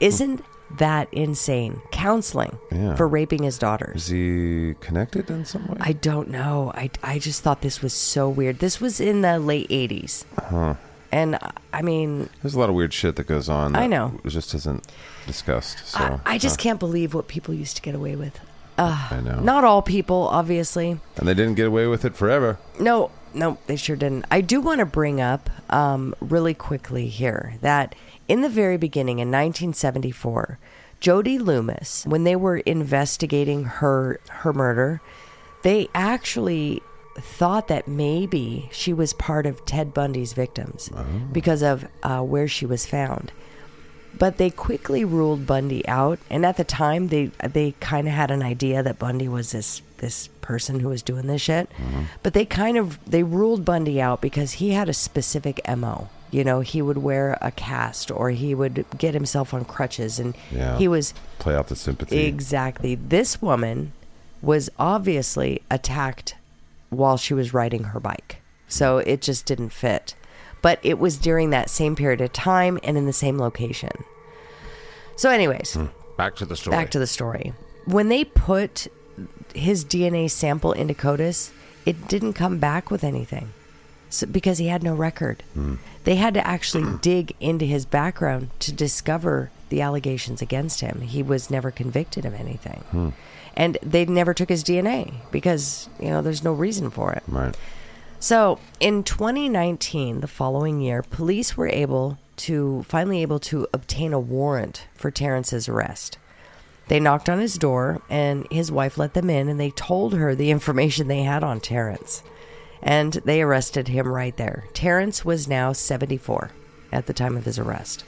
Isn't 0.00 0.42
that 0.78 1.12
insane? 1.12 1.80
Counseling 1.90 2.58
Yeah. 2.70 2.94
for 2.96 3.06
raping 3.08 3.42
his 3.42 3.58
daughters. 3.58 4.04
Is 4.04 4.08
he 4.08 4.74
connected 4.80 5.30
in 5.30 5.44
some 5.44 5.66
way? 5.66 5.76
I 5.80 5.92
don't 5.92 6.28
know. 6.30 6.72
I, 6.74 6.90
I 7.02 7.18
just 7.18 7.42
thought 7.42 7.62
this 7.62 7.82
was 7.82 7.92
so 7.92 8.28
weird. 8.28 8.58
This 8.60 8.80
was 8.80 9.00
in 9.00 9.22
the 9.22 9.38
late 9.38 9.68
80s. 9.68 10.24
And 11.12 11.34
uh, 11.34 11.38
I 11.72 11.82
mean, 11.82 12.28
There's 12.42 12.54
a 12.54 12.58
lot 12.60 12.68
of 12.68 12.76
weird 12.76 12.92
shit 12.92 13.16
that 13.16 13.26
goes 13.26 13.48
on. 13.48 13.74
I 13.74 13.86
know. 13.88 14.20
It 14.24 14.28
Just 14.30 14.54
isn't 14.54 14.86
discussed. 15.26 15.84
So 15.86 16.20
I, 16.24 16.34
I 16.34 16.38
just 16.38 16.60
uh, 16.60 16.62
can't 16.62 16.78
believe 16.78 17.14
what 17.14 17.26
people 17.26 17.52
used 17.52 17.76
to 17.76 17.82
get 17.82 17.94
away 17.94 18.14
with. 18.16 18.38
I 18.78 19.20
know. 19.22 19.40
Not 19.40 19.64
all 19.64 19.82
people, 19.82 20.28
obviously. 20.30 20.98
And 21.16 21.28
they 21.28 21.34
didn't 21.34 21.54
get 21.56 21.66
away 21.66 21.86
with 21.86 22.04
it 22.06 22.16
forever. 22.16 22.58
No, 22.78 23.10
no, 23.34 23.58
they 23.66 23.76
sure 23.76 23.94
didn't. 23.96 24.24
I 24.30 24.40
do 24.40 24.60
want 24.62 24.78
to 24.78 24.86
bring 24.86 25.20
up 25.20 25.50
um, 25.68 26.14
really 26.20 26.54
quickly 26.54 27.08
here 27.08 27.54
that 27.60 27.94
in 28.30 28.42
the 28.42 28.48
very 28.48 28.76
beginning 28.76 29.18
in 29.18 29.28
1974, 29.28 30.58
Jody 31.00 31.36
Loomis, 31.36 32.04
when 32.06 32.22
they 32.24 32.36
were 32.36 32.58
investigating 32.58 33.64
her 33.64 34.20
her 34.28 34.52
murder, 34.52 35.00
they 35.62 35.88
actually 35.94 36.80
thought 37.18 37.66
that 37.68 37.88
maybe 37.88 38.68
she 38.70 38.92
was 38.92 39.12
part 39.14 39.46
of 39.46 39.66
Ted 39.66 39.92
Bundy's 39.92 40.32
victims 40.32 40.90
because 41.32 41.60
of 41.62 41.86
uh, 42.04 42.20
where 42.22 42.46
she 42.46 42.64
was 42.66 42.86
found 42.86 43.32
but 44.18 44.38
they 44.38 44.50
quickly 44.50 45.04
ruled 45.04 45.46
Bundy 45.46 45.86
out. 45.86 46.18
And 46.28 46.44
at 46.44 46.56
the 46.56 46.64
time, 46.64 47.08
they 47.08 47.26
they 47.48 47.74
kind 47.80 48.08
of 48.08 48.14
had 48.14 48.30
an 48.30 48.42
idea 48.42 48.82
that 48.82 48.98
Bundy 48.98 49.28
was 49.28 49.52
this 49.52 49.82
this 49.98 50.28
person 50.40 50.80
who 50.80 50.88
was 50.88 51.02
doing 51.02 51.26
this 51.28 51.42
shit. 51.42 51.70
But 52.22 52.34
they 52.34 52.44
kind 52.44 52.76
of 52.76 52.98
they 53.08 53.22
ruled 53.22 53.64
Bundy 53.64 54.00
out 54.00 54.20
because 54.20 54.54
he 54.54 54.70
had 54.70 54.88
a 54.88 54.92
specific 54.92 55.60
mo. 55.76 56.08
You 56.30 56.44
know, 56.44 56.60
he 56.60 56.80
would 56.80 56.98
wear 56.98 57.36
a 57.40 57.50
cast 57.50 58.10
or 58.10 58.30
he 58.30 58.54
would 58.54 58.84
get 58.98 59.14
himself 59.14 59.52
on 59.52 59.64
crutches, 59.64 60.18
and 60.20 60.34
Yeah. 60.50 60.78
he 60.78 60.86
was 60.88 61.12
Play 61.38 61.56
off 61.56 61.68
the 61.68 61.76
sympathy. 61.76 62.18
exactly. 62.26 62.94
This 62.94 63.42
woman 63.42 63.92
was 64.42 64.70
obviously 64.78 65.62
attacked 65.70 66.36
while 66.88 67.16
she 67.16 67.34
was 67.34 67.52
riding 67.52 67.84
her 67.84 68.00
bike, 68.00 68.40
so 68.68 68.98
it 68.98 69.20
just 69.22 69.44
didn't 69.44 69.70
fit. 69.70 70.14
But 70.62 70.78
it 70.82 70.98
was 70.98 71.16
during 71.16 71.50
that 71.50 71.68
same 71.70 71.96
period 71.96 72.20
of 72.20 72.32
time 72.32 72.78
and 72.84 72.96
in 72.96 73.06
the 73.06 73.12
same 73.12 73.38
location. 73.38 73.90
So, 75.16 75.30
anyways, 75.30 75.74
hmm. 75.74 75.86
Back 76.16 76.36
to 76.36 76.44
the 76.44 76.56
story. 76.56 76.76
back 76.76 76.90
to 76.90 76.98
the 76.98 77.06
story. 77.06 77.54
When 77.86 78.08
they 78.08 78.24
put 78.24 78.86
his 79.54 79.84
DNA 79.84 80.28
sample 80.30 80.72
into 80.72 80.94
CODIS, 80.94 81.50
it 81.86 82.08
didn't 82.08 82.34
come 82.34 82.58
back 82.58 82.90
with 82.90 83.02
anything 83.02 83.52
so, 84.10 84.26
because 84.26 84.58
he 84.58 84.68
had 84.68 84.82
no 84.82 84.94
record. 84.94 85.42
Hmm. 85.54 85.76
They 86.04 86.16
had 86.16 86.34
to 86.34 86.46
actually 86.46 86.98
dig 87.02 87.34
into 87.40 87.64
his 87.64 87.86
background 87.86 88.50
to 88.60 88.72
discover 88.72 89.50
the 89.70 89.80
allegations 89.80 90.42
against 90.42 90.80
him. 90.80 91.00
He 91.00 91.22
was 91.22 91.50
never 91.50 91.70
convicted 91.70 92.26
of 92.26 92.34
anything. 92.34 92.80
Hmm. 92.90 93.08
And 93.56 93.78
they 93.82 94.04
never 94.04 94.34
took 94.34 94.48
his 94.48 94.64
DNA 94.64 95.14
because, 95.30 95.88
you 95.98 96.08
know, 96.08 96.22
there's 96.22 96.44
no 96.44 96.52
reason 96.52 96.90
for 96.90 97.12
it. 97.12 97.22
Right. 97.26 97.56
So 98.18 98.58
in 98.80 99.02
2019, 99.02 100.20
the 100.20 100.28
following 100.28 100.80
year, 100.80 101.02
police 101.02 101.56
were 101.56 101.68
able 101.68 102.18
to 102.36 102.84
finally 102.88 103.22
able 103.22 103.38
to 103.38 103.66
obtain 103.72 104.12
a 104.12 104.20
warrant 104.20 104.86
for 104.94 105.10
Terrence's 105.10 105.68
arrest. 105.68 106.18
They 106.88 107.00
knocked 107.00 107.28
on 107.28 107.38
his 107.38 107.56
door, 107.56 108.02
and 108.10 108.46
his 108.50 108.72
wife 108.72 108.98
let 108.98 109.14
them 109.14 109.30
in, 109.30 109.48
and 109.48 109.60
they 109.60 109.70
told 109.70 110.14
her 110.14 110.34
the 110.34 110.50
information 110.56 111.06
they 111.06 111.22
had 111.22 111.44
on 111.44 111.60
Terrence. 111.60 112.22
And 112.82 113.14
they 113.24 113.42
arrested 113.42 113.88
him 113.88 114.08
right 114.08 114.36
there. 114.36 114.64
Terrence 114.72 115.24
was 115.24 115.48
now 115.48 115.72
74 115.72 116.50
at 116.92 117.06
the 117.06 117.12
time 117.12 117.36
of 117.36 117.44
his 117.44 117.58
arrest. 117.58 118.04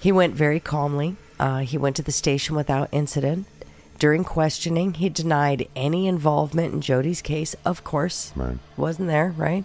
He 0.00 0.12
went 0.12 0.34
very 0.34 0.60
calmly. 0.60 1.16
Uh, 1.38 1.58
he 1.58 1.78
went 1.78 1.96
to 1.96 2.02
the 2.02 2.12
station 2.12 2.56
without 2.56 2.88
incident. 2.92 3.46
During 3.98 4.22
questioning, 4.24 4.94
he 4.94 5.08
denied 5.08 5.68
any 5.74 6.06
involvement 6.06 6.72
in 6.72 6.80
Jody's 6.80 7.20
case, 7.20 7.54
of 7.64 7.82
course. 7.82 8.32
Right. 8.36 8.58
Wasn't 8.76 9.08
there, 9.08 9.34
right? 9.36 9.64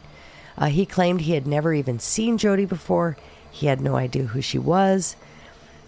Uh, 0.57 0.67
he 0.67 0.85
claimed 0.85 1.21
he 1.21 1.33
had 1.33 1.47
never 1.47 1.73
even 1.73 1.99
seen 1.99 2.37
Jody 2.37 2.65
before. 2.65 3.15
He 3.51 3.67
had 3.67 3.79
no 3.79 3.95
idea 3.95 4.23
who 4.23 4.41
she 4.41 4.57
was. 4.57 5.15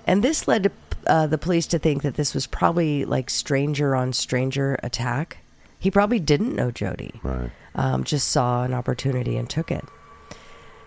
And 0.05 0.23
this 0.23 0.47
led 0.47 0.63
to, 0.63 0.71
uh, 1.07 1.27
the 1.27 1.39
police 1.39 1.65
to 1.67 1.79
think 1.79 2.03
that 2.03 2.15
this 2.15 2.33
was 2.35 2.45
probably 2.45 3.03
like 3.05 3.29
stranger 3.29 3.95
on 3.95 4.13
stranger 4.13 4.79
attack. 4.83 5.37
He 5.79 5.89
probably 5.91 6.19
didn't 6.19 6.55
know 6.55 6.71
Jody 6.71 7.19
Right. 7.23 7.51
Um, 7.75 8.03
just 8.03 8.29
saw 8.29 8.63
an 8.63 8.73
opportunity 8.73 9.37
and 9.37 9.49
took 9.49 9.71
it. 9.71 9.85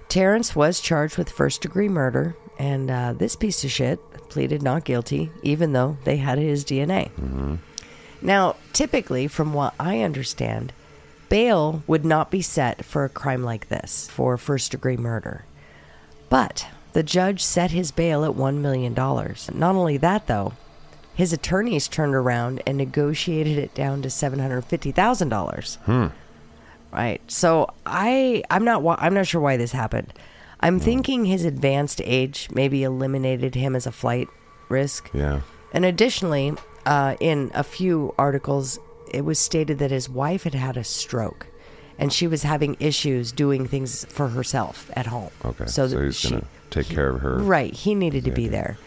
Terrence 0.09 0.57
was 0.57 0.81
charged 0.81 1.19
with 1.19 1.31
first 1.31 1.61
degree 1.61 1.89
murder, 1.89 2.35
and 2.59 2.91
uh, 2.91 3.13
this 3.13 3.37
piece 3.37 3.63
of 3.63 3.71
shit 3.71 4.01
pleaded 4.31 4.63
not 4.63 4.85
guilty, 4.85 5.31
even 5.43 5.73
though 5.73 5.99
they 6.05 6.17
had 6.17 6.39
his 6.39 6.65
DNA. 6.65 7.11
Now, 8.21 8.57
typically, 8.73 9.29
from 9.29 9.53
what 9.53 9.75
I 9.79 10.01
understand, 10.01 10.73
bail 11.29 11.83
would 11.87 12.05
not 12.05 12.31
be 12.31 12.43
set 12.43 12.85
for 12.85 13.05
a 13.05 13.09
crime 13.11 13.45
like 13.45 13.69
this, 13.69 14.09
for 14.11 14.37
first 14.37 14.73
degree 14.73 14.97
murder. 14.97 15.45
But 16.31 16.67
the 16.95 17.03
judge 17.03 17.43
set 17.43 17.71
his 17.71 17.91
bail 17.91 18.25
at 18.25 18.33
$1 18.33 18.57
million. 18.57 18.95
Not 18.95 19.77
only 19.77 19.99
that, 19.99 20.27
though, 20.27 20.55
his 21.15 21.33
attorneys 21.33 21.87
turned 21.87 22.15
around 22.15 22.63
and 22.67 22.79
negotiated 22.79 23.59
it 23.59 23.75
down 23.75 24.03
to 24.03 24.09
$750,000. 24.09 26.13
Right. 26.93 27.21
So 27.31 27.69
I 27.87 28.43
I'm 28.51 28.65
not 28.65 28.83
I'm 28.99 29.15
not 29.15 29.27
sure 29.27 29.41
why 29.41 29.57
this 29.57 29.73
happened. 29.73 30.13
I'm 30.61 30.81
thinking 30.81 31.25
his 31.25 31.45
advanced 31.45 32.01
age 32.05 32.49
maybe 32.53 32.83
eliminated 32.83 33.55
him 33.55 33.77
as 33.77 33.87
a 33.87 33.93
flight 33.93 34.29
risk. 34.69 35.09
Yeah. 35.15 35.43
And 35.73 35.85
additionally, 35.85 36.55
uh, 36.87 37.15
in 37.21 37.51
a 37.55 37.63
few 37.63 38.13
articles, 38.19 38.79
it 39.13 39.21
was 39.25 39.39
stated 39.39 39.79
that 39.79 39.91
his 39.93 40.09
wife 40.09 40.43
had 40.45 40.55
had 40.55 40.77
a 40.77 40.83
stroke, 40.83 41.47
and 41.99 42.13
she 42.13 42.27
was 42.27 42.43
having 42.43 42.77
issues 42.81 43.31
doing 43.31 43.69
things 43.69 44.05
for 44.07 44.29
herself 44.29 44.91
at 44.97 45.07
home. 45.07 45.31
Okay. 45.45 45.67
So, 45.67 45.87
So, 45.87 45.99
that 45.99 46.05
he's 46.07 46.17
she- 46.17 46.31
gonna 46.31 46.45
take 46.71 46.89
care 46.89 47.11
of 47.11 47.21
her. 47.21 47.37
Right. 47.39 47.73
He 47.73 47.95
needed 47.95 48.25
to 48.25 48.31
be 48.33 48.49
there, 48.49 48.79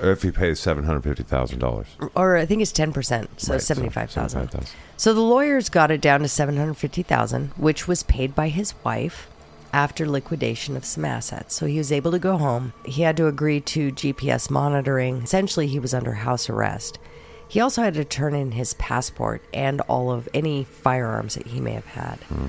If 0.00 0.22
he 0.22 0.30
pays 0.30 0.60
seven 0.60 0.84
hundred 0.84 1.02
fifty 1.02 1.22
thousand 1.22 1.58
dollars. 1.58 1.86
or 2.14 2.36
I 2.36 2.46
think 2.46 2.62
it's 2.62 2.72
ten 2.72 2.92
percent, 2.92 3.40
so 3.40 3.52
Right, 3.54 3.62
seventy 3.62 3.88
five 3.88 4.10
thousand. 4.10 4.50
75,000. 4.50 4.74
So 4.96 5.12
the 5.14 5.20
lawyers 5.20 5.68
got 5.68 5.90
it 5.90 6.00
down 6.00 6.20
to 6.20 6.28
seven 6.28 6.56
hundred 6.56 6.74
fifty 6.74 7.02
thousand, 7.02 7.48
which 7.56 7.88
was 7.88 8.02
paid 8.04 8.34
by 8.34 8.48
his 8.48 8.74
wife 8.84 9.28
after 9.72 10.08
liquidation 10.08 10.76
of 10.76 10.84
some 10.84 11.04
assets. 11.04 11.54
So 11.54 11.66
he 11.66 11.78
was 11.78 11.92
able 11.92 12.10
to 12.12 12.18
go 12.18 12.36
home. 12.38 12.72
He 12.86 13.02
had 13.02 13.16
to 13.18 13.26
agree 13.26 13.60
to 13.60 13.92
GPS 13.92 14.50
monitoring. 14.50 15.22
Essentially, 15.22 15.66
he 15.66 15.78
was 15.78 15.92
under 15.92 16.12
house 16.14 16.48
arrest. 16.48 16.98
He 17.48 17.60
also 17.60 17.82
had 17.82 17.94
to 17.94 18.04
turn 18.04 18.34
in 18.34 18.52
his 18.52 18.74
passport 18.74 19.42
and 19.54 19.80
all 19.82 20.10
of 20.10 20.28
any 20.34 20.64
firearms 20.64 21.34
that 21.34 21.46
he 21.48 21.60
may 21.60 21.72
have 21.72 21.86
had. 21.86 22.16
Hmm. 22.24 22.46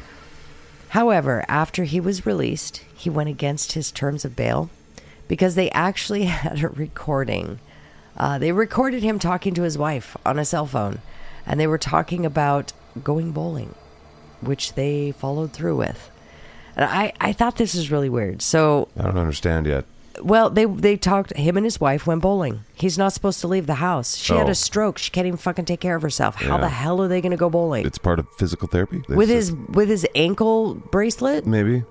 However, 0.89 1.45
after 1.47 1.83
he 1.83 1.99
was 1.99 2.25
released, 2.25 2.83
he 2.95 3.09
went 3.09 3.29
against 3.29 3.73
his 3.73 3.91
terms 3.91 4.25
of 4.25 4.35
bail 4.35 4.69
because 5.29 5.55
they 5.55 5.69
actually 5.71 6.23
had 6.25 6.61
a 6.61 6.67
recording. 6.67 7.59
Uh, 8.17 8.37
they 8.37 8.51
recorded 8.51 9.01
him 9.01 9.17
talking 9.19 9.53
to 9.53 9.61
his 9.61 9.77
wife 9.77 10.17
on 10.25 10.37
a 10.37 10.43
cell 10.43 10.65
phone, 10.65 10.99
and 11.45 11.57
they 11.57 11.67
were 11.67 11.77
talking 11.77 12.25
about 12.25 12.73
going 13.01 13.31
bowling, 13.31 13.73
which 14.41 14.73
they 14.73 15.11
followed 15.13 15.53
through 15.53 15.77
with. 15.77 16.09
And 16.75 16.83
I, 16.85 17.13
I 17.21 17.31
thought 17.31 17.55
this 17.55 17.73
was 17.75 17.89
really 17.91 18.09
weird. 18.09 18.41
So 18.41 18.89
I 18.97 19.03
don't 19.03 19.17
understand 19.17 19.65
yet. 19.65 19.85
well, 20.21 20.49
they 20.49 20.65
they 20.65 20.97
talked. 20.97 21.33
Him 21.37 21.55
and 21.57 21.65
his 21.65 21.79
wife 21.79 22.05
went 22.07 22.21
bowling. 22.21 22.61
He's 22.73 22.97
not 22.97 23.13
supposed 23.13 23.39
to 23.41 23.47
leave 23.47 23.67
the 23.67 23.75
house. 23.75 24.15
She 24.17 24.33
had 24.33 24.47
Oh. 24.47 24.51
a 24.51 24.55
stroke. 24.55 24.97
She 24.97 25.11
can't 25.11 25.27
even 25.27 25.37
fucking 25.37 25.65
take 25.65 25.79
care 25.79 25.95
of 25.95 26.01
herself. 26.01 26.35
How 26.35 26.55
Yeah. 26.55 26.61
the 26.61 26.69
hell 26.69 27.01
are 27.01 27.07
they 27.07 27.21
going 27.21 27.31
to 27.31 27.37
go 27.37 27.49
bowling 27.49 27.85
It's 27.85 27.97
part 27.97 28.19
of 28.19 28.27
physical 28.37 28.67
therapy. 28.67 29.01
with 29.07 29.29
They 29.29 29.35
his 29.35 29.51
with 29.53 29.87
his 29.89 30.05
ankle 30.15 30.75
bracelet? 30.75 31.45
Maybe. 31.45 31.83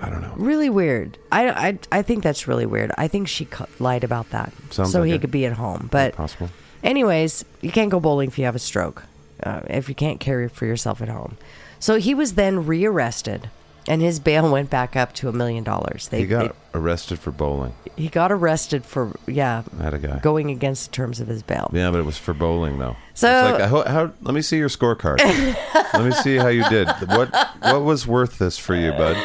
I 0.00 0.10
don't 0.10 0.20
know. 0.22 0.32
Really 0.36 0.68
weird. 0.70 1.16
I, 1.32 1.48
I, 1.68 1.78
I 1.90 2.02
think 2.02 2.22
that's 2.22 2.46
really 2.46 2.66
weird. 2.66 2.92
I 2.98 3.08
think 3.08 3.28
she 3.28 3.44
cu- 3.46 3.64
lied 3.78 4.04
about 4.04 4.30
that 4.30 4.52
Sounds 4.70 4.92
so 4.92 5.00
like 5.00 5.08
he 5.08 5.14
it. 5.14 5.20
could 5.20 5.30
be 5.30 5.46
at 5.46 5.54
home. 5.54 5.88
But 5.90 6.14
Possible. 6.14 6.50
anyways, 6.84 7.44
you 7.62 7.70
can't 7.72 7.90
go 7.90 8.00
bowling 8.00 8.28
if 8.28 8.38
you 8.38 8.44
have 8.44 8.54
a 8.56 8.60
stroke. 8.60 9.04
Uh, 9.42 9.60
if 9.68 9.88
you 9.88 9.94
can't 9.94 10.18
care 10.20 10.48
for 10.48 10.64
yourself 10.66 11.02
at 11.02 11.08
home. 11.08 11.36
So 11.78 11.96
he 11.98 12.14
was 12.14 12.34
then 12.34 12.64
rearrested, 12.66 13.50
and 13.86 14.00
his 14.00 14.18
bail 14.18 14.50
went 14.50 14.70
back 14.70 14.96
up 14.96 15.12
to 15.14 15.28
a 15.28 15.32
million 15.32 15.62
dollars. 15.62 16.08
They 16.08 16.20
He 16.20 16.26
got 16.26 16.56
arrested 16.74 17.18
for 17.18 17.30
bowling. 17.30 17.74
they- 17.84 18.02
he 18.02 18.08
got 18.08 18.30
arrested 18.30 18.84
for 18.84 19.18
yeah 19.26 19.62
I 19.80 19.84
had 19.84 19.94
a 19.94 19.98
guy. 19.98 20.18
going 20.18 20.50
against 20.50 20.90
the 20.90 20.96
terms 20.96 21.18
of 21.20 21.28
his 21.28 21.42
bail. 21.42 21.70
Yeah, 21.72 21.90
but 21.90 21.98
it 21.98 22.04
was 22.04 22.18
for 22.18 22.34
bowling 22.34 22.78
though. 22.78 22.96
So- 23.14 23.28
it's 23.54 23.60
like, 23.60 23.70
how, 23.70 23.90
how, 24.06 24.12
let 24.22 24.34
me 24.34 24.42
see 24.42 24.58
your 24.58 24.68
scorecard. 24.68 25.18
let 25.94 26.04
me 26.04 26.12
see 26.12 26.36
how 26.36 26.48
you 26.48 26.66
did. 26.68 26.88
What 27.08 27.34
what 27.62 27.82
was 27.82 28.06
worth 28.06 28.38
this 28.38 28.56
for 28.58 28.74
you, 28.74 28.92
bud? 28.92 29.16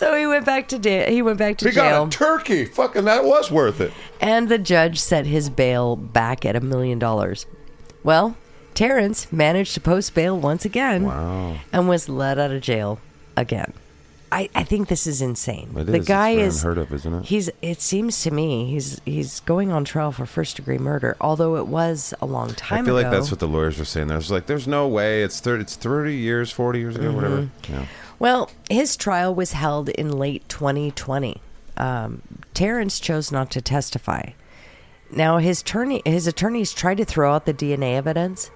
So 0.00 0.14
he 0.16 0.26
went 0.26 0.46
back 0.46 0.68
to 0.68 0.78
da- 0.78 1.10
he 1.12 1.20
went 1.20 1.38
back 1.38 1.58
to 1.58 1.66
jail. 1.70 1.72
He 1.84 1.90
got 1.90 2.06
a 2.06 2.10
turkey. 2.10 2.64
Fucking 2.64 3.04
that 3.04 3.24
was 3.24 3.50
worth 3.50 3.82
it. 3.82 3.92
and 4.20 4.48
the 4.48 4.56
judge 4.56 4.98
set 4.98 5.26
his 5.26 5.50
bail 5.50 5.94
back 5.94 6.46
at 6.46 6.56
a 6.56 6.60
million 6.60 6.98
dollars. 6.98 7.44
Well, 8.02 8.36
Terrence 8.72 9.30
managed 9.30 9.74
to 9.74 9.80
post 9.80 10.14
bail 10.14 10.38
once 10.38 10.64
again, 10.64 11.04
Wow. 11.04 11.56
and 11.70 11.86
was 11.86 12.08
let 12.08 12.38
out 12.38 12.50
of 12.50 12.62
jail 12.62 12.98
again. 13.36 13.74
I, 14.32 14.48
I 14.54 14.62
think 14.62 14.88
this 14.88 15.06
is 15.08 15.20
insane. 15.20 15.68
It 15.76 15.84
the 15.84 15.92
is. 15.92 15.98
It's 15.98 16.08
guy 16.08 16.34
very 16.36 16.46
is 16.46 16.62
unheard 16.64 16.78
of, 16.78 16.92
isn't 16.94 17.14
it? 17.14 17.24
He's. 17.26 17.50
It 17.60 17.82
seems 17.82 18.22
to 18.22 18.30
me 18.30 18.70
he's 18.70 19.00
he's 19.04 19.40
going 19.40 19.70
on 19.72 19.84
trial 19.84 20.12
for 20.12 20.24
first 20.24 20.56
degree 20.56 20.78
murder, 20.78 21.14
although 21.20 21.56
it 21.56 21.66
was 21.66 22.14
a 22.22 22.26
long 22.26 22.54
time 22.54 22.84
I 22.84 22.86
feel 22.86 22.96
ago. 22.96 23.08
like 23.08 23.14
that's 23.18 23.30
what 23.30 23.40
the 23.40 23.48
lawyers 23.48 23.76
were 23.78 23.84
saying. 23.84 24.06
There's 24.06 24.30
like, 24.30 24.46
there's 24.46 24.66
no 24.68 24.86
way. 24.88 25.22
It's 25.24 25.40
thirty. 25.40 25.62
It's 25.62 25.76
thirty 25.76 26.14
years, 26.14 26.50
forty 26.52 26.78
years 26.78 26.96
ago, 26.96 27.12
whatever. 27.12 27.36
Mm-hmm. 27.42 27.72
Yeah. 27.74 27.86
Well, 28.20 28.50
his 28.70 28.96
trial 28.96 29.34
was 29.34 29.52
held 29.52 29.88
in 29.88 30.12
late 30.16 30.48
2020. 30.48 31.40
Um, 31.76 32.22
Terrence 32.54 33.00
chose 33.00 33.32
not 33.32 33.50
to 33.52 33.60
testify. 33.62 34.30
Now, 35.10 35.38
his 35.38 35.62
attorney, 35.62 36.02
his 36.04 36.26
attorneys 36.28 36.72
tried 36.72 36.98
to 36.98 37.04
throw 37.04 37.34
out 37.34 37.46
the 37.46 37.54
DNA 37.54 37.96
evidence, 37.96 38.50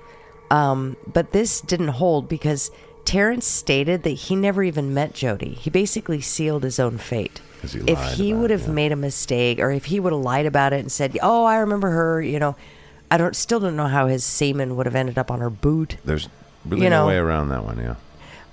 um, 0.51 0.97
but 1.13 1.33
this 1.33 1.61
didn't 1.61 1.89
hold 1.89 2.29
because 2.29 2.71
Terrence 3.05 3.47
stated 3.47 4.03
that 4.05 4.11
he 4.11 4.37
never 4.37 4.63
even 4.63 4.95
met 4.95 5.15
Jody. 5.15 5.55
He 5.55 5.71
basically 5.71 6.21
sealed 6.21 6.63
his 6.63 6.79
own 6.79 6.99
fate. 6.99 7.41
he 7.67 7.79
If 7.87 7.99
he 8.13 8.35
would 8.35 8.51
have 8.51 8.69
made 8.69 8.93
a 8.93 8.97
mistake, 8.97 9.59
or 9.59 9.71
if 9.73 9.87
he 9.87 9.99
would 9.99 10.13
have 10.13 10.21
lied 10.23 10.47
about 10.47 10.73
it 10.75 10.81
and 10.81 10.93
said, 10.93 11.19
"Oh, 11.23 11.45
I 11.45 11.57
remember 11.57 11.91
her," 11.91 12.21
you 12.23 12.39
know, 12.39 12.55
I 13.11 13.17
don't 13.17 13.35
still 13.35 13.59
don't 13.61 13.75
know 13.77 13.89
how 13.89 14.07
his 14.07 14.23
semen 14.25 14.77
would 14.77 14.87
have 14.87 14.95
ended 14.95 15.17
up 15.19 15.31
on 15.31 15.41
her 15.41 15.51
boot. 15.51 15.97
There's 16.05 16.29
really 16.67 16.85
You 16.85 16.91
no 16.91 17.01
know- 17.03 17.07
way 17.09 17.17
around 17.17 17.49
that 17.49 17.65
one. 17.65 17.79
Yeah. 17.79 17.95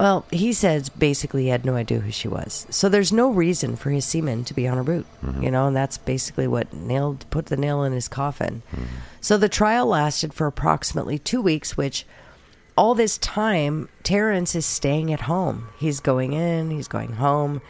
Well, 0.01 0.25
he 0.31 0.51
says 0.51 0.89
basically 0.89 1.43
he 1.43 1.49
had 1.49 1.63
no 1.63 1.75
idea 1.75 1.99
who 1.99 2.09
she 2.09 2.27
was. 2.27 2.65
So 2.71 2.89
there's 2.89 3.13
no 3.13 3.29
reason 3.29 3.75
for 3.75 3.91
his 3.91 4.03
semen 4.03 4.43
to 4.45 4.53
be 4.55 4.67
on 4.67 4.77
her 4.77 4.83
boot. 4.83 5.05
Mm-hmm. 5.23 5.43
You 5.43 5.51
know, 5.51 5.67
and 5.67 5.75
that's 5.75 5.99
basically 5.99 6.47
what 6.47 6.73
nailed 6.73 7.29
put 7.29 7.45
the 7.45 7.55
nail 7.55 7.83
in 7.83 7.93
his 7.93 8.07
coffin. 8.07 8.63
Mm-hmm. 8.71 8.95
So 9.21 9.37
the 9.37 9.47
trial 9.47 9.85
lasted 9.85 10.33
for 10.33 10.47
approximately 10.47 11.19
two 11.19 11.39
weeks, 11.39 11.77
which 11.77 12.07
all 12.75 12.95
this 12.95 13.19
time 13.19 13.89
Terrence 14.01 14.55
is 14.55 14.65
staying 14.65 15.13
at 15.13 15.21
home. 15.21 15.67
He's 15.77 15.99
going 15.99 16.33
in, 16.33 16.71
he's 16.71 16.87
going 16.87 17.13
home. 17.13 17.61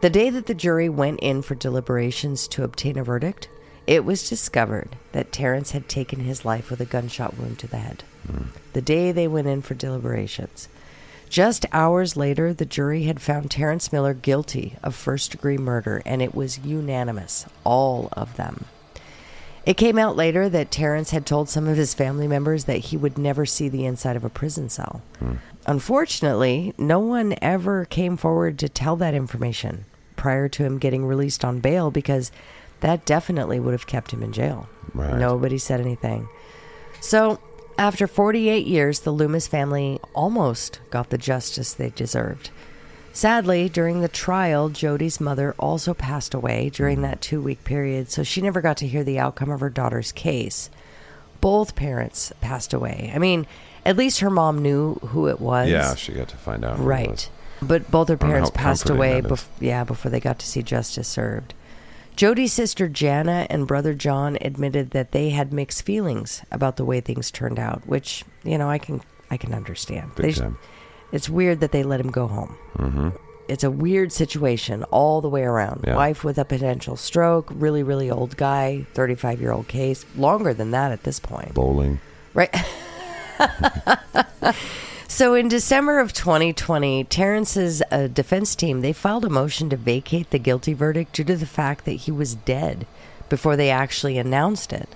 The 0.00 0.10
day 0.10 0.30
that 0.30 0.46
the 0.46 0.54
jury 0.54 0.88
went 0.88 1.18
in 1.20 1.42
for 1.42 1.56
deliberations 1.56 2.46
to 2.48 2.62
obtain 2.62 2.96
a 2.96 3.02
verdict, 3.02 3.48
it 3.84 4.04
was 4.04 4.28
discovered 4.28 4.94
that 5.10 5.32
Terrence 5.32 5.72
had 5.72 5.88
taken 5.88 6.20
his 6.20 6.44
life 6.44 6.70
with 6.70 6.80
a 6.80 6.84
gunshot 6.84 7.36
wound 7.36 7.58
to 7.58 7.66
the 7.66 7.78
head. 7.78 8.04
Mm. 8.30 8.46
The 8.74 8.80
day 8.80 9.10
they 9.10 9.26
went 9.26 9.48
in 9.48 9.60
for 9.60 9.74
deliberations. 9.74 10.68
Just 11.34 11.66
hours 11.72 12.16
later, 12.16 12.54
the 12.54 12.64
jury 12.64 13.02
had 13.06 13.20
found 13.20 13.50
Terrence 13.50 13.92
Miller 13.92 14.14
guilty 14.14 14.76
of 14.84 14.94
first 14.94 15.32
degree 15.32 15.58
murder, 15.58 16.00
and 16.06 16.22
it 16.22 16.32
was 16.32 16.60
unanimous, 16.60 17.44
all 17.64 18.08
of 18.12 18.36
them. 18.36 18.66
It 19.66 19.76
came 19.76 19.98
out 19.98 20.14
later 20.14 20.48
that 20.48 20.70
Terrence 20.70 21.10
had 21.10 21.26
told 21.26 21.48
some 21.48 21.66
of 21.66 21.76
his 21.76 21.92
family 21.92 22.28
members 22.28 22.66
that 22.66 22.76
he 22.76 22.96
would 22.96 23.18
never 23.18 23.46
see 23.46 23.68
the 23.68 23.84
inside 23.84 24.14
of 24.14 24.24
a 24.24 24.30
prison 24.30 24.68
cell. 24.68 25.02
Unfortunately, 25.66 26.72
no 26.78 27.00
one 27.00 27.34
ever 27.42 27.84
came 27.84 28.16
forward 28.16 28.56
to 28.60 28.68
tell 28.68 28.94
that 28.94 29.14
information 29.14 29.86
prior 30.14 30.48
to 30.50 30.62
him 30.62 30.78
getting 30.78 31.04
released 31.04 31.44
on 31.44 31.58
bail 31.58 31.90
because 31.90 32.30
that 32.78 33.04
definitely 33.04 33.58
would 33.58 33.72
have 33.72 33.88
kept 33.88 34.12
him 34.12 34.22
in 34.22 34.32
jail. 34.32 34.68
Right. 34.94 35.18
Nobody 35.18 35.58
said 35.58 35.80
anything. 35.80 36.28
So, 37.00 37.40
after 37.78 38.06
48 38.06 38.66
years, 38.66 39.00
the 39.00 39.10
Loomis 39.12 39.46
family 39.46 39.98
almost 40.14 40.80
got 40.90 41.10
the 41.10 41.18
justice 41.18 41.72
they 41.74 41.90
deserved. 41.90 42.50
Sadly, 43.12 43.68
during 43.68 44.00
the 44.00 44.08
trial, 44.08 44.68
Jody's 44.70 45.20
mother 45.20 45.54
also 45.58 45.94
passed 45.94 46.34
away 46.34 46.70
during 46.70 47.02
that 47.02 47.20
two 47.20 47.40
week 47.40 47.62
period, 47.62 48.10
so 48.10 48.24
she 48.24 48.40
never 48.42 48.60
got 48.60 48.76
to 48.78 48.88
hear 48.88 49.04
the 49.04 49.20
outcome 49.20 49.50
of 49.50 49.60
her 49.60 49.70
daughter's 49.70 50.10
case. 50.10 50.68
Both 51.40 51.76
parents 51.76 52.32
passed 52.40 52.72
away. 52.74 53.12
I 53.14 53.18
mean, 53.18 53.46
at 53.86 53.96
least 53.96 54.20
her 54.20 54.30
mom 54.30 54.62
knew 54.62 54.94
who 54.94 55.28
it 55.28 55.40
was. 55.40 55.68
Yeah, 55.68 55.94
she 55.94 56.12
got 56.12 56.28
to 56.28 56.36
find 56.36 56.64
out. 56.64 56.78
Right. 56.80 57.28
But 57.62 57.90
both 57.90 58.08
her 58.08 58.16
parents 58.16 58.50
passed 58.50 58.90
away 58.90 59.20
bef- 59.20 59.46
yeah, 59.60 59.84
before 59.84 60.10
they 60.10 60.20
got 60.20 60.38
to 60.40 60.46
see 60.46 60.62
justice 60.62 61.06
served. 61.06 61.54
Jody's 62.16 62.52
sister 62.52 62.88
Jana 62.88 63.46
and 63.50 63.66
brother 63.66 63.92
John 63.94 64.38
admitted 64.40 64.90
that 64.92 65.12
they 65.12 65.30
had 65.30 65.52
mixed 65.52 65.82
feelings 65.84 66.42
about 66.52 66.76
the 66.76 66.84
way 66.84 67.00
things 67.00 67.30
turned 67.30 67.58
out, 67.58 67.86
which, 67.86 68.24
you 68.44 68.56
know, 68.58 68.68
I 68.70 68.78
can 68.78 69.00
I 69.30 69.36
can 69.36 69.52
understand. 69.54 70.14
Big 70.14 70.34
They- 70.34 70.40
time. 70.40 70.58
It's 71.12 71.28
weird 71.28 71.60
that 71.60 71.70
they 71.70 71.82
let 71.84 72.00
him 72.00 72.10
go 72.10 72.26
home. 72.26 72.56
Mm-hmm. 72.76 73.08
It's 73.46 73.62
a 73.62 73.70
weird 73.70 74.10
situation 74.10 74.82
all 74.84 75.20
the 75.20 75.28
way 75.28 75.42
around. 75.42 75.84
Yeah. 75.86 75.94
Wife 75.96 76.24
with 76.24 76.38
a 76.38 76.44
potential 76.44 76.96
stroke, 76.96 77.50
really 77.54 77.82
really 77.82 78.10
old 78.10 78.36
guy, 78.36 78.86
35-year-old 78.94 79.68
case, 79.68 80.04
longer 80.16 80.54
than 80.54 80.70
that 80.72 80.92
at 80.92 81.02
this 81.04 81.20
point. 81.20 81.54
Bowling. 81.54 82.00
Right. 82.32 82.52
so 85.08 85.34
in 85.34 85.48
December 85.48 85.98
of 85.98 86.12
2020, 86.12 87.04
Terrence's 87.04 87.82
uh, 87.90 88.06
defense 88.08 88.54
team 88.54 88.80
they 88.80 88.92
filed 88.92 89.24
a 89.24 89.30
motion 89.30 89.70
to 89.70 89.76
vacate 89.76 90.30
the 90.30 90.38
guilty 90.38 90.72
verdict 90.72 91.12
due 91.12 91.24
to 91.24 91.36
the 91.36 91.46
fact 91.46 91.84
that 91.84 91.92
he 91.92 92.10
was 92.10 92.34
dead 92.34 92.86
before 93.28 93.56
they 93.56 93.70
actually 93.70 94.18
announced 94.18 94.72
it. 94.72 94.88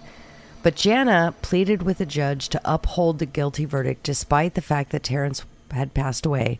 But 0.62 0.76
Jana 0.76 1.34
pleaded 1.40 1.82
with 1.82 1.98
the 1.98 2.06
judge 2.06 2.48
to 2.50 2.60
uphold 2.64 3.18
the 3.18 3.26
guilty 3.26 3.64
verdict 3.64 4.02
despite 4.02 4.54
the 4.54 4.60
fact 4.60 4.90
that 4.90 5.04
Terrence 5.04 5.44
had 5.70 5.94
passed 5.94 6.26
away 6.26 6.58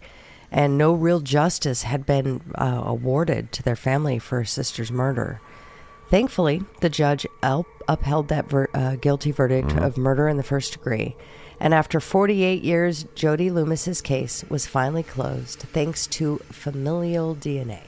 and 0.51 0.79
no 0.79 0.93
real 0.93 1.21
justice 1.21 1.83
had 1.83 2.07
been 2.07 2.41
uh, 2.55 2.83
awarded 2.85 3.53
to 3.53 3.63
their 3.63 3.77
family 3.77 4.19
for 4.19 4.39
her 4.39 4.45
sister's 4.45 4.91
murder. 4.91 5.41
Thankfully, 6.11 6.63
the 6.81 6.89
judge 6.89 7.27
up- 7.43 7.67
upheld 7.87 8.29
that 8.29 8.49
ver- 8.49 8.71
uh, 8.73 8.97
guilty 8.97 9.31
verdict 9.31 9.73
of 9.73 9.99
murder 9.99 10.27
in 10.27 10.39
the 10.39 10.43
first 10.43 10.73
degree. 10.73 11.17
And 11.61 11.75
after 11.75 11.99
48 12.01 12.63
years, 12.63 13.05
Jody 13.15 13.51
Loomis's 13.51 14.01
case 14.01 14.45
was 14.49 14.67
finally 14.67 15.03
closed 15.03 15.61
thanks 15.61 16.07
to 16.09 16.39
familial 16.51 17.35
DNA. 17.35 17.81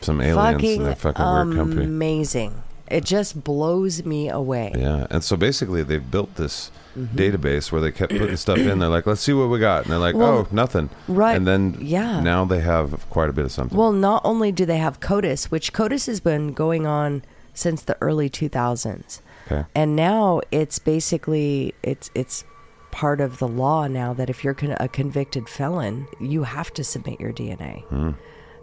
Some 0.00 0.20
aliens 0.20 0.36
fucking 0.36 0.76
in 0.80 0.84
their 0.84 0.94
fucking 0.96 1.24
weird 1.24 1.56
company. 1.56 1.84
amazing. 1.84 2.62
It 2.88 3.04
just 3.04 3.42
blows 3.44 4.04
me 4.04 4.28
away. 4.28 4.72
Yeah, 4.76 5.06
and 5.10 5.22
so 5.24 5.36
basically 5.36 5.82
they've 5.82 6.10
built 6.10 6.34
this 6.36 6.70
Mm-hmm. 6.94 7.16
database 7.16 7.72
where 7.72 7.80
they 7.80 7.90
kept 7.90 8.12
putting 8.12 8.36
stuff 8.36 8.58
in. 8.58 8.78
They're 8.78 8.88
like, 8.90 9.06
let's 9.06 9.22
see 9.22 9.32
what 9.32 9.48
we 9.48 9.58
got, 9.58 9.84
and 9.84 9.90
they're 9.92 9.98
like, 9.98 10.14
Well, 10.14 10.40
oh, 10.40 10.48
nothing. 10.50 10.90
right, 11.08 11.34
And 11.34 11.46
then 11.46 11.78
yeah. 11.80 12.20
now 12.20 12.44
they 12.44 12.60
have 12.60 13.08
quite 13.08 13.30
a 13.30 13.32
bit 13.32 13.46
of 13.46 13.50
something. 13.50 13.78
Well, 13.78 13.92
not 13.92 14.20
only 14.26 14.52
do 14.52 14.66
they 14.66 14.76
have 14.76 15.00
CODIS, 15.00 15.44
which 15.50 15.72
CODIS 15.72 16.04
has 16.06 16.20
been 16.20 16.52
going 16.52 16.86
on 16.86 17.22
since 17.54 17.80
the 17.80 17.96
early 18.02 18.28
2000s. 18.28 19.20
okay. 19.46 19.64
and 19.74 19.96
now 19.96 20.42
it's 20.50 20.78
basically 20.78 21.74
it's 21.82 22.10
it's 22.14 22.44
part 22.92 23.20
of 23.20 23.38
the 23.38 23.48
law 23.48 23.86
now 23.88 24.12
that 24.12 24.30
if 24.30 24.44
you're 24.44 24.54
con- 24.54 24.76
a 24.78 24.86
convicted 24.88 25.48
felon 25.48 26.06
you 26.20 26.44
have 26.44 26.72
to 26.72 26.84
submit 26.84 27.18
your 27.18 27.32
dna 27.32 28.14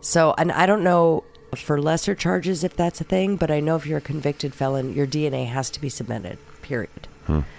so 0.02 0.34
and 0.38 0.52
i 0.54 0.66
don't 0.66 0.84
know 0.84 1.24
for 1.56 1.82
lesser 1.82 2.14
charges 2.16 2.64
if 2.64 2.76
that's 2.76 3.02
a 3.02 3.04
thing 3.04 3.36
but 3.36 3.50
i 3.52 3.60
know 3.60 3.76
if 3.76 3.86
you're 3.86 3.98
a 3.98 4.02
convicted 4.02 4.54
felon 4.54 4.94
your 4.94 5.08
dna 5.08 5.48
has 5.48 5.70
to 5.72 5.82
be 5.82 5.90
submitted 5.90 6.38
period 6.62 7.08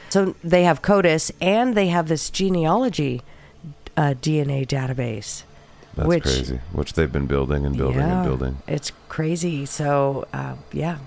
so 0.09 0.35
they 0.43 0.63
have 0.65 0.81
codis 0.81 1.31
and 1.41 1.75
they 1.77 1.89
have 1.89 2.09
this 2.09 2.31
genealogy 2.31 3.21
uh, 3.97 4.15
dna 4.23 4.65
database 4.67 5.43
That's 5.97 6.07
which, 6.09 6.23
crazy. 6.23 6.61
Which 6.73 6.93
they've 6.95 7.11
been 7.13 7.27
building 7.27 7.67
and 7.67 7.77
building 7.77 7.99
yeah, 7.99 8.21
and 8.21 8.29
building. 8.29 8.57
It's 8.69 8.93
crazy. 9.09 9.67
So, 9.67 10.27
uh, 10.33 10.55
yeah. 10.73 10.99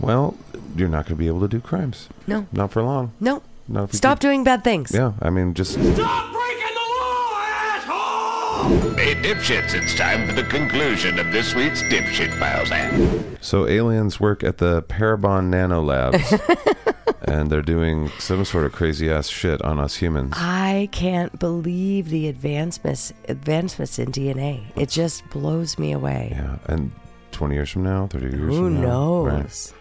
Well, 0.00 0.36
you're 0.76 0.88
not 0.88 1.06
going 1.06 1.14
to 1.16 1.22
be 1.24 1.28
able 1.28 1.40
to 1.42 1.48
do 1.48 1.60
crimes. 1.60 2.08
No, 2.26 2.46
Not 2.52 2.72
for 2.72 2.82
long. 2.82 3.12
no. 3.20 3.40
No, 3.68 3.84
if 3.84 3.92
you 3.92 3.96
Stop 3.96 4.18
keep- 4.18 4.22
doing 4.28 4.44
bad 4.44 4.62
things. 4.64 4.92
Yeah, 4.94 5.12
I 5.22 5.30
mean, 5.30 5.54
just 5.54 5.72
Stop 5.72 5.86
breaking 6.32 6.74
the 6.74 6.86
law, 7.00 7.40
asshole! 7.40 8.94
Hey, 8.96 9.14
dipshits, 9.14 9.74
it's 9.74 9.94
time 9.94 10.26
for 10.28 10.34
the 10.34 10.42
conclusion 10.44 11.18
of 11.18 11.32
this 11.32 11.54
week's 11.54 11.82
Dipshit 11.84 12.38
Files 12.38 12.70
app. 12.70 13.42
so 13.42 13.66
aliens 13.66 14.20
work 14.20 14.42
at 14.44 14.58
the 14.58 14.82
Parabon 14.82 15.46
Nano 15.46 15.82
Labs, 15.82 16.34
and 17.22 17.50
they're 17.50 17.62
doing 17.62 18.10
some 18.18 18.44
sort 18.44 18.66
of 18.66 18.72
crazy 18.72 19.10
ass 19.10 19.28
shit 19.28 19.62
on 19.62 19.80
us 19.80 19.96
humans. 19.96 20.34
I 20.36 20.88
can't 20.92 21.38
believe 21.38 22.10
the 22.10 22.28
advancements 22.28 23.12
advancements 23.28 23.98
in 23.98 24.12
DNA. 24.12 24.62
It 24.76 24.90
just 24.90 25.28
blows 25.30 25.78
me 25.78 25.92
away. 25.92 26.28
Yeah, 26.32 26.58
and 26.66 26.92
20 27.32 27.54
years 27.54 27.70
from 27.70 27.82
now, 27.84 28.06
30 28.08 28.26
years 28.26 28.38
Who 28.40 28.64
from 28.64 28.74
now, 28.82 28.88
knows? 29.24 29.72
right? 29.72 29.80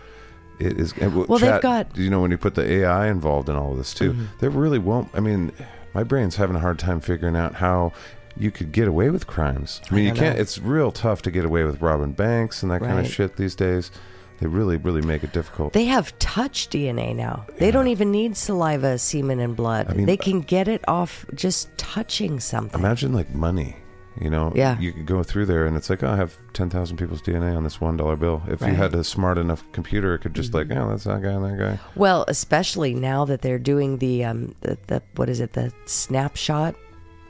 It 0.60 0.80
is. 0.80 0.92
and 0.94 1.12
w- 1.12 1.26
Well, 1.28 1.40
they've 1.40 1.62
got- 1.62 1.90
Mm-hmm. 1.90 2.02
You 2.02 2.10
know, 2.10 2.22
when 2.22 2.32
you 2.32 2.38
put 2.38 2.56
the 2.56 2.70
AI 2.70 3.08
involved 3.08 3.50
in 3.50 3.56
all 3.56 3.72
of 3.72 3.78
this 3.78 3.94
too, 3.94 4.16
there 4.40 4.50
really 4.50 4.80
won't. 4.80 5.10
I 5.14 5.20
mean, 5.20 5.52
my 5.94 6.04
brain's 6.04 6.36
having 6.36 6.56
a 6.56 6.60
hard 6.60 6.80
time 6.80 7.00
figuring 7.00 7.36
out 7.36 7.56
how 7.56 7.92
you 8.38 8.50
could 8.52 8.72
get 8.72 8.88
away 8.88 9.10
with 9.10 9.28
crimes. 9.28 9.82
I 9.92 9.96
mean, 9.96 10.06
you 10.06 10.14
can't. 10.14 10.36
know. 10.36 10.42
It's 10.42 10.58
real 10.60 10.92
tough 10.92 11.22
to 11.24 11.32
get 11.32 11.46
away 11.46 11.64
with 11.64 11.82
robbing 11.82 12.14
banks 12.14 12.64
and 12.64 12.72
that 12.72 12.82
kind 12.82 13.00
of 13.00 13.08
shit 13.08 13.36
these 13.36 13.56
days. 13.56 13.92
They 14.40 14.48
really, 14.48 14.78
really 14.78 15.02
make 15.04 15.24
it 15.24 15.32
difficult. 15.32 15.74
They 15.74 15.86
have 15.86 16.18
touch 16.20 16.68
DNA 16.70 17.16
now. 17.16 17.46
They 17.60 17.70
don't 17.72 17.88
even 17.88 18.12
need 18.12 18.36
saliva, 18.36 18.98
semen, 18.98 19.40
and 19.40 19.56
blood. 19.56 19.88
I 19.90 19.94
mean- 19.94 20.06
they 20.08 20.18
can 20.18 20.42
get 20.42 20.68
it 20.68 20.84
off 20.88 21.26
just 21.36 21.70
touching 21.78 22.40
something. 22.40 22.80
Imagine 22.80 23.14
like 23.14 23.34
money. 23.34 23.78
You 24.20 24.30
know, 24.30 24.52
Yeah. 24.56 24.78
you 24.80 24.92
could 24.94 25.06
go 25.08 25.24
through 25.24 25.48
there 25.48 25.66
and 25.66 25.76
it's 25.76 25.90
like, 25.90 26.04
oh, 26.04 26.08
I 26.10 26.16
have 26.18 26.36
10,000 26.54 26.98
people's 26.98 27.22
DNA 27.22 27.56
on 27.58 27.64
this 27.64 27.78
$1 27.78 28.16
bill. 28.20 28.44
If 28.48 28.62
you 28.62 28.68
Right. 28.68 28.74
Mm-hmm. 28.74 28.82
had 28.82 28.94
a 28.94 29.04
smart 29.04 29.38
enough 29.40 29.64
computer, 29.72 30.14
it 30.14 30.20
could 30.20 30.34
just 30.36 30.54
like, 30.54 30.68
oh, 30.72 30.90
that's 30.90 31.06
that 31.06 31.22
guy 31.24 31.30
and 31.30 31.44
that 31.46 31.58
guy. 31.58 31.80
Well, 31.96 32.24
especially 32.28 32.94
now 32.94 33.26
that 33.26 33.42
they're 33.42 33.58
doing 33.60 33.98
the 33.98 34.24
um 34.24 34.54
the, 34.62 34.78
the 34.88 35.02
what 35.16 35.30
is 35.30 35.40
it 35.40 35.54
the 35.54 35.72
snapshot 35.86 36.76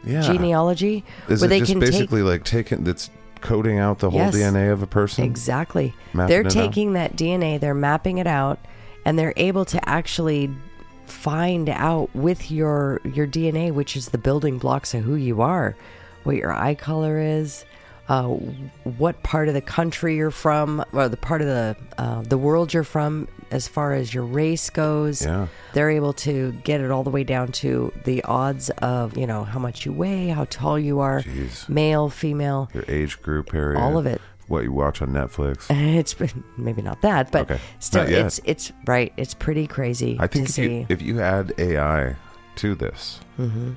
Yeah. 0.03 0.21
genealogy 0.21 1.05
Is 1.29 1.39
where 1.41 1.47
it 1.47 1.49
they 1.49 1.59
just 1.59 1.71
can 1.71 1.79
basically 1.79 2.21
like 2.21 2.43
taking 2.43 2.83
that's 2.83 3.09
coding 3.39 3.79
out 3.79 3.99
the 3.99 4.09
whole 4.09 4.19
Yes. 4.19 4.35
DNA 4.35 4.71
of 4.71 4.81
a 4.83 4.87
person? 4.87 5.23
exactly. 5.23 5.93
They're 6.13 6.41
it 6.41 6.47
out? 6.47 6.51
taking 6.51 6.93
that 6.93 7.15
DNA, 7.15 7.59
they're 7.59 7.73
mapping 7.73 8.17
it 8.17 8.27
out, 8.27 8.59
and 9.05 9.17
they're 9.17 9.33
able 9.37 9.63
to 9.65 9.89
actually 9.89 10.49
find 11.05 11.69
out 11.69 12.09
with 12.13 12.51
your 12.51 12.99
your 13.13 13.27
DNA, 13.27 13.71
which 13.71 13.95
is 13.95 14.09
the 14.09 14.17
building 14.17 14.57
blocks 14.57 14.93
of 14.93 15.03
who 15.03 15.15
you 15.15 15.41
are, 15.41 15.75
what 16.23 16.35
your 16.35 16.53
eye 16.53 16.75
color 16.75 17.19
is. 17.19 17.65
Uh, 18.09 18.25
what 18.97 19.23
part 19.23 19.47
of 19.47 19.53
the 19.53 19.61
country 19.61 20.17
you're 20.17 20.29
from, 20.29 20.83
or 20.91 21.07
the 21.07 21.15
part 21.15 21.39
of 21.39 21.47
the 21.47 21.73
uh, 21.97 22.21
the 22.23 22.37
world 22.37 22.73
you're 22.73 22.83
from, 22.83 23.29
as 23.49 23.65
far 23.69 23.93
as 23.93 24.13
your 24.13 24.25
race 24.25 24.69
goes. 24.69 25.21
Yeah. 25.25 25.47
They're 25.71 25.89
able 25.89 26.11
to 26.13 26.51
get 26.65 26.81
it 26.81 26.91
all 26.91 27.03
the 27.05 27.09
way 27.09 27.23
down 27.23 27.53
to 27.63 27.93
the 28.03 28.21
odds 28.25 28.69
of 28.81 29.17
you 29.17 29.25
know 29.25 29.45
how 29.45 29.57
much 29.57 29.85
you 29.85 29.93
weigh, 29.93 30.27
how 30.27 30.43
tall 30.49 30.77
you 30.77 30.99
are, 30.99 31.21
Jeez. 31.21 31.69
male, 31.69 32.09
female. 32.09 32.69
Your 32.73 32.83
age 32.89 33.21
group 33.21 33.53
area. 33.53 33.79
All 33.79 33.97
of 33.97 34.05
it. 34.05 34.19
What 34.49 34.65
you 34.65 34.73
watch 34.73 35.01
on 35.01 35.07
Netflix. 35.11 35.67
It's 35.97 36.13
maybe 36.57 36.81
not 36.81 37.01
that, 37.03 37.31
but 37.31 37.49
Okay. 37.49 37.61
still, 37.79 38.05
it's 38.05 38.41
it's 38.43 38.73
right. 38.85 39.13
It's 39.15 39.33
pretty 39.33 39.65
crazy 39.65 40.17
I 40.19 40.27
think 40.27 40.47
to 40.47 40.49
if 40.49 40.55
see. 40.55 40.63
you, 40.79 40.85
if 40.89 41.01
you 41.01 41.21
add 41.21 41.53
AI 41.57 42.17
to 42.57 42.75
this, 42.75 43.21
Mm-hmm. 43.39 43.71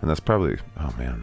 and 0.00 0.10
that's 0.10 0.20
probably, 0.20 0.56
oh 0.80 0.94
man, 0.96 1.22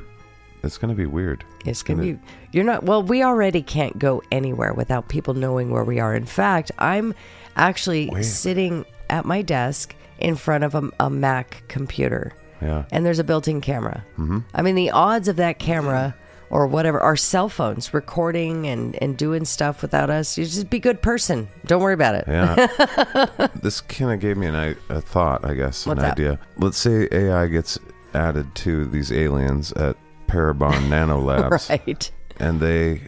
it's 0.66 0.78
going 0.78 0.89
to 0.93 0.97
be 0.97 1.05
weird. 1.05 1.43
it's 1.66 1.84
gonna 1.84 2.01
be. 2.01 2.20
You're 2.51 2.63
not. 2.63 2.84
Well, 2.84 3.03
we 3.03 3.24
already 3.24 3.61
can't 3.61 3.97
go 3.99 4.22
anywhere 4.32 4.74
without 4.74 5.07
people 5.09 5.34
knowing 5.34 5.72
where 5.72 5.84
we 5.84 5.99
are. 5.99 6.16
In 6.16 6.26
fact, 6.26 6.72
I'm 6.80 7.13
actually 7.55 8.09
Wait. 8.09 8.24
sitting 8.24 8.86
at 9.09 9.26
my 9.26 9.41
desk 9.41 9.95
in 10.20 10.36
front 10.36 10.63
of 10.63 10.76
a, 10.76 10.89
a 10.99 11.09
Mac 11.09 11.63
computer, 11.68 12.34
Yeah. 12.61 12.86
and 12.91 13.05
there's 13.05 13.20
a 13.20 13.24
built-in 13.24 13.61
camera. 13.61 14.03
Mm-hmm. 14.18 14.39
I 14.53 14.61
mean, 14.61 14.76
the 14.76 14.91
odds 14.91 15.28
of 15.28 15.36
that 15.38 15.59
camera. 15.59 16.16
Or 16.51 16.68
whatever, 16.68 16.99
our 17.01 17.16
cell 17.18 17.49
phones 17.49 17.91
recording 17.91 18.68
and, 18.68 18.95
and 19.01 19.18
doing 19.18 19.45
stuff 19.45 19.82
without 19.82 20.11
us. 20.11 20.38
You 20.38 20.45
just 20.45 20.70
be 20.70 20.78
a 20.78 20.80
good 20.80 21.01
person. 21.01 21.47
Don't 21.66 21.82
worry 21.82 21.95
about 21.95 22.13
it. 22.13 22.26
Yeah. 22.28 23.47
this 23.63 23.82
kind 23.82 24.11
of 24.11 24.20
gave 24.20 24.38
me 24.38 24.45
an, 24.45 24.78
a 24.89 25.01
thought, 25.01 25.43
I 25.43 25.55
guess, 25.55 25.88
What's 25.88 25.99
an 26.03 26.05
idea. 26.11 26.39
Let's 26.57 26.78
say 26.78 27.09
AI 27.11 27.47
gets 27.47 27.80
added 28.13 28.53
to 28.55 28.86
these 28.86 29.11
aliens 29.11 29.72
at 29.74 29.97
Parabon 30.28 30.89
Nano 30.89 31.19
Labs, 31.19 31.69
Right. 31.69 32.11
and 32.38 32.59
they 32.59 33.01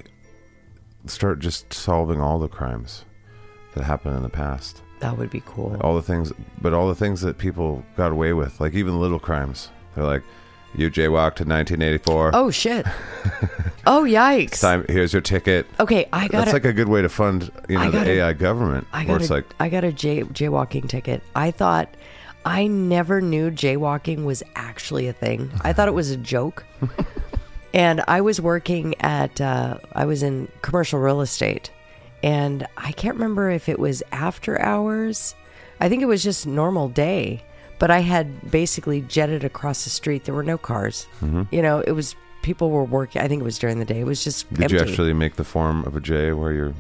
start 1.06 1.40
just 1.40 1.74
solving 1.74 2.20
all 2.22 2.40
the 2.40 2.48
crimes 2.48 3.06
that 3.76 3.84
happened 3.84 4.16
in 4.18 4.24
the 4.24 4.30
past. 4.30 4.82
That 5.00 5.18
would 5.18 5.30
be 5.30 5.44
cool. 5.46 5.78
All 5.82 5.96
the 5.96 6.02
things, 6.02 6.34
but 6.62 6.74
all 6.74 6.88
the 6.88 6.96
things 6.96 7.22
that 7.22 7.38
people 7.38 7.84
got 7.96 8.12
away 8.12 8.34
with, 8.34 8.60
like 8.60 8.74
even 8.74 9.00
little 9.00 9.20
crimes. 9.20 9.70
They're 9.96 10.04
like, 10.04 10.24
you 10.76 10.90
jaywalked 10.90 11.40
in 11.42 11.50
1984. 11.50 12.32
Oh 12.34 12.50
shit! 12.52 12.86
oh 13.88 14.04
yikes! 14.04 14.60
Time, 14.62 14.86
here's 14.90 15.14
your 15.14 15.22
ticket. 15.22 15.66
Okay, 15.80 16.08
I 16.12 16.28
got 16.28 16.40
That's 16.40 16.52
a, 16.52 16.54
like 16.54 16.66
a 16.66 16.74
good 16.74 16.90
way 16.90 17.02
to 17.02 17.10
fund, 17.10 17.52
you 17.70 17.78
know, 17.78 17.90
the 17.92 18.10
AI 18.10 18.34
government. 18.34 18.88
I 18.92 19.06
got 19.06 19.22
it's 19.22 19.30
a, 19.30 19.36
like, 19.36 19.46
I 19.60 19.70
got 19.70 19.84
a 19.84 19.92
jay, 19.92 20.22
jaywalking 20.24 20.90
ticket. 20.90 21.22
I 21.36 21.52
thought 21.52 21.90
I 22.48 22.68
never 22.68 23.20
knew 23.20 23.52
jaywalking 23.52 24.24
was 24.24 24.42
actually 24.56 25.10
a 25.10 25.14
thing. 25.14 25.52
I 25.62 25.74
thought 25.74 25.90
it 25.90 25.94
was 25.94 26.12
a 26.12 26.18
joke. 26.18 26.64
and 27.74 28.02
I 28.08 28.22
was 28.22 28.40
working 28.40 28.96
at 29.02 29.42
uh, 29.42 29.80
I 29.92 30.06
was 30.06 30.24
in 30.24 30.48
commercial 30.62 30.98
real 30.98 31.20
estate, 31.20 31.72
and 32.24 32.66
I 32.78 32.94
can't 32.94 33.16
remember 33.16 33.50
if 33.50 33.68
it 33.68 33.80
was 33.80 34.02
after 34.14 34.62
hours. 34.62 35.36
I 35.82 35.90
think 35.90 36.02
it 36.02 36.06
was 36.06 36.24
just 36.24 36.48
normal 36.48 36.88
day. 36.88 37.44
But 37.80 37.92
I 37.92 38.00
had 38.00 38.50
basically 38.50 39.02
jetted 39.02 39.44
across 39.44 39.84
the 39.84 39.90
street. 39.90 40.24
There 40.24 40.34
were 40.34 40.42
no 40.42 40.58
cars. 40.58 41.06
You 41.52 41.62
know, 41.62 41.82
it 41.82 41.92
was 41.92 42.16
people 42.44 42.72
were 42.72 42.86
working. 42.86 43.22
I 43.22 43.28
think 43.28 43.42
it 43.42 43.44
was 43.44 43.60
during 43.60 43.78
the 43.78 43.86
day. 43.86 44.00
It 44.00 44.06
was 44.06 44.24
just 44.24 44.50
Did 44.54 44.64
empty. 44.64 44.76
you 44.78 44.82
actually 44.82 45.14
make 45.14 45.36
the 45.36 45.44
form 45.44 45.84
of 45.84 45.96
a 45.98 46.00
J 46.00 46.32
where 46.32 46.54
you're 46.54 46.74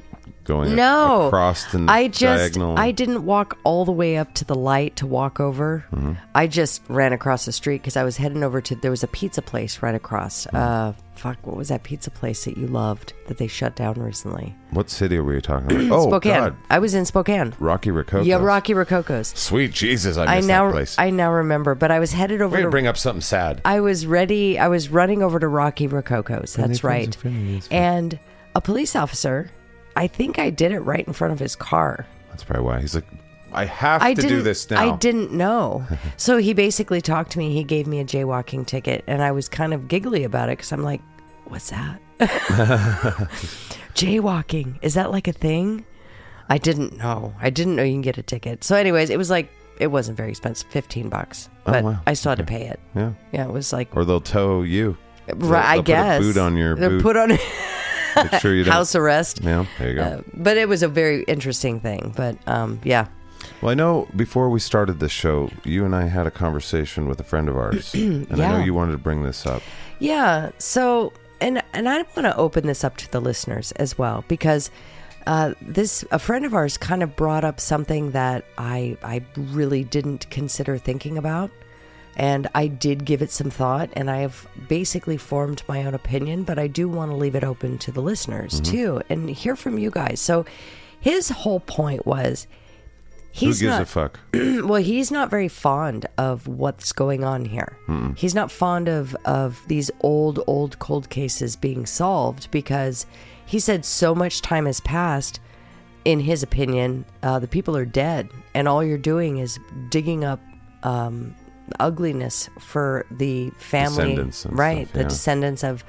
going 0.48 0.76
No, 0.76 1.28
across 1.28 1.74
and 1.74 1.91
I 1.91 2.08
just 2.08 2.54
diagonal? 2.54 2.78
I 2.78 2.91
didn't 2.91 3.26
walk 3.26 3.58
all 3.64 3.86
the 3.86 3.91
way 3.91 4.18
up 4.18 4.34
to 4.36 4.45
the 4.45 4.56
light 4.56 4.95
to 4.98 5.06
walk 5.06 5.39
over. 5.39 5.86
Mm-hmm. 5.91 6.14
I 6.34 6.48
just 6.48 6.82
ran 6.88 7.14
across 7.14 7.45
the 7.45 7.52
street 7.52 7.82
because 7.82 7.98
I 7.98 8.04
was 8.04 8.18
heading 8.18 8.43
over 8.43 8.62
to 8.62 8.76
there 8.76 8.91
was 8.91 9.04
a 9.04 9.08
pizza 9.08 9.41
place 9.41 9.84
right 9.84 9.93
across. 9.93 10.48
Mm-hmm. 10.48 10.56
Uh, 10.56 10.93
fuck, 11.16 11.45
what 11.45 11.58
was 11.58 11.68
that 11.68 11.84
pizza 11.84 12.10
place 12.10 12.45
that 12.45 12.58
you 12.58 12.68
loved 12.68 13.14
that 13.28 13.38
they 13.38 13.48
shut 13.48 13.76
down 13.76 13.95
recently? 13.95 14.56
What 14.72 14.89
city 14.89 15.20
were 15.20 15.34
you 15.34 15.41
talking 15.41 15.70
about? 15.72 15.91
oh, 15.91 16.08
Spokane. 16.08 16.34
God. 16.34 16.56
I 16.70 16.80
was 16.80 16.93
in 16.93 17.06
Spokane. 17.06 17.54
Rocky 17.60 17.91
Rococo. 17.91 18.24
Yeah, 18.24 18.38
Rocky 18.38 18.74
Rococo's. 18.74 19.30
Sweet 19.30 19.72
Jesus, 19.74 20.16
I 20.18 20.38
I 20.38 20.39
now 20.39 20.68
that 20.68 20.72
place. 20.72 20.95
I 20.98 21.10
now 21.10 21.32
remember, 21.34 21.76
but 21.76 21.91
I 21.91 22.00
was 22.00 22.14
headed 22.14 22.41
over 22.41 22.56
to 22.56 22.64
to 22.64 22.70
bring 22.70 22.88
up 22.88 22.98
something 22.98 23.22
sad. 23.22 23.62
I 23.66 23.82
was 23.82 24.06
ready. 24.06 24.58
I 24.58 24.70
was 24.70 24.89
running 24.89 25.22
over 25.22 25.39
to 25.39 25.48
Rocky 25.48 25.88
Rococo's. 25.88 26.54
That's 26.54 26.84
right. 26.84 27.16
And 27.70 28.18
a 28.56 28.62
police 28.62 28.95
officer, 28.95 29.52
I 29.98 30.08
think 30.08 30.39
I 30.39 30.50
did 30.50 30.72
it 30.72 30.80
right 30.80 31.06
in 31.06 31.14
front 31.14 31.34
of 31.34 31.39
his 31.39 31.56
car. 31.56 32.06
That's 32.30 32.43
probably 32.43 32.66
why. 32.66 32.80
He's 32.82 32.95
like, 32.95 33.06
I 33.52 33.66
have 33.66 34.02
I 34.02 34.14
to 34.14 34.22
didn't, 34.22 34.38
do 34.38 34.43
this 34.43 34.70
now. 34.70 34.93
I 34.93 34.95
didn't 34.98 35.32
know. 35.32 35.86
so 36.18 36.38
he 36.38 36.54
basically 36.54 37.02
talked 37.02 37.32
to 37.32 37.39
me. 37.39 37.54
He 37.54 37.64
gave 37.64 37.88
me 37.88 38.00
a 38.00 38.06
jaywalking 38.06 38.66
ticket, 38.68 39.04
and 39.08 39.22
I 39.22 39.32
was 39.32 39.50
kind 39.50 39.74
of 39.74 39.88
giggly 39.88 40.24
about 40.24 40.50
it 40.50 40.58
because 40.58 40.72
I'm 40.72 40.84
like, 40.84 41.02
"What's 41.45 41.70
that? 41.72 42.00
jaywalking? 43.95 44.78
Is 44.82 44.93
that 44.95 45.12
like 45.12 45.28
a 45.28 45.34
thing?" 45.34 45.86
I 46.50 46.58
didn't 46.58 46.98
know. 46.98 47.34
I 47.41 47.50
didn't 47.50 47.76
know 47.76 47.84
you 47.84 47.93
can 47.93 48.02
get 48.02 48.18
a 48.18 48.24
ticket. 48.24 48.64
So, 48.64 48.76
anyways, 48.76 49.10
it 49.10 49.18
was 49.18 49.30
like 49.30 49.50
it 49.80 49.88
wasn't 49.88 50.18
very 50.18 50.30
expensive, 50.30 50.70
fifteen 50.70 51.10
bucks, 51.10 51.50
Oh, 51.66 51.72
but 51.74 51.84
wow. 51.84 52.00
I 52.08 52.14
still 52.14 52.30
had 52.32 52.38
to 52.39 52.45
pay 52.45 52.68
it. 52.68 52.80
Yeah. 52.95 53.14
Yeah, 53.32 53.45
it 53.45 53.52
was 53.52 53.74
like 53.74 53.95
Or 53.95 54.06
they'll 54.06 54.22
tow 54.22 54.62
you. 54.64 54.98
right. 55.36 55.66
I 55.66 55.76
they'll 55.76 55.84
guess 55.84 56.20
Put 56.20 56.30
a 56.30 56.34
boot 56.34 56.39
on 56.39 56.58
your 56.58 56.76
They'll 56.76 56.89
boot. 56.91 57.02
put 57.04 57.18
on 57.18 57.32
Make 58.24 58.41
sure 58.41 58.53
you 58.53 58.63
don't. 58.65 58.74
house 58.74 58.95
arrest. 58.95 59.41
Yeah, 59.43 59.65
there 59.78 59.89
you 59.89 59.95
go. 59.95 60.01
Uh, 60.03 60.22
but 60.34 60.57
it 60.57 60.68
was 60.68 60.84
a 60.84 60.88
very 60.88 61.24
interesting 61.24 61.80
thing. 61.80 62.13
But 62.15 62.38
um, 62.47 62.80
yeah, 62.84 63.07
well, 63.61 63.72
I 63.72 63.74
know 63.74 64.07
before 64.15 64.49
we 64.49 64.59
started 64.59 64.99
this 64.99 65.11
show, 65.11 65.49
you 65.63 65.86
and 65.86 65.95
I 65.95 66.07
had 66.07 66.28
a 66.28 66.32
conversation 66.32 67.07
with 67.07 67.20
a 67.20 67.24
friend 67.24 67.49
of 67.49 67.57
ours, 67.57 67.93
and 67.93 68.32
I 68.32 68.51
know 68.51 68.63
you 68.63 68.74
wanted 68.74 68.93
to 68.93 68.97
bring 68.97 69.24
this 69.24 69.45
up. 69.45 69.61
Yeah. 69.99 70.51
So, 70.57 71.13
and 71.41 71.63
and 71.74 71.89
I 71.89 71.97
want 71.97 72.26
to 72.26 72.36
open 72.36 72.68
this 72.68 72.84
up 72.84 72.97
to 72.97 73.11
the 73.11 73.20
listeners 73.20 73.72
as 73.74 73.97
well 73.97 74.24
because 74.28 74.70
uh, 75.26 75.53
this 75.61 76.05
a 76.11 76.20
friend 76.20 76.45
of 76.45 76.53
ours 76.53 76.78
kind 76.78 77.03
of 77.03 77.15
brought 77.15 77.43
up 77.43 77.59
something 77.59 78.11
that 78.11 78.45
I 78.57 78.97
I 79.03 79.24
really 79.36 79.84
didn't 79.84 80.30
consider 80.30 80.78
thinking 80.78 81.18
about, 81.18 81.51
and 82.18 82.47
I 82.55 82.65
did 82.65 83.05
give 83.05 83.22
it 83.22 83.32
some 83.32 83.51
thought, 83.51 83.89
and 83.93 84.09
I 84.09 84.18
have 84.18 84.47
basically 84.68 85.18
formed 85.18 85.61
my 85.68 85.86
own 85.86 85.93
opinion, 85.93 86.43
but 86.43 86.57
I 86.57 86.65
do 86.65 86.89
want 86.89 87.11
to 87.11 87.15
leave 87.15 87.36
it 87.36 87.43
open 87.43 87.78
to 87.78 87.91
the 87.91 88.01
listeners 88.01 88.59
too 88.59 89.01
and 89.07 89.30
hear 89.30 89.55
from 89.55 89.78
you 89.78 89.91
guys. 89.91 90.20
So, 90.20 90.43
his 90.99 91.30
whole 91.30 91.59
point 91.59 92.07
was 92.07 92.47
he's 93.32 93.59
Who 93.59 93.68
gives 93.68 93.78
not 93.78 93.82
a 93.84 93.86
fuck? 93.86 94.20
well 94.34 94.82
he's 94.82 95.11
not 95.11 95.30
very 95.30 95.47
fond 95.47 96.07
of 96.18 96.47
what's 96.47 96.91
going 96.91 97.24
on 97.24 97.45
here 97.45 97.78
he's 98.18 98.34
not 98.34 98.51
fond 98.51 98.89
of 98.89 99.15
of 99.26 99.61
these 99.68 99.91
old 100.01 100.43
old 100.47 100.80
cold 100.80 101.09
cases 101.11 101.55
being 101.55 101.86
solved 101.86 102.49
because 102.49 103.05
he 103.45 103.59
said 103.59 103.86
so 103.86 104.15
much 104.15 104.41
time 104.41 104.65
has 104.65 104.80
passed 104.80 105.39
in 106.03 106.20
his 106.20 106.41
opinion 106.41 107.05
uh, 107.22 107.38
the 107.38 107.47
people 107.47 107.78
are 107.78 107.86
dead 107.86 108.28
and 108.55 108.68
all 108.68 108.84
you're 108.84 108.97
doing 108.97 109.38
is 109.38 109.59
digging 109.89 110.24
up 110.24 110.39
um, 110.82 111.36
ugliness 111.80 112.49
for 112.59 113.05
the 113.11 113.49
family 113.57 114.15
right 114.49 114.88
stuff, 114.88 114.93
the 114.93 115.03
descendants 115.03 115.63
of 115.63 115.84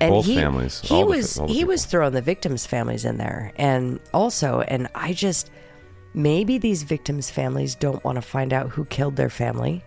and 0.00 0.10
Both 0.10 0.26
he, 0.26 0.34
families, 0.36 0.80
he 0.80 1.04
was 1.04 1.34
the 1.34 1.46
he 1.46 1.64
was 1.64 1.84
throwing 1.84 2.12
the 2.12 2.20
victims 2.22 2.66
families 2.66 3.04
in 3.04 3.16
there 3.16 3.52
and 3.56 4.00
also 4.12 4.60
and 4.62 4.88
i 4.94 5.12
just 5.12 5.50
maybe 6.14 6.58
these 6.58 6.84
victims' 6.84 7.28
families 7.30 7.74
don't 7.74 8.02
want 8.04 8.16
to 8.16 8.22
find 8.22 8.52
out 8.52 8.70
who 8.70 8.84
killed 8.86 9.16
their 9.16 9.28
family. 9.30 9.82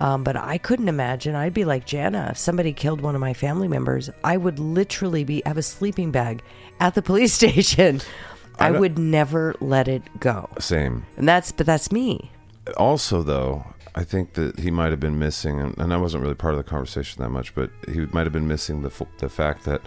Um, 0.00 0.24
but 0.24 0.36
I 0.36 0.58
couldn't 0.58 0.88
imagine. 0.88 1.34
I'd 1.34 1.54
be 1.54 1.64
like 1.64 1.86
Jana. 1.86 2.28
If 2.30 2.38
somebody 2.38 2.72
killed 2.72 3.00
one 3.00 3.14
of 3.14 3.20
my 3.20 3.34
family 3.34 3.68
members, 3.68 4.10
I 4.22 4.36
would 4.36 4.58
literally 4.58 5.24
be 5.24 5.42
have 5.46 5.58
a 5.58 5.62
sleeping 5.62 6.10
bag 6.10 6.42
at 6.80 6.94
the 6.94 7.02
police 7.02 7.32
station. 7.40 8.00
I, 8.58 8.70
don't- 8.70 8.80
would 8.80 8.98
never 8.98 9.54
let 9.60 9.88
it 9.88 10.02
go. 10.20 10.48
Same. 10.58 11.04
And 11.16 11.28
that's 11.28 11.52
but 11.52 11.66
that's 11.66 11.90
me. 11.92 12.30
Also, 12.76 13.22
though, 13.22 13.66
I 13.94 14.02
think 14.04 14.32
that 14.34 14.58
he 14.58 14.70
might 14.70 14.90
have 14.90 15.00
been 15.00 15.18
missing, 15.18 15.60
and, 15.60 15.76
and 15.78 15.92
I 15.94 15.96
wasn't 15.96 16.22
really 16.22 16.34
part 16.34 16.54
of 16.54 16.58
the 16.58 16.64
conversation 16.68 17.22
that 17.22 17.30
much, 17.30 17.54
but 17.54 17.70
he 17.92 18.00
might 18.06 18.24
have 18.24 18.32
been 18.32 18.48
missing 18.48 18.82
the 18.82 18.88
f- 18.88 19.02
the 19.18 19.28
fact 19.28 19.64
that 19.64 19.82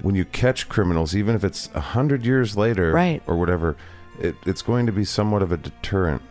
when 0.00 0.14
you 0.14 0.24
catch 0.24 0.68
criminals, 0.68 1.14
even 1.14 1.34
if 1.34 1.44
it's 1.44 1.68
a 1.74 1.80
hundred 1.80 2.24
years 2.24 2.56
later, 2.56 2.92
Right. 2.92 3.22
or 3.26 3.36
whatever, 3.36 3.76
it, 4.18 4.34
it's 4.46 4.62
going 4.62 4.86
to 4.86 4.92
be 4.92 5.04
somewhat 5.04 5.42
of 5.42 5.52
a 5.52 5.56
deterrent 5.56 6.22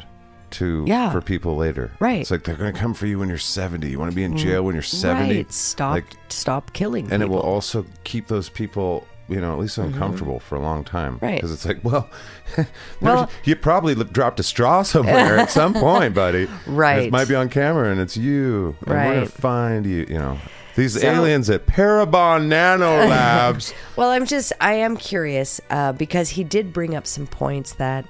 to 0.52 0.84
Yeah. 0.88 1.12
for 1.12 1.22
people 1.22 1.56
later. 1.56 1.92
Right. 2.00 2.22
It's 2.22 2.32
like 2.32 2.44
they're 2.44 2.56
going 2.56 2.74
to 2.74 2.80
come 2.80 2.94
for 2.94 3.06
you 3.08 3.20
when 3.20 3.30
you're 3.30 3.38
seventy. 3.38 3.90
You 3.92 4.00
want 4.00 4.12
to 4.12 4.16
be 4.16 4.24
in 4.24 4.34
mm. 4.34 4.38
jail 4.38 4.64
when 4.64 4.76
you're 4.76 4.82
seventy. 4.82 5.38
Right. 5.38 5.52
Stop 5.52 5.92
Like, 5.94 6.16
stop 6.30 6.74
killing 6.74 7.12
and 7.12 7.22
it 7.24 7.30
will. 7.30 7.40
Also 7.40 7.86
keep 8.04 8.28
those 8.28 8.50
people 8.50 9.08
you 9.30 9.40
know 9.40 9.54
at 9.54 9.60
least 9.60 9.78
uncomfortable 9.78 10.40
for 10.40 10.56
a 10.56 10.60
long 10.60 10.84
time 10.84 11.18
Right. 11.22 11.36
because 11.36 11.52
it's 11.54 11.66
like 11.66 11.80
well, 11.84 12.10
Well- 13.02 13.30
you 13.46 13.56
probably 13.56 13.96
dropped 13.96 14.40
a 14.40 14.44
straw 14.44 14.82
somewhere 14.94 15.38
at 15.38 15.50
some 15.52 15.74
point 15.74 16.14
buddy 16.14 16.48
Right. 16.68 17.04
it 17.08 17.12
might 17.12 17.28
be 17.28 17.36
on 17.36 17.50
camera 17.50 17.90
and 17.92 18.00
it's 18.02 18.18
you 18.18 18.76
and 18.82 18.90
we're 18.90 19.14
gonna 19.14 19.26
find 19.26 19.86
you 19.86 20.06
you 20.10 20.18
know 20.18 20.38
these 20.76 21.00
So- 21.00 21.08
aliens 21.08 21.50
at 21.50 21.66
Parabon 21.68 22.48
Nano 22.48 23.06
Labs 23.08 23.74
Well, 23.96 24.10
I'm 24.10 24.26
just, 24.26 24.52
I 24.60 24.74
am 24.74 24.98
curious 24.98 25.62
uh, 25.70 25.92
because 25.94 26.30
he 26.32 26.44
did 26.44 26.74
bring 26.74 26.96
up 26.96 27.06
some 27.06 27.28
points 27.28 27.74
that 27.76 28.06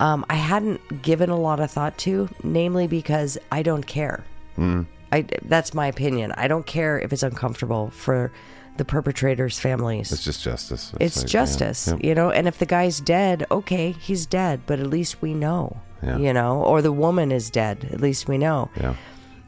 um, 0.00 0.24
I 0.30 0.36
hadn't 0.36 1.02
given 1.02 1.28
a 1.28 1.36
lot 1.36 1.60
of 1.60 1.70
thought 1.70 1.98
to, 1.98 2.30
namely 2.42 2.86
because 2.86 3.36
I 3.52 3.62
don't 3.62 3.86
care. 3.86 4.24
Hmm. 4.56 4.84
I, 5.12 5.26
that's 5.44 5.74
my 5.74 5.86
opinion. 5.86 6.32
I 6.32 6.48
don't 6.48 6.64
care 6.64 6.98
if 6.98 7.12
it's 7.12 7.22
uncomfortable 7.22 7.90
for 7.90 8.32
the 8.78 8.84
perpetrators' 8.84 9.58
families. 9.58 10.10
it's 10.12 10.24
just 10.24 10.42
justice 10.42 10.92
It's 10.98 11.18
like, 11.18 11.26
justice, 11.26 11.88
yeah. 11.88 11.96
you 12.08 12.14
know. 12.14 12.30
And 12.30 12.48
if 12.48 12.58
the 12.58 12.66
guy's 12.66 13.00
dead, 13.00 13.44
okay, 13.50 13.92
he's 13.92 14.24
dead, 14.26 14.60
but 14.66 14.80
at 14.80 14.86
least 14.86 15.20
we 15.20 15.34
know, 15.34 15.76
Yeah. 16.02 16.16
you 16.18 16.32
know. 16.32 16.62
Or 16.62 16.80
the 16.82 16.92
woman 16.92 17.30
is 17.32 17.50
dead, 17.50 17.88
at 17.92 18.00
least 18.00 18.26
we 18.28 18.38
know. 18.38 18.70
yeah 18.80 18.94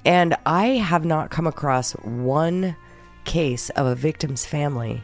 And 0.05 0.37
I 0.47 0.67
have 0.79 1.05
not 1.05 1.31
come 1.31 1.47
across 1.47 1.93
one 1.93 2.77
case 3.25 3.71
of 3.71 3.87
a 3.87 3.95
victim's 3.95 4.45
family 4.47 5.03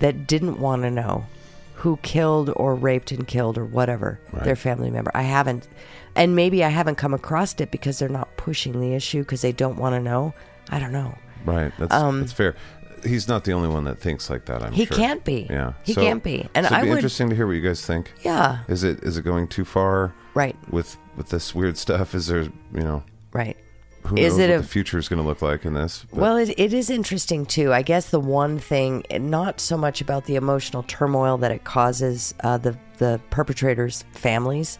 that 0.00 0.26
didn't 0.26 0.58
want 0.60 0.82
to 0.82 0.90
know 0.90 1.26
who 1.74 1.96
killed 2.02 2.50
or 2.56 2.74
raped 2.74 3.10
and 3.12 3.26
killed 3.26 3.58
or 3.58 3.64
whatever 3.64 4.20
their 4.44 4.56
family 4.56 4.90
member. 4.90 5.10
I 5.14 5.22
haven't. 5.22 5.66
And 6.14 6.36
maybe 6.36 6.62
I 6.62 6.68
haven't 6.68 6.96
come 6.96 7.14
across 7.14 7.54
it 7.60 7.70
because 7.70 7.98
they're 7.98 8.08
not 8.08 8.36
pushing 8.36 8.80
the 8.80 8.94
issue 8.94 9.20
because 9.22 9.42
they 9.42 9.52
don't 9.52 9.78
want 9.78 9.94
to 9.94 10.00
know. 10.00 10.34
I 10.70 10.78
don't 10.78 10.92
know. 10.92 11.16
right 11.44 11.72
that's, 11.78 11.92
um, 11.94 12.20
that's 12.20 12.32
fair 12.32 12.54
he's 13.04 13.28
not 13.28 13.44
the 13.44 13.52
only 13.52 13.68
one 13.68 13.84
that 13.84 13.98
thinks 13.98 14.28
like 14.30 14.44
that 14.46 14.62
I'm 14.62 14.72
He 14.72 14.84
sure 14.86 14.96
can't 14.96 15.24
be. 15.24 15.46
yeah 15.50 15.72
He 15.84 15.94
can't 15.94 16.22
be. 16.22 16.48
And 16.54 16.66
so 16.66 16.72
it'd 16.74 16.78
I 16.78 16.82
be 16.82 16.88
would- 16.90 16.96
interesting 16.98 17.28
to 17.30 17.36
hear 17.36 17.46
what 17.46 17.52
you 17.54 17.60
guys 17.60 17.84
think 17.84 18.12
Yeah. 18.22 18.58
is 18.68 18.84
it 18.84 19.02
is 19.02 19.16
it 19.18 19.22
going 19.22 19.48
too 19.48 19.64
far 19.64 20.12
Right. 20.34 20.56
with 20.70 20.96
with 21.16 21.28
this 21.28 21.54
weird 21.54 21.76
stuff 21.76 22.14
is 22.14 22.26
there 22.28 22.42
you 22.42 22.52
know 22.72 23.02
Right. 23.32 23.56
who 24.04 24.16
Is 24.16 24.32
knows 24.34 24.38
it 24.40 24.50
what 24.50 24.56
a- 24.58 24.62
the 24.62 24.66
future 24.68 24.98
is 24.98 25.08
going 25.08 25.20
to 25.22 25.26
look 25.28 25.42
like 25.42 25.64
in 25.64 25.74
this 25.74 26.04
but- 26.10 26.18
Well, 26.18 26.36
it, 26.36 26.54
it 26.56 26.72
is 26.72 26.90
interesting 26.90 27.46
too. 27.46 27.72
I 27.72 27.82
guess 27.82 28.10
the 28.10 28.18
one 28.20 28.58
thing, 28.58 29.04
not 29.20 29.60
so 29.60 29.76
much 29.76 30.00
about 30.00 30.24
the 30.26 30.36
emotional 30.36 30.82
turmoil 30.84 31.38
that 31.38 31.50
it 31.52 31.64
causes 31.64 32.34
uh, 32.42 32.58
the 32.58 32.76
the 32.98 33.20
perpetrators' 33.30 34.04
families, 34.12 34.78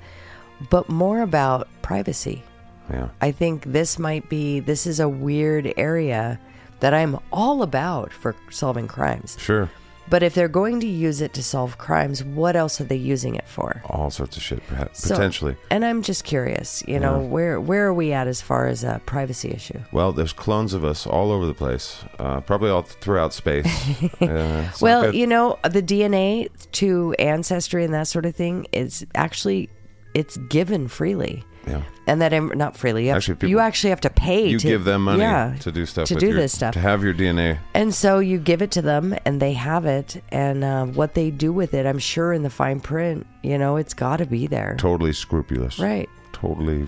but 0.70 0.88
more 0.88 1.20
about 1.22 1.66
privacy. 1.82 2.42
yeah 2.90 3.08
I 3.20 3.30
think 3.32 3.64
this 3.64 3.98
might 3.98 4.28
be 4.28 4.60
this 4.60 4.86
is 4.86 5.00
a 5.00 5.08
weird 5.08 5.72
area 5.76 6.38
that 6.82 6.92
I'm 6.92 7.18
all 7.32 7.62
about 7.62 8.12
for 8.12 8.34
solving 8.50 8.86
crimes. 8.88 9.36
Sure. 9.40 9.70
But 10.10 10.22
if 10.24 10.34
they're 10.34 10.48
going 10.48 10.80
to 10.80 10.86
use 10.86 11.20
it 11.22 11.32
to 11.34 11.42
solve 11.44 11.78
crimes, 11.78 12.22
what 12.24 12.56
else 12.56 12.80
are 12.80 12.84
they 12.84 12.96
using 12.96 13.36
it 13.36 13.46
for? 13.46 13.80
All 13.88 14.10
sorts 14.10 14.36
of 14.36 14.42
shit, 14.42 14.60
perhaps, 14.66 15.00
So- 15.04 15.14
potentially. 15.14 15.56
And 15.70 15.84
I'm 15.84 16.02
just 16.02 16.24
curious, 16.24 16.82
you 16.88 16.98
know, 16.98 17.20
where 17.20 17.60
where 17.60 17.86
are 17.86 17.94
we 17.94 18.12
at 18.12 18.26
as 18.26 18.42
far 18.42 18.66
as 18.66 18.82
a 18.84 19.00
privacy 19.06 19.50
issue? 19.52 19.78
Well, 19.92 20.12
there's 20.12 20.32
clones 20.32 20.74
of 20.74 20.84
us 20.84 21.06
all 21.06 21.30
over 21.30 21.46
the 21.46 21.54
place, 21.54 22.04
uh, 22.18 22.40
probably 22.42 22.68
all 22.68 22.82
throughout 22.82 23.32
space. 23.32 23.64
Uh, 24.20 24.26
not 24.26 24.80
Well, 24.82 25.14
you 25.14 25.26
know, 25.26 25.58
the 25.62 25.82
DNA 25.82 26.48
to 26.72 27.14
ancestry 27.18 27.84
and 27.84 27.94
that 27.94 28.08
sort 28.08 28.26
of 28.26 28.34
thing 28.36 28.66
is 28.72 29.06
actually 29.14 29.70
it's 30.14 30.36
given 30.50 30.88
freely. 30.88 31.44
Yeah. 31.66 31.82
And 32.06 32.20
that 32.20 32.32
im- 32.32 32.52
not 32.56 32.76
freely. 32.76 33.06
You, 33.06 33.12
Actually, 33.14 33.36
people- 33.36 33.48
you 33.50 33.58
actually 33.60 33.90
have 33.90 34.00
to 34.02 34.10
pay 34.10 34.48
You 34.48 34.58
to 34.58 34.66
give 34.66 34.84
them 34.84 35.04
money 35.04 35.20
yeah, 35.20 35.54
to 35.60 35.70
do 35.70 35.86
stuff 35.86 36.08
to 36.08 36.14
with 36.14 36.20
do 36.20 36.28
your- 36.28 36.36
this 36.36 36.52
stuff. 36.52 36.74
to 36.74 36.80
have 36.80 37.04
your 37.04 37.14
DNA. 37.14 37.58
And 37.74 37.94
so 37.94 38.18
you 38.18 38.38
give 38.38 38.60
it 38.62 38.70
to 38.72 38.82
them 38.82 39.14
and 39.24 39.40
they 39.40 39.52
have 39.52 39.86
it 39.86 40.22
and 40.32 40.64
uh, 40.64 40.84
what 40.86 41.14
they 41.14 41.30
do 41.30 41.52
with 41.52 41.74
it, 41.74 41.86
I'm 41.86 42.00
sure 42.00 42.32
in 42.32 42.42
the 42.42 42.50
fine 42.50 42.80
print, 42.80 43.26
you 43.42 43.56
know, 43.58 43.76
it's 43.76 43.94
got 43.94 44.16
to 44.16 44.26
be 44.26 44.46
there. 44.48 44.74
Totally 44.78 45.12
scrupulous. 45.12 45.78
Right. 45.78 46.08
Totally. 46.32 46.86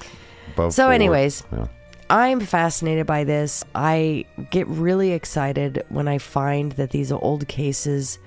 So 0.57 0.85
board. 0.85 0.95
anyways, 0.95 1.45
yeah. 1.53 1.67
I'm 2.11 2.41
fascinated 2.41 3.07
by 3.07 3.25
this. 3.25 3.65
I 3.75 4.25
get 4.51 4.67
really 4.67 5.13
excited 5.13 5.85
when 5.89 6.07
I 6.07 6.19
find 6.19 6.73
that 6.73 6.91
these 6.91 7.11
old 7.11 7.49
cases 7.49 8.19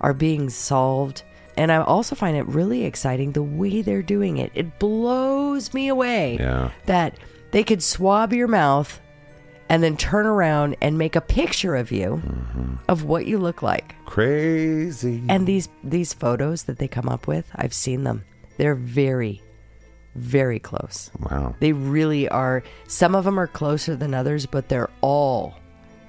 are 0.00 0.14
being 0.14 0.48
solved. 0.50 1.22
And 1.56 1.72
I 1.72 1.76
also 1.82 2.14
find 2.14 2.36
it 2.36 2.46
really 2.46 2.84
exciting 2.84 3.32
the 3.32 3.42
way 3.42 3.80
they're 3.82 4.02
doing 4.02 4.36
it. 4.36 4.52
It 4.54 4.78
blows 4.78 5.72
me 5.72 5.88
away 5.88 6.36
Yeah. 6.38 6.70
that 6.86 7.16
they 7.50 7.64
could 7.64 7.82
swab 7.82 8.32
your 8.32 8.48
mouth 8.48 9.00
and 9.68 9.82
then 9.82 9.96
turn 9.96 10.26
around 10.26 10.76
and 10.80 10.96
make 10.98 11.16
a 11.16 11.20
picture 11.20 11.74
of 11.74 11.90
you 11.90 12.22
Mm-hmm. 12.24 12.74
of 12.88 13.04
what 13.04 13.26
you 13.26 13.38
look 13.38 13.62
like. 13.62 13.94
crazy. 14.04 15.22
And 15.28 15.46
these 15.46 15.68
these 15.82 16.12
photos 16.12 16.64
that 16.64 16.78
they 16.78 16.88
come 16.88 17.08
up 17.08 17.26
with, 17.26 17.50
I've 17.54 17.74
seen 17.74 18.04
them. 18.04 18.24
They're 18.58 18.74
very 18.74 19.42
very 20.14 20.58
close. 20.58 21.10
wow. 21.30 21.54
They 21.60 21.72
really 21.72 22.26
are. 22.28 22.62
Some 22.88 23.14
of 23.14 23.24
them 23.24 23.38
are 23.38 23.46
closer 23.46 23.94
than 23.96 24.14
others, 24.14 24.46
but 24.46 24.68
they're 24.68 24.88
all 25.02 25.54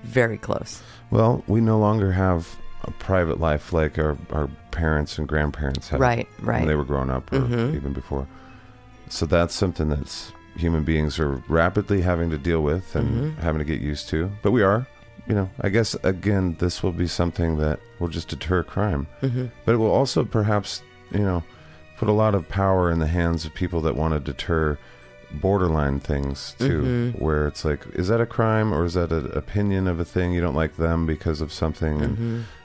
very 0.04 0.38
close. 0.38 0.82
Well, 1.12 1.44
we 1.48 1.60
no 1.60 1.78
longer 1.78 2.12
have 2.14 2.56
a 2.88 2.92
private 2.92 3.40
life 3.40 3.74
like 3.74 4.00
our, 4.00 4.18
our 4.32 4.50
parents 4.72 5.18
and 5.18 5.28
grandparents 5.28 5.90
had 5.90 6.00
Right, 6.00 6.28
when 6.40 6.48
right. 6.48 6.68
they 6.68 6.76
were 6.76 6.86
growing 6.86 7.10
up 7.10 7.32
or 7.34 7.40
Mhm. 7.42 7.76
even 7.76 7.94
before. 7.94 8.28
So 9.10 9.26
that's 9.26 9.54
something 9.54 9.90
that's 9.90 10.32
human 10.56 10.84
beings 10.84 11.20
are 11.20 11.42
rapidly 11.48 12.02
having 12.02 12.30
to 12.32 12.38
deal 12.38 12.62
with 12.62 12.96
and 12.96 13.08
Mm-hmm. 13.36 13.42
having 13.42 13.60
to 13.60 13.66
get 13.66 13.80
used 13.82 14.10
to. 14.10 14.32
But 14.42 14.52
we 14.52 14.64
are, 14.64 14.88
you 15.28 15.36
know, 15.36 15.50
I 15.62 15.70
guess 15.70 15.96
again, 16.04 16.56
this 16.60 16.82
will 16.82 16.92
be 16.94 17.08
something 17.08 17.58
that 17.58 17.80
will 18.00 18.08
just 18.08 18.30
deter 18.30 18.64
crime. 18.64 19.08
Mm-hmm. 19.22 19.46
But 19.66 19.76
it 19.76 19.78
will 19.78 19.92
also 19.92 20.24
perhaps, 20.24 20.82
you 21.12 21.20
know, 21.20 21.44
put 21.98 22.10
a 22.10 22.14
lot 22.14 22.36
of 22.36 22.48
power 22.50 22.92
in 22.92 23.00
the 23.00 23.08
hands 23.08 23.46
of 23.46 23.54
people 23.54 23.82
that 23.82 23.96
want 23.96 24.14
to 24.14 24.20
deter 24.20 24.78
borderline 25.32 26.00
things 26.00 26.56
too 26.58 26.82
Mm-hmm. 26.82 27.24
where 27.24 27.48
it's 27.48 27.66
like 27.66 27.86
is 27.94 28.08
that 28.08 28.22
a 28.22 28.26
crime 28.26 28.74
or 28.74 28.86
is 28.86 28.94
that 28.94 29.12
an 29.12 29.30
opinion 29.34 29.88
of 29.88 30.00
a 30.00 30.06
thing 30.06 30.32
you 30.32 30.42
don't 30.42 30.56
like 30.56 30.78
them 30.78 31.06
because 31.06 31.42
of 31.42 31.52
something 31.52 32.02
and 32.02 32.18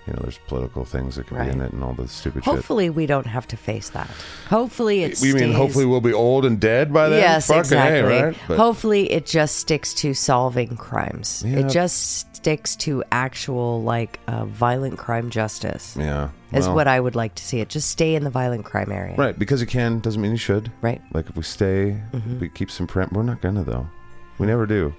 you 0.06 0.12
know 0.12 0.18
there's 0.22 0.38
political 0.46 0.84
things 0.84 1.16
that 1.16 1.26
can 1.26 1.38
be 1.38 1.42
in 1.44 1.48
Mm-hmm. 1.54 1.60
It 1.62 1.72
and 1.72 1.82
all 1.84 1.92
the 1.94 2.06
stupid 2.08 2.44
shit 2.44 2.54
Hopefully, 2.54 2.88
we 2.90 3.06
don't 3.06 3.26
have 3.26 3.46
to 3.48 3.56
face 3.56 3.88
that. 3.90 4.08
Hopefully, 4.48 5.02
it. 5.04 5.18
we 5.20 5.32
mean 5.32 5.52
hopefully 5.52 5.84
we'll 5.86 6.00
be 6.00 6.12
old 6.12 6.44
and 6.44 6.60
dead 6.60 6.92
by 6.92 7.08
then 7.08 7.18
Yes, 7.20 7.46
Fucking 7.48 7.58
A, 7.58 7.60
exactly. 7.62 8.02
right? 8.22 8.36
But- 8.48 8.56
Hopefully, 8.58 9.12
it 9.12 9.26
just 9.26 9.56
sticks 9.56 9.92
to 9.94 10.14
solving 10.14 10.76
crimes. 10.76 11.42
Yeah. 11.46 11.58
It 11.60 11.68
just 11.68 12.31
sticks 12.42 12.74
to 12.74 13.04
actual 13.12 13.82
like 13.82 14.18
uh, 14.26 14.44
violent 14.46 14.98
crime 14.98 15.30
justice. 15.30 15.96
yeah 15.96 16.30
Is 16.52 16.66
well, 16.66 16.74
what 16.74 16.88
I 16.88 16.98
would 16.98 17.14
like 17.14 17.36
to 17.36 17.44
see. 17.44 17.60
It 17.60 17.68
just 17.68 17.88
stay 17.88 18.16
in 18.16 18.24
the 18.24 18.30
violent 18.30 18.64
crime 18.64 18.90
area. 18.90 19.14
right 19.16 19.38
because 19.38 19.60
you 19.60 19.66
can 19.68 20.00
doesn't 20.00 20.20
mean 20.20 20.32
you 20.32 20.36
should 20.36 20.72
Right. 20.80 21.00
like 21.12 21.30
if 21.30 21.36
we 21.36 21.44
stay 21.44 22.00
Mm-hmm. 22.12 22.40
we 22.40 22.48
keep 22.48 22.68
some 22.70 22.88
print 22.88 23.12
we're 23.12 23.22
not 23.22 23.40
gonna 23.40 23.62
though 23.62 23.86
we 24.38 24.46
never 24.48 24.66
do 24.66 24.92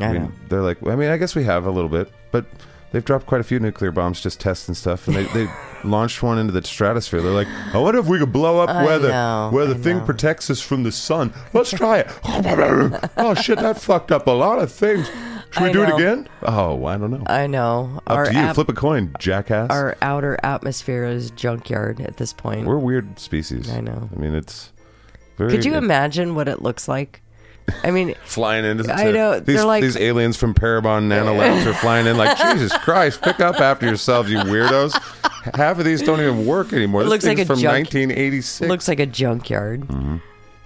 I 0.00 0.12
mean, 0.12 0.22
know. 0.24 0.32
they're 0.48 0.62
like, 0.62 0.78
I 0.86 0.96
mean, 0.96 1.10
I 1.10 1.18
guess 1.18 1.34
we 1.34 1.44
have 1.44 1.66
a 1.66 1.70
little 1.70 1.90
bit, 1.90 2.10
but 2.30 2.46
they've 2.92 3.04
dropped 3.04 3.26
quite 3.26 3.42
a 3.42 3.44
few 3.44 3.60
nuclear 3.60 3.90
bombs, 3.92 4.22
just 4.22 4.40
testing 4.40 4.74
stuff, 4.74 5.06
and 5.06 5.14
they, 5.14 5.24
they 5.34 5.46
launched 5.84 6.22
one 6.22 6.38
into 6.38 6.50
the 6.50 6.62
stratosphere. 6.62 7.20
They're 7.20 7.30
like, 7.30 7.46
I 7.74 7.78
wonder 7.78 8.00
if 8.00 8.06
we 8.06 8.18
could 8.18 8.32
blow 8.32 8.58
up 8.58 8.70
I 8.70 8.84
where 8.86 8.98
the 8.98 9.08
know, 9.08 9.50
where 9.52 9.66
the 9.66 9.74
I 9.74 9.78
thing 9.78 9.98
know. 9.98 10.04
protects 10.06 10.48
us 10.48 10.62
from 10.62 10.82
the 10.82 10.90
sun. 10.92 11.34
Let's 11.52 11.70
try 11.72 11.98
it. 11.98 12.06
oh 13.18 13.34
shit, 13.34 13.58
that 13.58 13.78
fucked 13.82 14.10
up 14.12 14.26
a 14.28 14.30
lot 14.30 14.60
of 14.60 14.72
things. 14.72 15.10
Should 15.52 15.62
we 15.62 15.68
I 15.68 15.72
do 15.72 15.86
know. 15.86 15.96
it 15.96 16.00
again? 16.00 16.28
Oh, 16.42 16.84
I 16.86 16.96
don't 16.96 17.10
know. 17.10 17.22
I 17.26 17.46
know. 17.46 18.00
Up 18.06 18.26
to 18.26 18.32
you. 18.32 18.38
ap- 18.38 18.54
Flip 18.54 18.68
a 18.68 18.72
coin, 18.72 19.14
jackass. 19.18 19.70
our 19.70 19.96
outer 20.02 20.38
atmosphere 20.42 21.04
is 21.04 21.30
junkyard 21.32 22.00
at 22.00 22.16
this 22.16 22.32
point. 22.32 22.66
We're 22.66 22.76
a 22.76 22.80
weird 22.80 23.18
species. 23.18 23.70
I 23.70 23.80
know. 23.80 24.08
I 24.14 24.18
mean, 24.18 24.34
it's 24.34 24.72
very. 25.36 25.50
Could 25.50 25.64
you 25.64 25.74
imagine 25.74 26.34
what 26.34 26.48
it 26.48 26.62
looks 26.62 26.88
like? 26.88 27.22
I 27.84 27.90
mean, 27.90 28.14
flying 28.24 28.64
into 28.64 28.82
the 28.82 28.92
I 28.94 29.10
know, 29.12 29.38
these, 29.40 29.56
they're 29.56 29.64
like- 29.64 29.82
these 29.82 29.96
aliens 29.96 30.36
from 30.36 30.52
Parabon 30.54 31.08
Nanolabs 31.08 31.64
are 31.66 31.74
flying 31.74 32.06
in 32.06 32.16
like 32.16 32.36
Jesus 32.52 32.76
Christ, 32.78 33.22
pick 33.22 33.38
up 33.40 33.60
after 33.60 33.86
yourselves, 33.86 34.30
you 34.30 34.38
weirdos. 34.38 34.92
Half 35.54 35.78
of 35.78 35.84
these 35.84 36.02
don't 36.02 36.20
even 36.20 36.46
work 36.46 36.72
anymore. 36.72 37.02
It 37.02 37.04
This 37.04 37.10
looks 37.10 37.24
like 37.24 37.36
thing's 37.36 37.50
a 37.50 37.52
from 37.54 37.60
junk- 37.60 37.86
1986. 37.92 38.68
looks 38.68 38.88
like 38.88 39.00
a 39.00 39.06
junkyard. 39.06 39.82
Mm-hmm. 39.82 40.16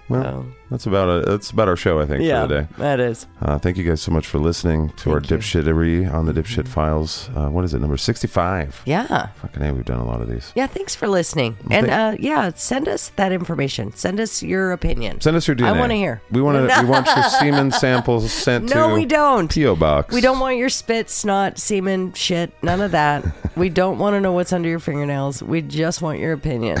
well, 0.09 0.25
oh. 0.25 0.45
That's 0.69 0.85
about 0.85 1.09
a, 1.09 1.29
that's 1.29 1.49
about 1.51 1.67
our 1.67 1.75
show, 1.75 1.99
I 1.99 2.05
think, 2.05 2.23
Yeah, 2.23 2.41
for 2.43 2.47
the 2.47 2.61
day. 2.61 2.67
that 2.77 2.99
is. 2.99 3.25
Uh, 3.41 3.57
thank 3.57 3.77
you 3.77 3.83
guys 3.83 4.01
so 4.01 4.11
much 4.11 4.27
for 4.27 4.39
listening 4.39 4.89
to 4.97 5.11
our 5.11 5.19
Thank 5.21 5.31
you. 5.31 5.37
Mm-hmm. 5.37 5.69
dipshittery 5.69 6.13
on 6.13 6.25
the 6.25 6.33
dipshit 6.33 6.67
files. 6.67 7.29
Uh, 7.35 7.49
what 7.49 7.63
is 7.65 7.73
it, 7.73 7.79
number 7.79 7.97
65? 7.97 8.81
Yeah. 8.85 9.27
Fucking 9.41 9.61
hey, 9.63 9.71
we've 9.71 9.85
done 9.85 9.99
a 9.99 10.05
lot 10.05 10.21
of 10.21 10.29
these. 10.29 10.51
Yeah, 10.55 10.67
thanks 10.67 10.95
for 10.95 11.07
listening. 11.07 11.57
And 11.71 11.89
uh, 11.89 12.15
yeah, 12.19 12.51
send 12.55 12.87
us 12.87 13.09
that 13.15 13.31
information. 13.31 13.93
Send 13.93 14.19
us 14.19 14.43
your 14.43 14.71
opinion. 14.71 15.21
Send 15.21 15.37
us 15.37 15.47
your 15.47 15.55
DNA. 15.55 15.67
I 15.75 15.79
wanna 15.79 15.95
hear. 15.95 16.21
We 16.31 16.41
want 16.41 16.69
to. 16.69 16.81
we 16.83 16.89
want 16.89 17.05
your 17.07 17.23
semen 17.29 17.71
samples 17.71 18.31
sent 18.31 18.69
to. 18.69 18.75
No, 18.75 18.93
we 18.93 19.05
don't. 19.05 19.53
PO 19.53 19.75
box. 19.77 20.13
We 20.13 20.21
don't 20.21 20.39
want 20.39 20.57
your 20.57 20.69
spit, 20.69 21.09
snot, 21.09 21.57
semen, 21.59 22.13
shit, 22.13 22.51
none 22.61 22.81
of 22.81 22.91
that. 22.91 23.25
we 23.55 23.69
don't 23.69 23.97
want 23.97 24.15
to 24.15 24.21
know 24.21 24.31
what's 24.33 24.53
under 24.53 24.69
your 24.69 24.79
fingernails. 24.79 25.41
We 25.41 25.61
just 25.61 26.01
want 26.01 26.19
your 26.19 26.33
opinion. 26.33 26.77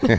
Do 0.00 0.18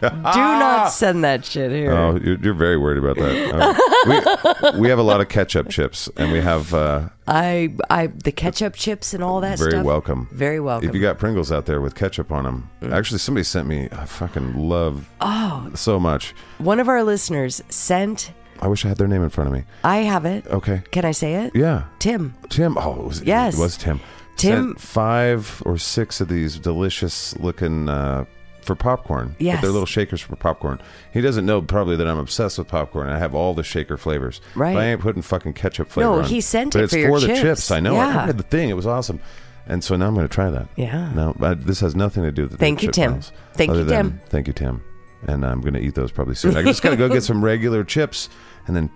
not 0.00 0.88
send 0.92 1.24
that 1.24 1.44
shit 1.44 1.70
here. 1.70 1.92
Oh, 1.92 2.18
you're, 2.36 2.44
you're 2.44 2.54
very 2.54 2.76
worried 2.76 2.98
about 2.98 3.16
that. 3.16 3.54
Uh, 3.54 4.72
we, 4.74 4.80
we 4.82 4.88
have 4.88 4.98
a 4.98 5.02
lot 5.02 5.20
of 5.20 5.28
ketchup 5.28 5.68
chips, 5.68 6.08
and 6.16 6.32
we 6.32 6.40
have 6.40 6.72
uh, 6.74 7.08
I, 7.26 7.74
I, 7.90 8.06
the 8.08 8.32
ketchup 8.32 8.74
chips 8.74 9.14
and 9.14 9.22
all 9.22 9.40
that 9.40 9.58
very 9.58 9.70
stuff. 9.72 9.84
welcome. 9.84 10.28
Very 10.32 10.60
welcome. 10.60 10.88
If 10.88 10.94
you 10.94 11.00
got 11.00 11.18
Pringles 11.18 11.50
out 11.52 11.66
there 11.66 11.80
with 11.80 11.94
ketchup 11.94 12.30
on 12.32 12.44
them, 12.44 12.70
actually, 12.92 13.18
somebody 13.18 13.44
sent 13.44 13.66
me. 13.68 13.88
I 13.92 14.04
fucking 14.04 14.56
love 14.56 15.08
oh 15.20 15.70
so 15.74 15.98
much. 15.98 16.34
One 16.58 16.80
of 16.80 16.88
our 16.88 17.02
listeners 17.02 17.62
sent. 17.68 18.32
I 18.60 18.68
wish 18.68 18.84
I 18.86 18.88
had 18.88 18.96
their 18.96 19.08
name 19.08 19.22
in 19.22 19.28
front 19.28 19.48
of 19.48 19.54
me. 19.54 19.64
I 19.84 19.98
have 19.98 20.24
it. 20.24 20.46
Okay. 20.46 20.82
Can 20.90 21.04
I 21.04 21.10
say 21.12 21.34
it? 21.34 21.54
Yeah. 21.54 21.84
Tim. 21.98 22.34
Tim. 22.48 22.78
Oh, 22.78 23.00
it 23.00 23.04
was, 23.06 23.22
Yes. 23.22 23.58
it 23.58 23.60
was 23.60 23.76
Tim. 23.76 24.00
Tim- 24.36 24.68
Sent 24.68 24.80
five 24.80 25.62
or 25.66 25.76
six 25.78 26.20
of 26.22 26.28
these 26.28 26.58
delicious 26.58 27.36
looking 27.38 27.88
uh, 27.90 28.24
for 28.66 28.74
popcorn. 28.74 29.34
But 29.38 29.40
Yes. 29.40 29.60
they're 29.62 29.70
little 29.70 29.86
shakers 29.86 30.20
for 30.20 30.36
popcorn. 30.36 30.80
He 31.12 31.20
doesn't 31.20 31.46
know 31.46 31.62
probably 31.62 31.96
that 31.96 32.06
I'm 32.06 32.18
obsessed 32.18 32.58
with 32.58 32.68
popcorn. 32.68 33.08
I 33.08 33.18
have 33.18 33.34
all 33.34 33.54
the 33.54 33.62
shaker 33.62 33.96
flavors. 33.96 34.40
Right. 34.54 34.74
But 34.74 34.82
I 34.82 34.86
ain't 34.86 35.00
putting 35.00 35.22
fucking 35.22 35.54
ketchup 35.54 35.88
flavor 35.88 36.10
No, 36.10 36.18
on. 36.18 36.24
he 36.24 36.40
sent 36.40 36.72
but 36.74 36.80
it 36.80 36.84
it's 36.84 36.92
for 36.92 36.98
your 36.98 37.20
the 37.20 37.26
chips. 37.28 37.40
chips. 37.40 37.70
I 37.70 37.80
know. 37.80 37.94
Yeah. 37.94 38.22
I 38.22 38.26
read 38.26 38.36
the 38.38 38.42
thing. 38.42 38.68
It 38.68 38.74
was 38.76 38.86
awesome. 38.86 39.20
And 39.68 39.82
so 39.82 39.96
now 39.96 40.06
I'm 40.06 40.14
going 40.14 40.28
to 40.28 40.32
try 40.32 40.48
that. 40.50 40.68
Yeah. 40.76 41.10
No, 41.14 41.34
but 41.38 41.66
this 41.66 41.80
has 41.80 41.96
nothing 41.96 42.22
to 42.22 42.30
do 42.30 42.42
with 42.42 42.52
the 42.52 42.56
Thank 42.58 42.82
you, 42.82 42.90
Tim. 42.90 43.12
miles, 43.12 43.32
Thank 43.54 43.72
you, 43.72 43.84
than- 43.84 44.10
Tim. 44.10 44.20
Thank 44.28 44.46
you, 44.46 44.52
Tim. 44.52 44.82
And 45.26 45.44
I'm 45.44 45.60
going 45.60 45.74
to 45.74 45.80
eat 45.80 45.94
those 45.96 46.12
probably 46.12 46.34
soon. 46.36 46.56
I 46.56 46.62
just 46.62 46.82
got 46.82 46.90
to 46.90 46.96
go 46.96 47.08
get 47.08 47.22
some 47.24 47.44
regular 47.44 47.82
chips 47.82 48.28
and 48.66 48.76
then. 48.76 48.90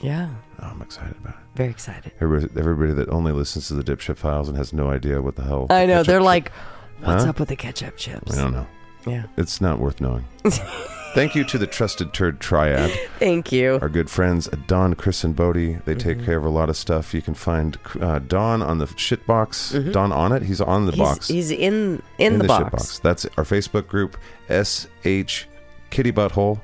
Yeah. 0.00 0.28
Oh, 0.60 0.66
I'm 0.66 0.82
excited 0.82 1.14
about 1.20 1.34
it. 1.34 1.40
Very 1.54 1.70
excited. 1.70 2.10
Everybody, 2.20 2.58
everybody 2.58 2.92
that 2.94 3.08
only 3.10 3.30
listens 3.30 3.68
to 3.68 3.74
the 3.74 3.84
dipshit 3.84 4.16
files 4.16 4.48
and 4.48 4.58
has 4.58 4.72
no 4.72 4.90
idea 4.90 5.22
what 5.22 5.36
the 5.36 5.44
hell. 5.44 5.68
I 5.70 5.86
know. 5.86 6.02
They're 6.02 6.20
like, 6.20 6.50
what's 7.00 7.22
Huh? 7.22 7.30
up 7.30 7.38
with 7.38 7.48
the 7.48 7.54
ketchup 7.54 7.96
chips? 7.96 8.36
I 8.36 8.42
don't 8.42 8.52
know. 8.54 8.66
Yeah. 9.06 9.24
It's 9.36 9.60
not 9.60 9.78
worth 9.78 10.00
knowing. 10.00 10.24
Thank 11.14 11.34
you 11.34 11.44
to 11.44 11.58
the 11.58 11.66
Trusted 11.66 12.14
Turd 12.14 12.40
Triad, 12.40 12.90
Thank 13.18 13.52
you. 13.52 13.78
our 13.82 13.90
good 13.90 14.08
friends 14.08 14.48
Don, 14.66 14.94
Chris, 14.94 15.24
and 15.24 15.36
Bodie. 15.36 15.74
They 15.84 15.94
take 15.94 16.16
Mm-hmm. 16.16 16.24
care 16.26 16.38
of 16.38 16.44
a 16.46 16.48
lot 16.48 16.70
of 16.70 16.76
stuff. 16.76 17.12
You 17.12 17.20
can 17.20 17.34
find 17.34 17.76
uh, 18.00 18.18
Don 18.20 18.62
on 18.62 18.78
the 18.78 18.86
shit 18.96 19.26
box. 19.26 19.72
Don 19.72 20.10
on 20.10 20.32
it. 20.32 20.42
He's 20.42 20.62
on 20.62 20.86
the 20.86 20.92
Mm-hmm. 20.92 21.00
He's, 21.02 21.08
box. 21.10 21.28
he's 21.28 21.50
in 21.50 22.02
in, 22.16 22.38
the, 22.38 22.44
box. 22.44 22.62
shit 22.64 22.72
box. 22.72 22.98
That's 23.00 23.26
our 23.36 23.44
Facebook 23.44 23.88
group. 23.88 24.16
S 24.48 24.86
H 25.04 25.48
Kitty 25.90 26.12
Butthole. 26.12 26.60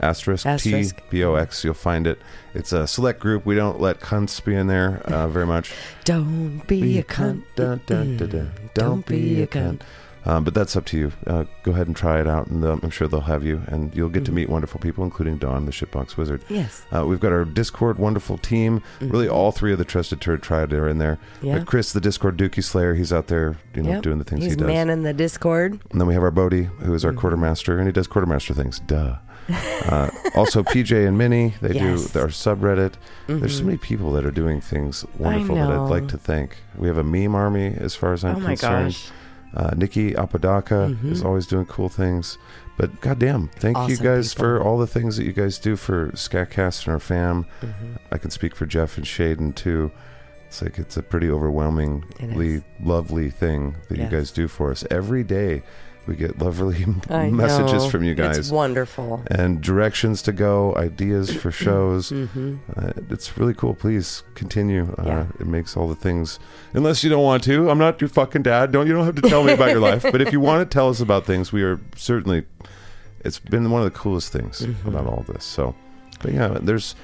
Asterisk, 0.00 0.44
Mm-hmm. 0.46 0.48
Asterisk. 0.48 0.96
T 0.98 1.02
B 1.08 1.24
O 1.24 1.34
X. 1.36 1.64
You'll 1.64 1.72
find 1.74 2.06
it. 2.06 2.20
It's 2.52 2.72
a 2.74 2.86
select 2.86 3.18
group. 3.18 3.46
We 3.46 3.54
don't 3.54 3.80
let 3.80 4.00
cunts 4.00 4.44
be 4.44 4.54
in 4.54 4.66
there 4.66 5.00
uh, 5.06 5.26
very 5.28 5.46
much. 5.46 5.72
Don't 6.04 6.60
be, 6.68 6.98
a 6.98 7.02
cunt. 7.02 7.42
Dun, 7.56 7.80
dun, 7.86 8.16
dun, 8.18 8.28
dun. 8.28 8.52
Don't 8.74 9.06
be 9.06 9.42
a 9.42 9.46
cunt. 9.46 9.80
Um, 10.26 10.42
but 10.44 10.54
that's 10.54 10.76
up 10.76 10.84
to 10.86 10.98
you. 10.98 11.12
Uh, 11.26 11.44
go 11.62 11.70
ahead 11.70 11.86
and 11.86 11.94
try 11.96 12.20
it 12.20 12.26
out, 12.26 12.48
and 12.48 12.64
um, 12.64 12.80
I'm 12.82 12.90
sure 12.90 13.06
they'll 13.06 13.20
have 13.20 13.44
you, 13.44 13.62
and 13.68 13.94
you'll 13.94 14.08
get 14.08 14.24
to 14.24 14.32
meet 14.32 14.48
wonderful 14.48 14.80
people, 14.80 15.04
including 15.04 15.38
Don, 15.38 15.66
the 15.66 15.72
shitbox 15.72 16.16
wizard. 16.16 16.42
Yes. 16.48 16.84
Uh, 16.94 17.06
we've 17.06 17.20
got 17.20 17.30
our 17.32 17.44
Discord 17.44 17.98
wonderful 17.98 18.36
team. 18.36 18.82
Really, 19.00 19.28
all 19.28 19.52
three 19.52 19.72
of 19.72 19.78
the 19.78 19.84
Trusted 19.84 20.20
Turd 20.20 20.42
Triad 20.42 20.72
are 20.72 20.88
in 20.88 20.98
there. 20.98 21.18
Yeah. 21.42 21.58
But 21.58 21.66
Chris, 21.68 21.92
the 21.92 22.00
Discord 22.00 22.36
Dookie 22.36 22.64
Slayer, 22.64 22.94
he's 22.94 23.12
out 23.12 23.28
there, 23.28 23.56
you 23.74 23.82
know, 23.82 23.90
Yep. 23.90 24.02
doing 24.02 24.18
the 24.18 24.24
things 24.24 24.42
He's 24.42 24.52
he 24.54 24.56
does. 24.58 24.66
man 24.66 24.90
in 24.90 25.04
the 25.04 25.12
Discord. 25.14 25.78
And 25.92 26.00
then 26.00 26.08
we 26.08 26.14
have 26.14 26.22
our 26.24 26.30
Bodie, 26.32 26.64
who 26.64 26.92
is 26.92 27.04
our 27.04 27.12
Mm-hmm. 27.12 27.20
quartermaster, 27.20 27.78
and 27.78 27.86
he 27.86 27.92
does 27.92 28.06
quartermaster 28.08 28.52
things. 28.52 28.80
Duh. 28.80 29.16
Uh, 29.86 30.10
also, 30.34 30.64
PJ 30.64 31.06
and 31.06 31.16
Minnie, 31.16 31.54
they 31.62 31.72
Yes. 31.74 32.10
do 32.10 32.18
our 32.18 32.26
subreddit. 32.26 32.94
There's 33.28 33.58
so 33.58 33.62
many 33.64 33.76
people 33.76 34.10
that 34.14 34.26
are 34.26 34.32
doing 34.32 34.60
things 34.60 35.04
wonderful 35.18 35.54
that 35.54 35.70
I'd 35.70 35.88
like 35.88 36.08
to 36.08 36.18
thank. 36.18 36.56
We 36.76 36.88
have 36.88 36.98
a 36.98 37.04
meme 37.04 37.36
army, 37.36 37.66
as 37.78 37.94
far 37.94 38.12
as 38.12 38.24
I'm 38.24 38.36
oh 38.36 38.40
my 38.40 38.48
concerned. 38.56 38.86
gosh. 38.86 39.10
Uh, 39.54 39.70
Nikki 39.76 40.14
Apodaca 40.14 40.96
is 41.04 41.22
always 41.22 41.46
doing 41.46 41.66
cool 41.66 41.88
things. 41.88 42.36
But 42.76 43.00
goddamn, 43.00 43.48
thank 43.56 43.76
you 43.88 43.96
guys 43.96 44.34
people. 44.34 44.44
for 44.44 44.62
all 44.62 44.76
the 44.76 44.86
things 44.86 45.16
that 45.16 45.24
you 45.24 45.32
guys 45.32 45.58
do 45.58 45.76
for 45.76 46.10
Skatcast 46.10 46.84
and 46.84 46.92
our 46.92 47.00
fam. 47.00 47.46
Mm-hmm. 47.62 47.94
I 48.12 48.18
can 48.18 48.30
speak 48.30 48.54
for 48.54 48.66
Jeff 48.66 48.98
and 48.98 49.06
Shaden 49.06 49.54
too. 49.54 49.90
It's 50.46 50.60
like 50.62 50.78
it's 50.78 50.96
a 50.96 51.02
pretty 51.02 51.30
overwhelmingly 51.30 52.62
lovely 52.82 53.30
thing 53.30 53.76
that 53.88 53.96
Yes. 53.98 54.10
you 54.12 54.18
guys 54.18 54.30
do 54.30 54.46
for 54.48 54.70
us 54.70 54.84
every 54.90 55.24
day. 55.24 55.62
We 56.06 56.14
get 56.16 56.38
lovely 56.38 56.84
messages 57.10 57.84
know. 57.84 57.90
from 57.90 58.04
you 58.04 58.14
guys. 58.14 58.38
It's 58.38 58.50
wonderful. 58.50 59.22
and 59.30 59.60
directions 59.60 60.22
to 60.22 60.32
go, 60.32 60.74
ideas 60.76 61.34
for 61.34 61.50
shows. 61.66 62.10
Mm-hmm. 62.10 62.56
Uh, 62.76 62.92
it's 63.10 63.36
really 63.38 63.54
cool. 63.54 63.74
Please 63.74 64.22
continue. 64.34 64.94
Uh, 64.98 65.02
Yeah. 65.04 65.26
It 65.40 65.46
makes 65.46 65.76
all 65.76 65.88
the 65.88 65.94
things. 65.94 66.38
Unless 66.74 67.02
you 67.04 67.10
don't 67.10 67.24
want 67.24 67.42
to, 67.44 67.70
I'm 67.70 67.78
not 67.78 68.00
your 68.00 68.08
fucking 68.08 68.42
dad. 68.42 68.72
Don't 68.72 68.86
you 68.86 68.92
don't 68.92 69.04
have 69.04 69.16
to 69.16 69.28
tell 69.28 69.42
me 69.44 69.52
about 69.52 69.70
your 69.70 69.80
life. 69.80 70.02
But 70.12 70.20
if 70.20 70.32
you 70.32 70.40
want 70.40 70.68
to 70.68 70.72
tell 70.72 70.88
us 70.88 71.00
about 71.00 71.26
things, 71.26 71.52
we 71.52 71.62
are 71.62 71.80
certainly. 71.96 72.44
It's 73.24 73.40
been 73.40 73.68
one 73.70 73.82
of 73.82 73.92
the 73.92 73.98
coolest 73.98 74.30
things 74.32 74.60
Mm-hmm. 74.60 74.88
about 74.88 75.06
all 75.06 75.24
this. 75.26 75.44
So, 75.44 75.74
but 76.22 76.32
yeah, 76.32 76.58
there's 76.60 76.94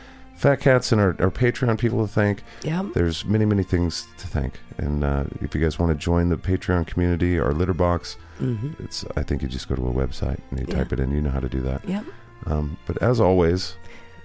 fat 0.42 0.60
cats 0.60 0.90
and 0.92 1.00
our, 1.00 1.14
our 1.20 1.30
Patreon 1.30 1.78
people 1.78 2.04
to 2.06 2.12
thank. 2.12 2.42
Yep. 2.64 2.86
There's 2.94 3.24
many 3.24 3.44
many 3.44 3.62
things 3.62 4.06
to 4.18 4.26
thank. 4.26 4.58
And 4.78 5.04
uh, 5.04 5.24
if 5.40 5.54
you 5.54 5.60
guys 5.60 5.78
want 5.78 5.90
to 5.92 5.98
join 6.10 6.28
the 6.28 6.36
Patreon 6.36 6.86
community, 6.86 7.38
our 7.38 7.52
litter 7.52 7.74
box, 7.74 8.16
Mm-hmm. 8.40 8.82
it's 8.84 9.04
I 9.16 9.22
think 9.22 9.40
you 9.42 9.46
just 9.48 9.68
go 9.68 9.76
to 9.76 9.86
a 9.86 9.92
website 9.92 10.40
and 10.50 10.58
you 10.60 10.66
Yeah. 10.68 10.74
type 10.78 10.92
it 10.92 10.98
in. 10.98 11.12
You 11.12 11.20
know 11.22 11.30
how 11.30 11.38
to 11.40 11.48
do 11.48 11.60
that. 11.60 11.88
Yep. 11.88 12.04
Um, 12.46 12.76
but 12.86 13.00
as 13.00 13.20
always, 13.20 13.76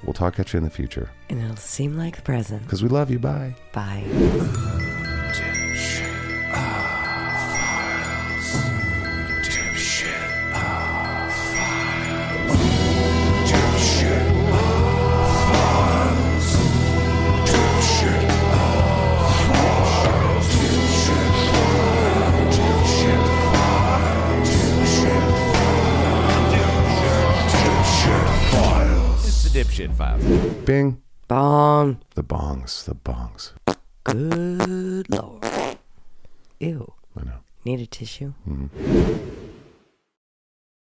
we'll 0.04 0.14
talk 0.14 0.40
at 0.40 0.52
you 0.54 0.58
in 0.58 0.64
the 0.64 0.72
future 0.72 1.12
And 1.30 1.40
it'll 1.40 1.56
seem 1.56 1.96
like 1.98 2.16
the 2.16 2.24
present. 2.24 2.64
because 2.64 2.82
we 2.82 2.90
love 2.90 3.12
you. 3.12 3.20
Bye. 3.20 3.56
Bye. 3.74 4.04
Bing. 30.68 31.02
Bong. 31.30 32.02
The 32.16 32.24
bongs. 32.24 32.84
The 32.84 32.94
bongs. 32.94 33.54
Good 34.04 35.10
lord. 35.10 35.46
Ew. 36.60 36.94
I 37.18 37.24
know. 37.24 37.40
Need 37.64 37.80
a 37.80 37.86
tissue? 37.86 38.34
Mhm. 38.46 39.47